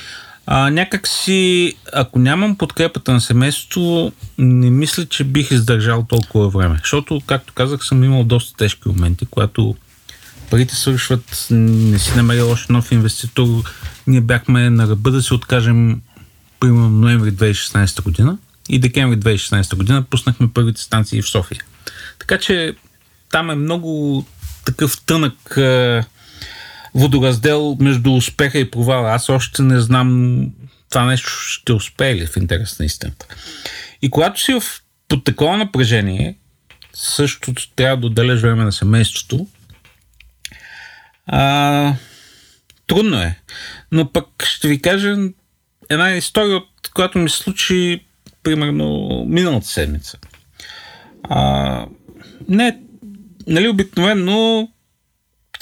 [0.45, 6.77] А, някак си, ако нямам подкрепата на семейството, не мисля, че бих издържал толкова време.
[6.81, 9.75] Защото, както казах, съм имал доста тежки моменти, когато
[10.49, 13.47] парите свършват, не си намерил още нов инвеститор.
[14.07, 16.01] Ние бяхме на ръба да се откажем
[16.59, 18.37] примерно ноември 2016 година
[18.69, 21.63] и декември 2016 година пуснахме първите станции в София.
[22.19, 22.75] Така че
[23.29, 24.25] там е много
[24.65, 26.03] такъв тънък е,
[26.93, 29.11] водораздел между успеха и провала.
[29.11, 30.41] Аз още не знам
[30.89, 33.25] това нещо ще успее ли в интерес на истината.
[34.01, 34.63] И когато си в,
[35.07, 36.37] под такова напрежение,
[36.93, 39.47] също трябва да отделяш време на семейството.
[41.27, 41.93] А,
[42.87, 43.39] трудно е.
[43.91, 45.15] Но пък ще ви кажа
[45.89, 48.05] една история, от която ми се случи
[48.43, 50.17] примерно миналата седмица.
[51.23, 51.85] А,
[52.49, 52.79] не,
[53.47, 54.67] нали, обикновено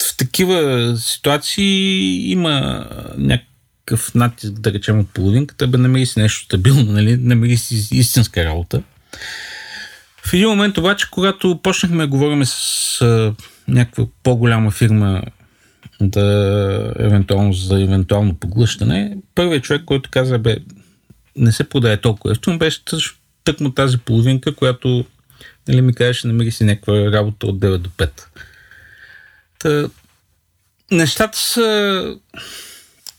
[0.02, 2.86] в такива ситуации има
[3.18, 8.44] някакъв натиск, да речем, от половинката, бе намери си нещо стабилно, нали, намери си истинска
[8.44, 8.82] работа.
[10.24, 13.34] В един момент обаче, когато почнахме да говорим с а,
[13.68, 15.22] някаква по-голяма фирма
[16.00, 20.56] да, евентуално, за евентуално поглъщане, първият човек, който каза, бе,
[21.36, 22.80] не се продае толкова ефтино, беше
[23.44, 25.04] тъкмо тази половинка, която
[25.68, 28.10] нали, ми казваше, намери си някаква работа от 9 до 5.
[29.58, 29.88] Та,
[30.90, 32.16] нещата са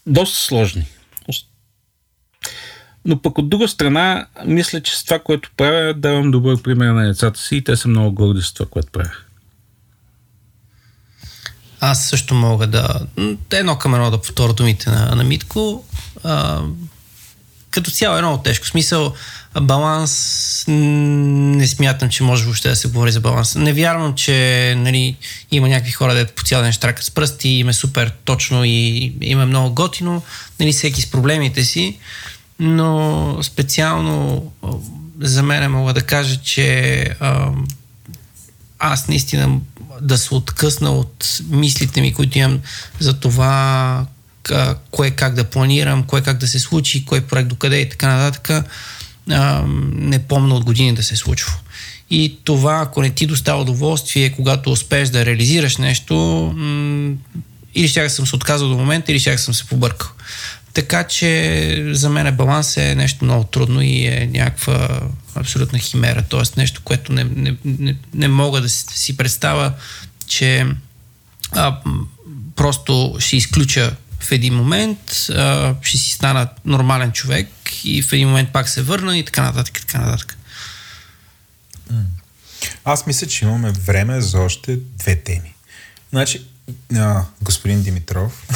[0.08, 0.86] доста сложни.
[3.06, 7.08] Но пък от друга страна, мисля, че с това, което правя, давам добър пример на
[7.08, 9.12] децата си и те са много горди с това, което правя.
[11.80, 13.00] Аз също мога да...
[13.52, 15.86] Едно към едно да повторя думите на, на Митко.
[16.24, 16.62] А,
[17.72, 18.66] като цяло е много тежко.
[18.66, 19.14] В смисъл,
[19.62, 23.56] баланс не смятам, че може въобще да се говори за баланс.
[23.56, 25.18] Не вярвам, че нали,
[25.52, 29.14] има някакви хора, дето по цял ден штракат с пръсти, им е супер точно и
[29.22, 30.22] им е много готино,
[30.60, 31.98] нали, всеки с проблемите си.
[32.60, 34.52] но специално
[35.22, 37.06] за мен мога да кажа, че
[38.80, 39.60] аз наистина
[40.02, 42.60] да се откъсна от мислите ми, които имам
[43.00, 44.06] за това
[44.92, 48.66] кое как да планирам, кое как да се случи, кой проект докъде и така нататък,
[49.94, 51.54] не помня от години да се случва.
[52.10, 56.16] И това, ако не ти достава удоволствие, когато успееш да реализираш нещо,
[57.76, 60.10] или ще съм се отказал до момента, или ще съм се побъркал.
[60.74, 65.02] Така че за мен баланс е нещо много трудно и е някаква
[65.36, 66.42] абсолютна химера, т.е.
[66.58, 69.74] нещо, което не, не, не, не мога да си, си представя,
[70.28, 70.66] че
[71.52, 71.78] а,
[72.56, 77.48] просто ще изключа в един момент, а, ще си стана нормален човек
[77.84, 80.38] и в един момент пак се върна и така нататък, и така нататък.
[82.86, 85.54] Аз мисля, че имаме време за още две теми.
[86.10, 86.46] Значи,
[86.96, 88.48] а, господин Димитров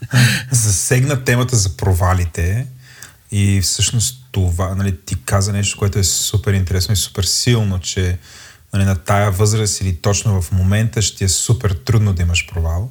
[0.50, 2.66] засегна темата за провалите
[3.32, 8.18] и всъщност това, нали, ти каза нещо, което е супер интересно и супер силно, че
[8.72, 12.90] нали, на тая възраст или точно в момента ще е супер трудно да имаш провал.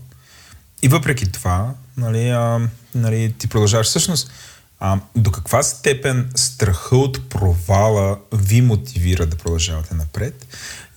[0.85, 2.59] И въпреки това, нали, а,
[2.95, 3.87] нали, ти продължаваш.
[3.87, 4.31] Всъщност,
[4.79, 10.47] а, до каква степен страха от провала ви мотивира да продължавате напред?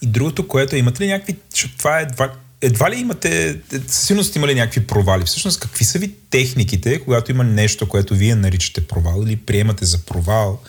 [0.02, 1.36] И другото, което имате ли някакви,
[1.78, 5.24] това е едва, едва ли имате, със сигурност има ли някакви провали?
[5.24, 9.98] Всъщност, какви са ви техниките, когато има нещо, което вие наричате провал или приемате за
[9.98, 10.60] провал,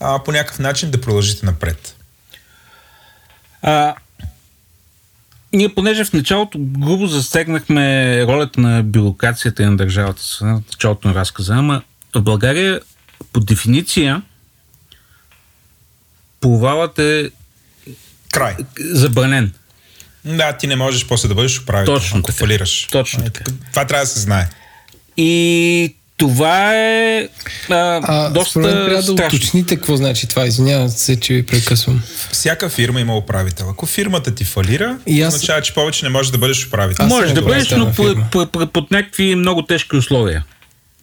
[0.00, 1.96] а, по някакъв начин да продължите напред?
[3.62, 3.94] А,
[5.52, 11.14] ние, понеже в началото грубо засегнахме ролята на бюрокрацията и на държавата в началото на
[11.14, 11.82] разказа, ама
[12.14, 12.80] в България
[13.32, 14.22] по дефиниция
[16.40, 17.30] провалът е
[18.32, 18.56] Край.
[18.80, 19.52] забранен.
[20.24, 22.38] Да, ти не можеш после да бъдеш управител, Точно ако така.
[22.38, 22.88] фалираш.
[22.92, 23.44] Точно така.
[23.70, 24.48] Това трябва да се знае.
[25.16, 27.28] И това е
[27.70, 30.46] а, А, доста трябва да уточните какво значи това.
[30.46, 32.02] Извинявам се, че ви прекъсвам.
[32.32, 33.70] Всяка фирма има управител.
[33.70, 37.04] Ако фирмата ти фалира, И аз- означава, че повече не можеш да бъдеш управител.
[37.04, 37.92] Аз Може да бъдеш, но
[38.72, 40.44] под, някакви много тежки условия.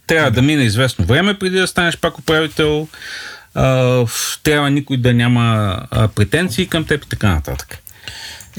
[0.08, 2.88] Трябва да мине известно време преди да станеш пак управител.
[3.54, 3.66] А,
[4.06, 5.78] в- трябва никой да няма
[6.16, 7.78] претенции към теб и така нататък.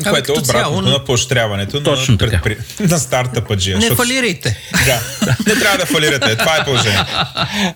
[0.02, 2.50] Което е обратното цяло, на поощряването Точно на, така.
[2.80, 3.78] на стартъпа джия.
[3.78, 4.58] Не фалирайте.
[4.84, 5.00] Да,
[5.46, 6.36] не трябва да фалирате.
[6.36, 7.04] Това е положение.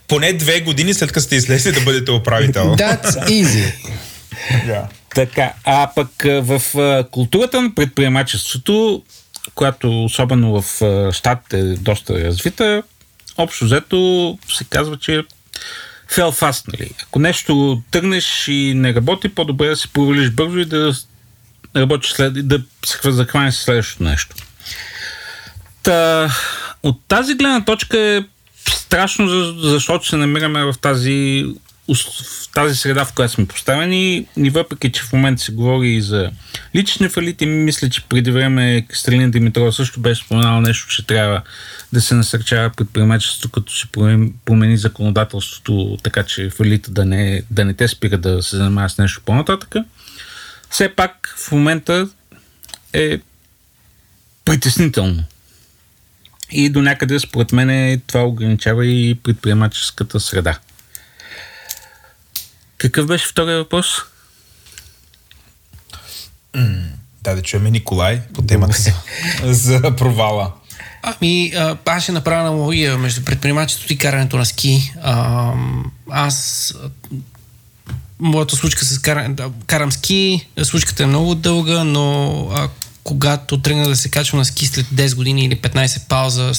[0.08, 2.76] Поне две години след като сте излезли да бъдете управител.
[2.76, 3.72] That's easy.
[4.66, 4.88] Да.
[5.14, 6.62] Така, а пък в
[7.10, 9.02] културата на предприемачеството,
[9.54, 10.82] която особено в
[11.12, 12.82] щатите е доста развита,
[13.38, 15.22] общо взето се казва, че
[16.10, 16.90] fail fast, нали?
[17.02, 20.94] Ако нещо тръгнеш и не работи, по-добре да се провалиш бързо и да
[21.76, 24.36] работиш след, да се захванеш с следващото нещо.
[25.82, 26.30] Та,
[26.82, 28.22] от тази гледна точка е
[28.68, 31.46] страшно, за- защото се намираме в тази,
[31.88, 34.26] в тази среда, в която сме поставени.
[34.36, 36.30] И въпреки, че в момента се говори и за
[36.76, 41.42] лични фалити, мисля, че преди време Кристалина Димитрова също беше споменала нещо, че трябва
[41.92, 43.86] да се насърчава предприемачеството, като се
[44.44, 48.98] промени законодателството, така че фалита да не, да не те спира да се занимава с
[48.98, 49.74] нещо по-нататък.
[50.70, 52.08] Все пак в момента
[52.92, 53.20] е
[54.44, 55.24] притеснително.
[56.50, 60.58] И до някъде, според мен, това ограничава и предприемаческата среда.
[62.78, 63.86] Какъв беше втория въпрос?
[67.22, 68.92] Да, да чуем Николай по темата за,
[69.52, 70.52] за провала.
[71.02, 71.52] Ами,
[71.86, 74.92] аз ще направя аналогия между предприемачеството и карането на ски.
[75.02, 75.52] А,
[76.10, 76.74] аз
[78.20, 82.68] моята случка с да, карам ски, случката е много дълга, но а,
[83.04, 86.52] когато тръгна да се качвам на ски след 10 години или 15 пауза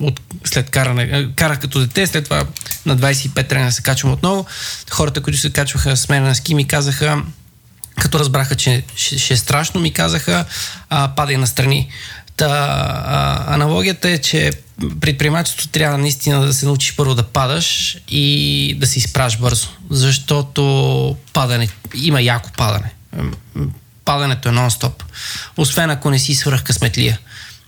[0.00, 2.46] от, след каране, карах като дете, след това
[2.86, 4.46] на 25 тръгна да се качвам отново,
[4.90, 7.22] хората, които се качваха с мен на ски ми казаха,
[8.00, 10.44] като разбраха, че ще, ще е страшно, ми казаха,
[10.90, 11.88] а, падай настрани.
[12.36, 12.46] Та,
[13.06, 14.50] а, аналогията е, че
[15.00, 21.16] предприемачеството трябва наистина да се научиш първо да падаш и да се изправиш бързо, защото
[21.32, 22.92] падане, има яко падане.
[24.04, 24.92] Падането е нон-стоп.
[25.56, 27.18] Освен ако не си свръх късметлия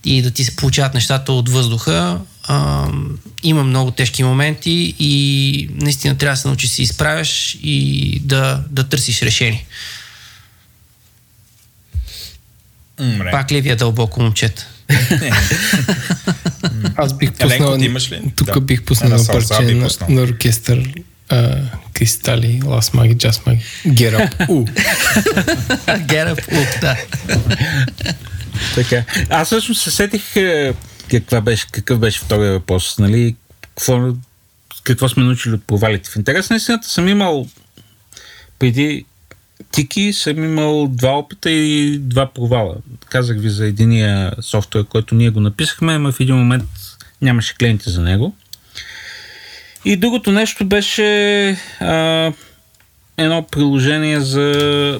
[0.05, 2.87] и да ти се получават нещата от въздуха, а,
[3.43, 8.63] има много тежки моменти и наистина трябва да се научиш да се изправяш и да,
[8.69, 9.65] да търсиш решение.
[12.99, 13.31] Умре.
[13.31, 14.67] Пак ли ви е дълбоко, момчета?
[16.95, 17.77] Аз бих Еленко, пуснал...
[17.79, 18.31] ти имаш ли?
[18.35, 18.61] Тук Да.
[18.61, 20.93] бих пуснал на парче на, на оркестър
[21.29, 21.55] а,
[21.93, 24.65] Кристали, Лас Маги, Джаз Маги, Get Up, У.
[25.87, 26.97] Get up, ух, да.
[28.75, 29.03] Така.
[29.29, 30.73] Аз всъщност се сетих е,
[31.11, 32.97] каква беше, какъв беше втория въпрос.
[32.99, 33.35] Нали?
[33.61, 34.13] Какво,
[34.83, 36.09] какво сме научили от провалите.
[36.09, 37.47] В интерес на истината съм имал
[38.59, 39.05] преди
[39.75, 42.75] Тики съм имал два опита и два провала.
[43.09, 46.63] Казах ви за единия софтуер, който ние го написахме, ама в един момент
[47.21, 48.35] нямаше клиенти за него.
[49.85, 51.47] И другото нещо беше
[51.79, 52.31] а,
[53.17, 54.99] едно приложение за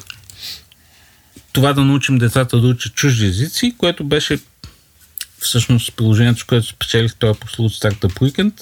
[1.54, 4.40] това да научим децата да учат чужди езици, което беше
[5.40, 8.54] всъщност приложението, с което спечелих този прослуг Startup Weekend.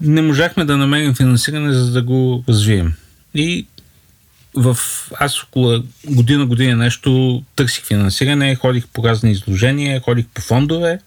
[0.00, 2.94] Не можахме да намерим финансиране, за да го развием.
[3.34, 3.66] И
[4.56, 4.78] в
[5.20, 10.98] аз около година, година нещо търсих финансиране, ходих по разни изложения, ходих по фондове.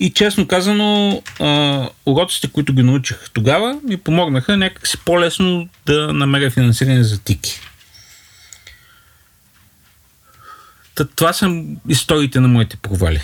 [0.00, 6.50] И честно казано, а, уроците, които ги научих тогава, ми помогнаха някакси по-лесно да намеря
[6.50, 7.60] финансиране за тики.
[10.94, 13.20] Та, това са историите на моите провали.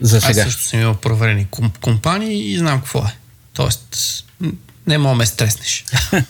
[0.00, 0.42] За Аз сега.
[0.44, 3.16] също съм имал проверени ком- компании и знам какво е.
[3.54, 3.96] Тоест,
[4.86, 5.84] не мога ме стреснеш.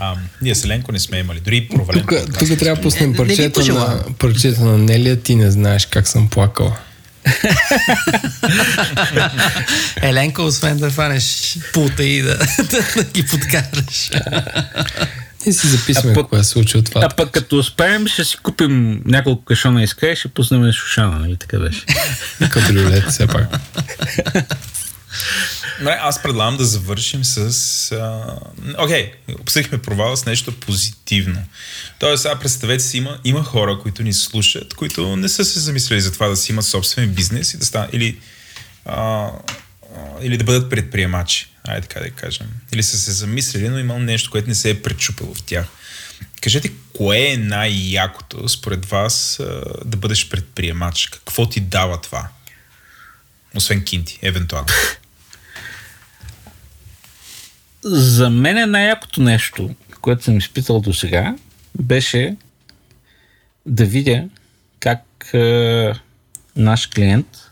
[0.00, 1.40] А, ние с Еленко не сме имали.
[1.40, 2.00] Дори провален.
[2.00, 5.16] Тук, тук трябва да пуснем Не- не ви парчета на, парчета на Нелия.
[5.16, 6.76] Ти не знаеш как съм плакала.
[10.02, 14.10] Еленка, освен да фанеш пулта и да, да, да ги подкараш.
[15.46, 17.00] И си записваме пък- кога се случи от това.
[17.04, 21.36] А пък като успеем, ще си купим няколко кашона иска и ще пуснем Шушана, нали
[21.36, 21.84] така беше?
[22.50, 23.48] Кабриолет, все пак.
[25.78, 27.38] Добре, аз предлагам да завършим с...
[28.78, 31.44] Окей, okay, обсъдихме провала с нещо позитивно.
[31.98, 36.00] Тоест, сега представете си, има, има хора, които ни слушат, които не са се замислили
[36.00, 37.94] за това да си имат собствен бизнес и да станат...
[37.94, 38.18] Или,
[38.84, 39.28] а,
[40.20, 41.50] или да бъдат предприемачи.
[41.64, 42.46] Айде така да кажем.
[42.72, 45.66] Или са се замислили, но имал нещо, което не се е пречупило в тях.
[46.40, 49.40] Кажете, кое е най-якото според вас
[49.84, 51.06] да бъдеш предприемач?
[51.06, 52.28] Какво ти дава това?
[53.54, 54.68] Освен кинти, евентуално.
[57.84, 61.36] За мен е най-якото нещо, което съм изпитал до сега,
[61.80, 62.36] беше
[63.66, 64.24] да видя
[64.80, 65.92] как е,
[66.56, 67.50] наш клиент,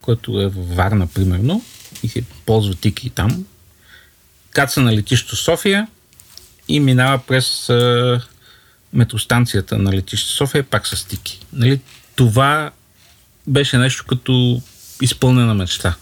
[0.00, 1.64] който е във Варна, примерно,
[2.02, 3.46] и се ползва тики там,
[4.50, 5.88] каца на летището София
[6.68, 8.18] и минава през е,
[8.92, 11.40] метростанцията на летище София пак с тики.
[11.52, 11.80] Нали,
[12.16, 12.70] това
[13.46, 14.62] беше нещо като
[15.02, 15.96] изпълнена мечта.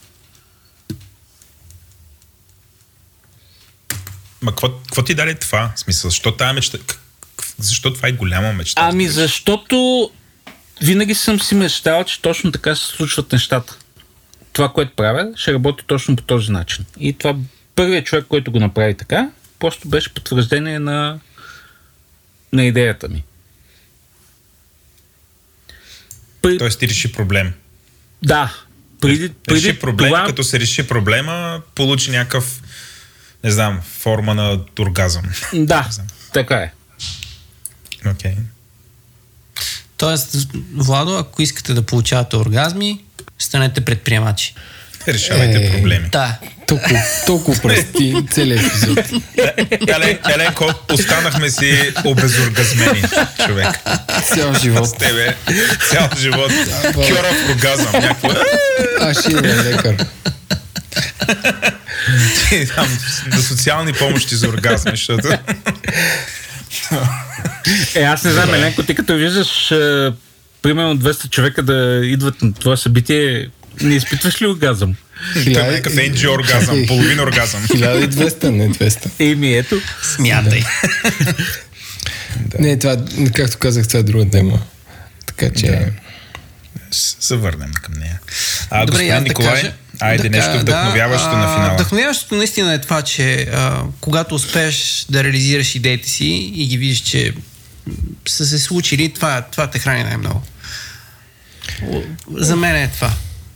[4.47, 5.73] Ма какво, ти даде това?
[5.76, 6.78] В смисъл, защо тая мечта?
[7.58, 8.83] Защо това е голяма мечта?
[8.84, 10.10] Ами защото
[10.83, 13.78] винаги съм си мечтал, че точно така се случват нещата.
[14.52, 16.84] Това, което правя, ще работи точно по този начин.
[17.00, 17.36] И това
[17.75, 21.20] първият човек, който го направи така, просто беше потвърждение на,
[22.52, 23.25] на идеята ми.
[26.42, 27.52] При, Тоест ти реши проблем.
[28.23, 28.55] да,
[29.00, 32.62] преди, преди Реши проблем, това, като се реши проблема, получи някакъв,
[33.47, 35.23] не знам, форма на оргазъм.
[35.55, 35.89] Да,
[36.33, 36.73] така е.
[38.10, 38.31] Окей.
[38.33, 38.36] Okay.
[39.97, 40.36] Тоест,
[40.76, 43.00] Владо, ако искате да получавате оргазми,
[43.39, 44.55] станете предприемачи.
[45.08, 45.73] Решавайте Е.
[45.73, 46.08] проблеми.
[46.12, 46.39] Да.
[46.66, 48.99] Толкова, толкова прости целият епизод.
[49.89, 53.02] Елен, Еленко, останахме си обезоргазмени,
[53.47, 53.68] човек.
[54.34, 54.89] Цял живот.
[54.89, 55.36] С тебе
[55.91, 56.52] цял живот.
[56.94, 57.92] Кьорав оргазъм.
[57.92, 58.28] Някакво.
[59.00, 60.07] Аз ще идва лекар.
[62.49, 65.28] Ти там на социални помощи за оргазми, защото...
[67.94, 70.12] Е, аз не знам, Еленко, ти като виждаш е,
[70.62, 73.49] примерно 200 човека да идват на това събитие,
[73.81, 74.94] не изпитваш ли оргазъм?
[75.34, 77.62] Той е някакъв NG оргазъм, половин оргазъм.
[77.62, 79.10] 1200, не 200.
[79.18, 80.65] Еми ето, Смятай.
[82.58, 82.97] Не, това,
[83.34, 84.60] както казах, това е друга тема.
[85.26, 85.92] Така че...
[86.91, 88.20] Ще се върнем към нея.
[88.70, 89.73] А, Добре, господин аз да Николай, кажа.
[90.00, 91.75] Айде да, нещо вдъхновяващо да, на финала.
[91.75, 96.99] Вдъхновяващото наистина е това, че а, когато успееш да реализираш идеите си и ги видиш,
[96.99, 97.34] че
[98.28, 100.42] са се случили, това, това те храни най-много.
[102.31, 103.12] За мен е това.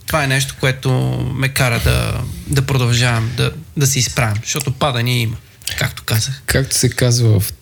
[0.07, 0.91] Това е нещо, което
[1.35, 5.37] ме кара да, да продължавам, да, да се изправям, защото падания има,
[5.77, 6.41] както казах.
[6.45, 7.53] Както се казва в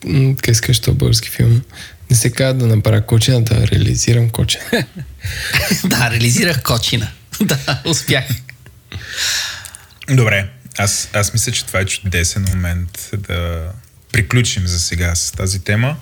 [0.42, 1.62] как искаш български филм,
[2.10, 4.64] не се казва да направя кочина, да реализирам кочина.
[5.84, 7.08] да, реализирах кочина.
[7.42, 8.26] да, успях.
[10.10, 13.70] Добре, аз, аз мисля, че това е чудесен момент да
[14.12, 15.96] приключим за сега с тази тема.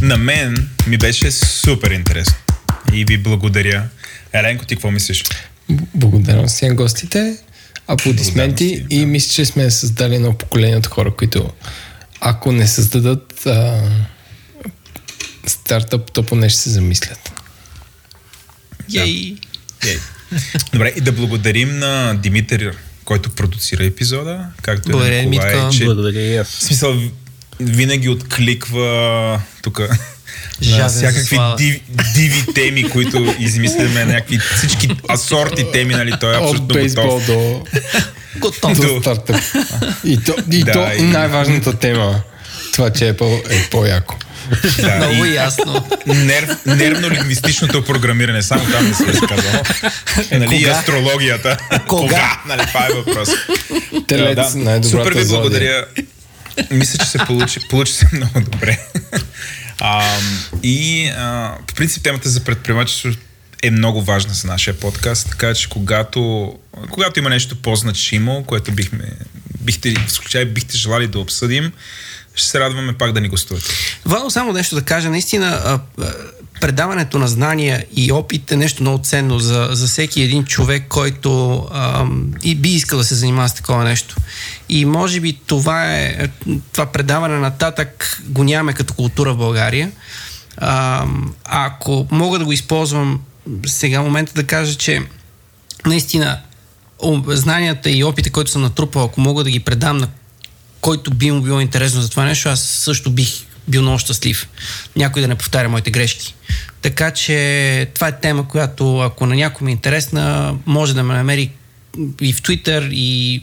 [0.00, 2.34] На мен ми беше супер интересно
[2.92, 3.88] и ви благодаря.
[4.32, 5.24] Еленко, ти какво мислиш?
[5.70, 7.36] Б- Благодарности на гостите,
[7.86, 11.52] аплодисменти и мисля, че сме създали едно поколение от хора, които
[12.20, 13.90] ако не създадат а,
[15.46, 17.32] стартъп, то поне ще се замислят.
[18.94, 19.36] Ей.
[19.84, 19.98] Ей.
[20.72, 25.72] Добре, и да благодарим на Димитър който продуцира епизода, както Благодаря, и на Николай, Митко.
[25.72, 26.94] че Благодаря в смисъл
[27.60, 29.78] винаги откликва тук
[30.62, 31.56] на всякакви слава.
[32.14, 37.26] диви, теми, които измисляме, някакви всички асорти теми, нали, той е абсолютно бейсбол готов.
[37.26, 37.64] до,
[38.36, 38.76] Готов.
[38.76, 39.36] до стартъп.
[40.04, 42.20] И то, и Да, то и- най-важната тема.
[42.72, 44.16] Това, че Apple е по-яко.
[44.80, 45.88] Да, Много и ясно.
[46.06, 49.62] нерв, нервно-лингвистичното програмиране, само там не се е сказано.
[50.32, 50.70] нали, и Кога?
[50.70, 51.56] астрологията.
[51.88, 52.40] Кога?
[52.46, 53.28] Нали, това е въпрос.
[54.06, 55.40] Телец, Да, най-добрата Супер ви зодия.
[55.40, 55.86] благодаря.
[56.70, 58.78] Мисля, че се получи, получи се много добре.
[59.80, 60.16] А,
[60.62, 63.10] и а, по принцип темата за предприемачество
[63.62, 66.52] е много важна за нашия подкаст, така че когато,
[66.90, 69.04] когато има нещо по-значимо, което бихме,
[69.60, 71.72] бихте, в случай бихте желали да обсъдим,
[72.34, 73.66] ще се радваме пак да ни гостувате.
[74.04, 75.10] Вало, само нещо да кажа.
[75.10, 75.80] Наистина,
[76.60, 81.56] предаването на знания и опит е нещо много ценно за, за всеки един човек, който
[81.72, 82.06] а,
[82.42, 84.16] и би искал да се занимава с такова нещо.
[84.68, 86.28] И може би това е
[86.72, 89.92] това предаване нататък го нямаме като култура в България.
[90.56, 91.06] А,
[91.44, 93.20] ако мога да го използвам
[93.66, 95.02] сега момента да кажа, че
[95.86, 96.38] наистина
[97.26, 100.08] знанията и опита, който съм натрупал, ако мога да ги предам на
[100.84, 103.28] който би му било интересно за това нещо, аз също бих
[103.68, 104.48] бил много щастлив.
[104.96, 106.34] Някой да не повтаря моите грешки.
[106.82, 111.14] Така че това е тема, която ако на някой ми е интересна, може да ме
[111.14, 111.52] намери
[112.20, 113.40] и в Twitter и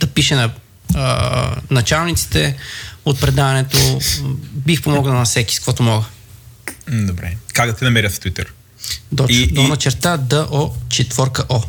[0.00, 0.50] да пише на
[0.94, 2.56] а, началниците
[3.04, 4.00] от предаването.
[4.52, 6.04] Бих помогнал на всеки с каквото мога.
[6.90, 7.36] Добре.
[7.52, 8.46] Как да те намерят в Twitter?
[9.12, 11.62] До, И- до и- на черта ДО четворка О.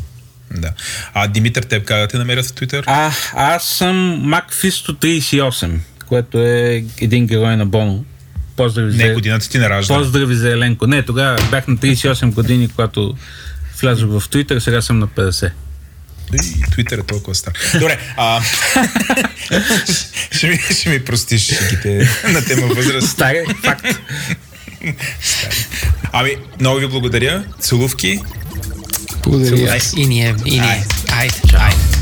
[0.52, 0.72] Да.
[1.14, 2.84] А Димитър, теб как да те намерят в Twitter?
[2.86, 3.96] А, аз съм
[4.26, 5.72] MacFisto38,
[6.08, 8.06] което е един герой на Боно.
[8.56, 9.14] Поздрави Не, за...
[9.14, 9.96] годината ти не ражда.
[9.96, 10.88] Поздрави за Еленко.
[10.88, 13.18] Не, тогава бях на 38 години, когато
[13.82, 15.52] влязох в Twitter, сега съм на 50.
[16.34, 17.54] И Твитър е толкова стар.
[17.74, 18.42] Добре, а...
[20.32, 23.08] ще, ми, ще ми простиш шегите на тема възраст.
[23.08, 23.86] Старе, факт.
[26.12, 27.44] Ами, много ви благодаря.
[27.60, 28.20] Целувки.
[29.24, 29.78] Благодаря.
[29.98, 30.86] И ние, и ние.
[31.12, 31.36] Айде.
[31.54, 32.00] Айде.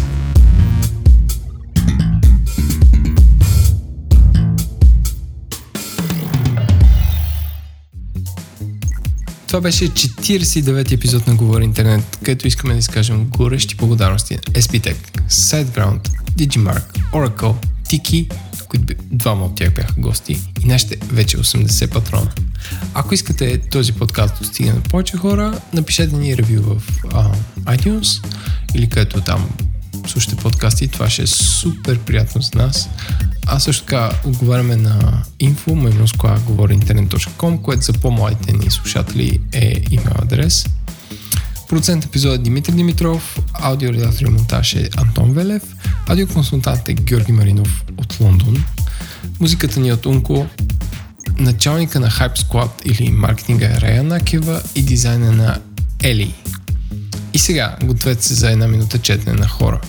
[9.47, 14.95] Това беше 49 епизод на Говори Интернет, където искаме да изкажем горещи благодарности на SPTech,
[15.29, 17.53] SiteGround, Digimark, Oracle,
[17.89, 18.33] Tiki,
[18.69, 22.31] които двама от тях бяха гости и нашите вече 80 патрона.
[22.93, 26.81] Ако искате този подкаст да достигне на повече хора, напишете ни ревю в
[27.13, 27.31] а,
[27.77, 28.25] iTunes
[28.73, 29.49] или където там
[30.07, 32.89] слушате подкасти, това ще е супер приятно за нас.
[33.45, 39.83] А също така отговаряме на info, маймускла, говори интернет.com, което за по-младите ни слушатели е
[39.91, 40.65] имейл адрес.
[41.67, 45.63] Продуцент епизод е Димитър Димитров, аудиоредактор и монтаж е Антон Велев,
[46.07, 48.63] аудиоконсултант е Георги Маринов от Лондон.
[49.39, 50.45] Музиката ни е от Унко,
[51.39, 55.59] началника на Hype Squad или маркетинга е Рея Накева и дизайна на
[56.03, 56.33] Ели.
[57.33, 59.81] И сега гответе се за една минута четене на хора.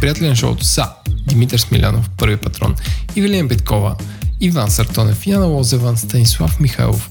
[0.00, 0.88] Приятели на шоуто са
[1.28, 2.74] Димитър Смилянов, първи патрон,
[3.16, 3.96] Ивелина Петкова,
[4.40, 7.10] Иван Сартонев, Яна Лозеван, Станислав Михайлов,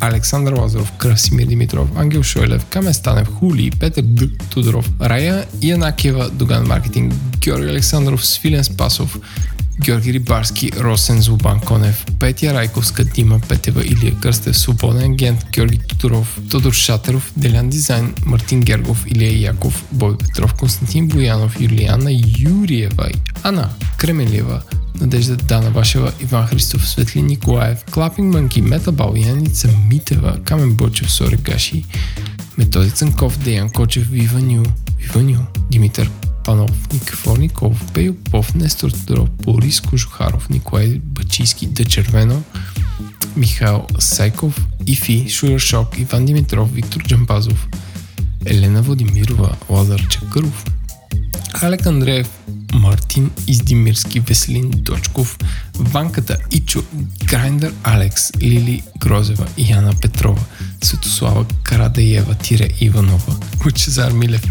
[0.00, 4.28] Александър Лазаров, Красимир Димитров, Ангел Шойлев, Камен Станев, Хули, Петър Д.
[4.50, 9.18] Тодоров, Рая Янакева, Доган Маркетинг, Георги Александров, Свилен Спасов,
[9.80, 16.38] Георги Рибарски, Росен Злобан Конев, Петя Райковска, Дима Петева, Илия Кръстев, Свободен агент, Георги Тодоров,
[16.50, 23.08] Тодор Шатеров, Делян Дизайн, Мартин Гергов, Илия Яков, Бой Петров, Константин Боянов, Юлиана Юриева,
[23.42, 24.62] Ана Кременлева,
[25.00, 31.36] Надежда Дана Вашева, Иван Христов, Светлин Николаев, Клапинг Манки, Метабал, Яница Митева, Камен Бочев, Сори
[31.36, 31.84] Гаши,
[32.56, 34.64] Методи Цанков, Деян Кочев, Виваню,
[34.98, 35.38] Виваню,
[35.70, 36.10] Димитър
[36.50, 42.42] Панов, Никифор Николов, Пейо Попов, Нестор Тодоров, Борис Кожухаров, Николай Бачийски, Да Червено,
[43.36, 44.54] Михаил Сайков,
[44.86, 47.68] Ифи, Шуершок, Иван Димитров, Виктор Джамбазов,
[48.46, 50.64] Елена Владимирова, Лазар Чакъров,
[51.62, 52.28] Алек Андреев,
[52.72, 55.38] Мартин Издимирски, Веселин Дочков,
[55.74, 56.82] Ванката Ичо,
[57.24, 60.44] Грайндър Алекс, Лили Грозева, Яна Петрова,
[60.82, 64.42] Светослава Карадеева, Тире Иванова, Лучезар Милев,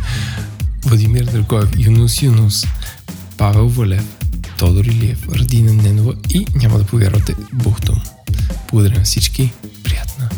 [0.86, 2.66] Владимир Драгоев, Юнус Юнус,
[3.38, 4.06] Павел Валев,
[4.58, 8.02] Тодор Илиев, Радина Ненова и няма да повярвате Бухтом.
[8.72, 10.30] Благодаря на всички, приятна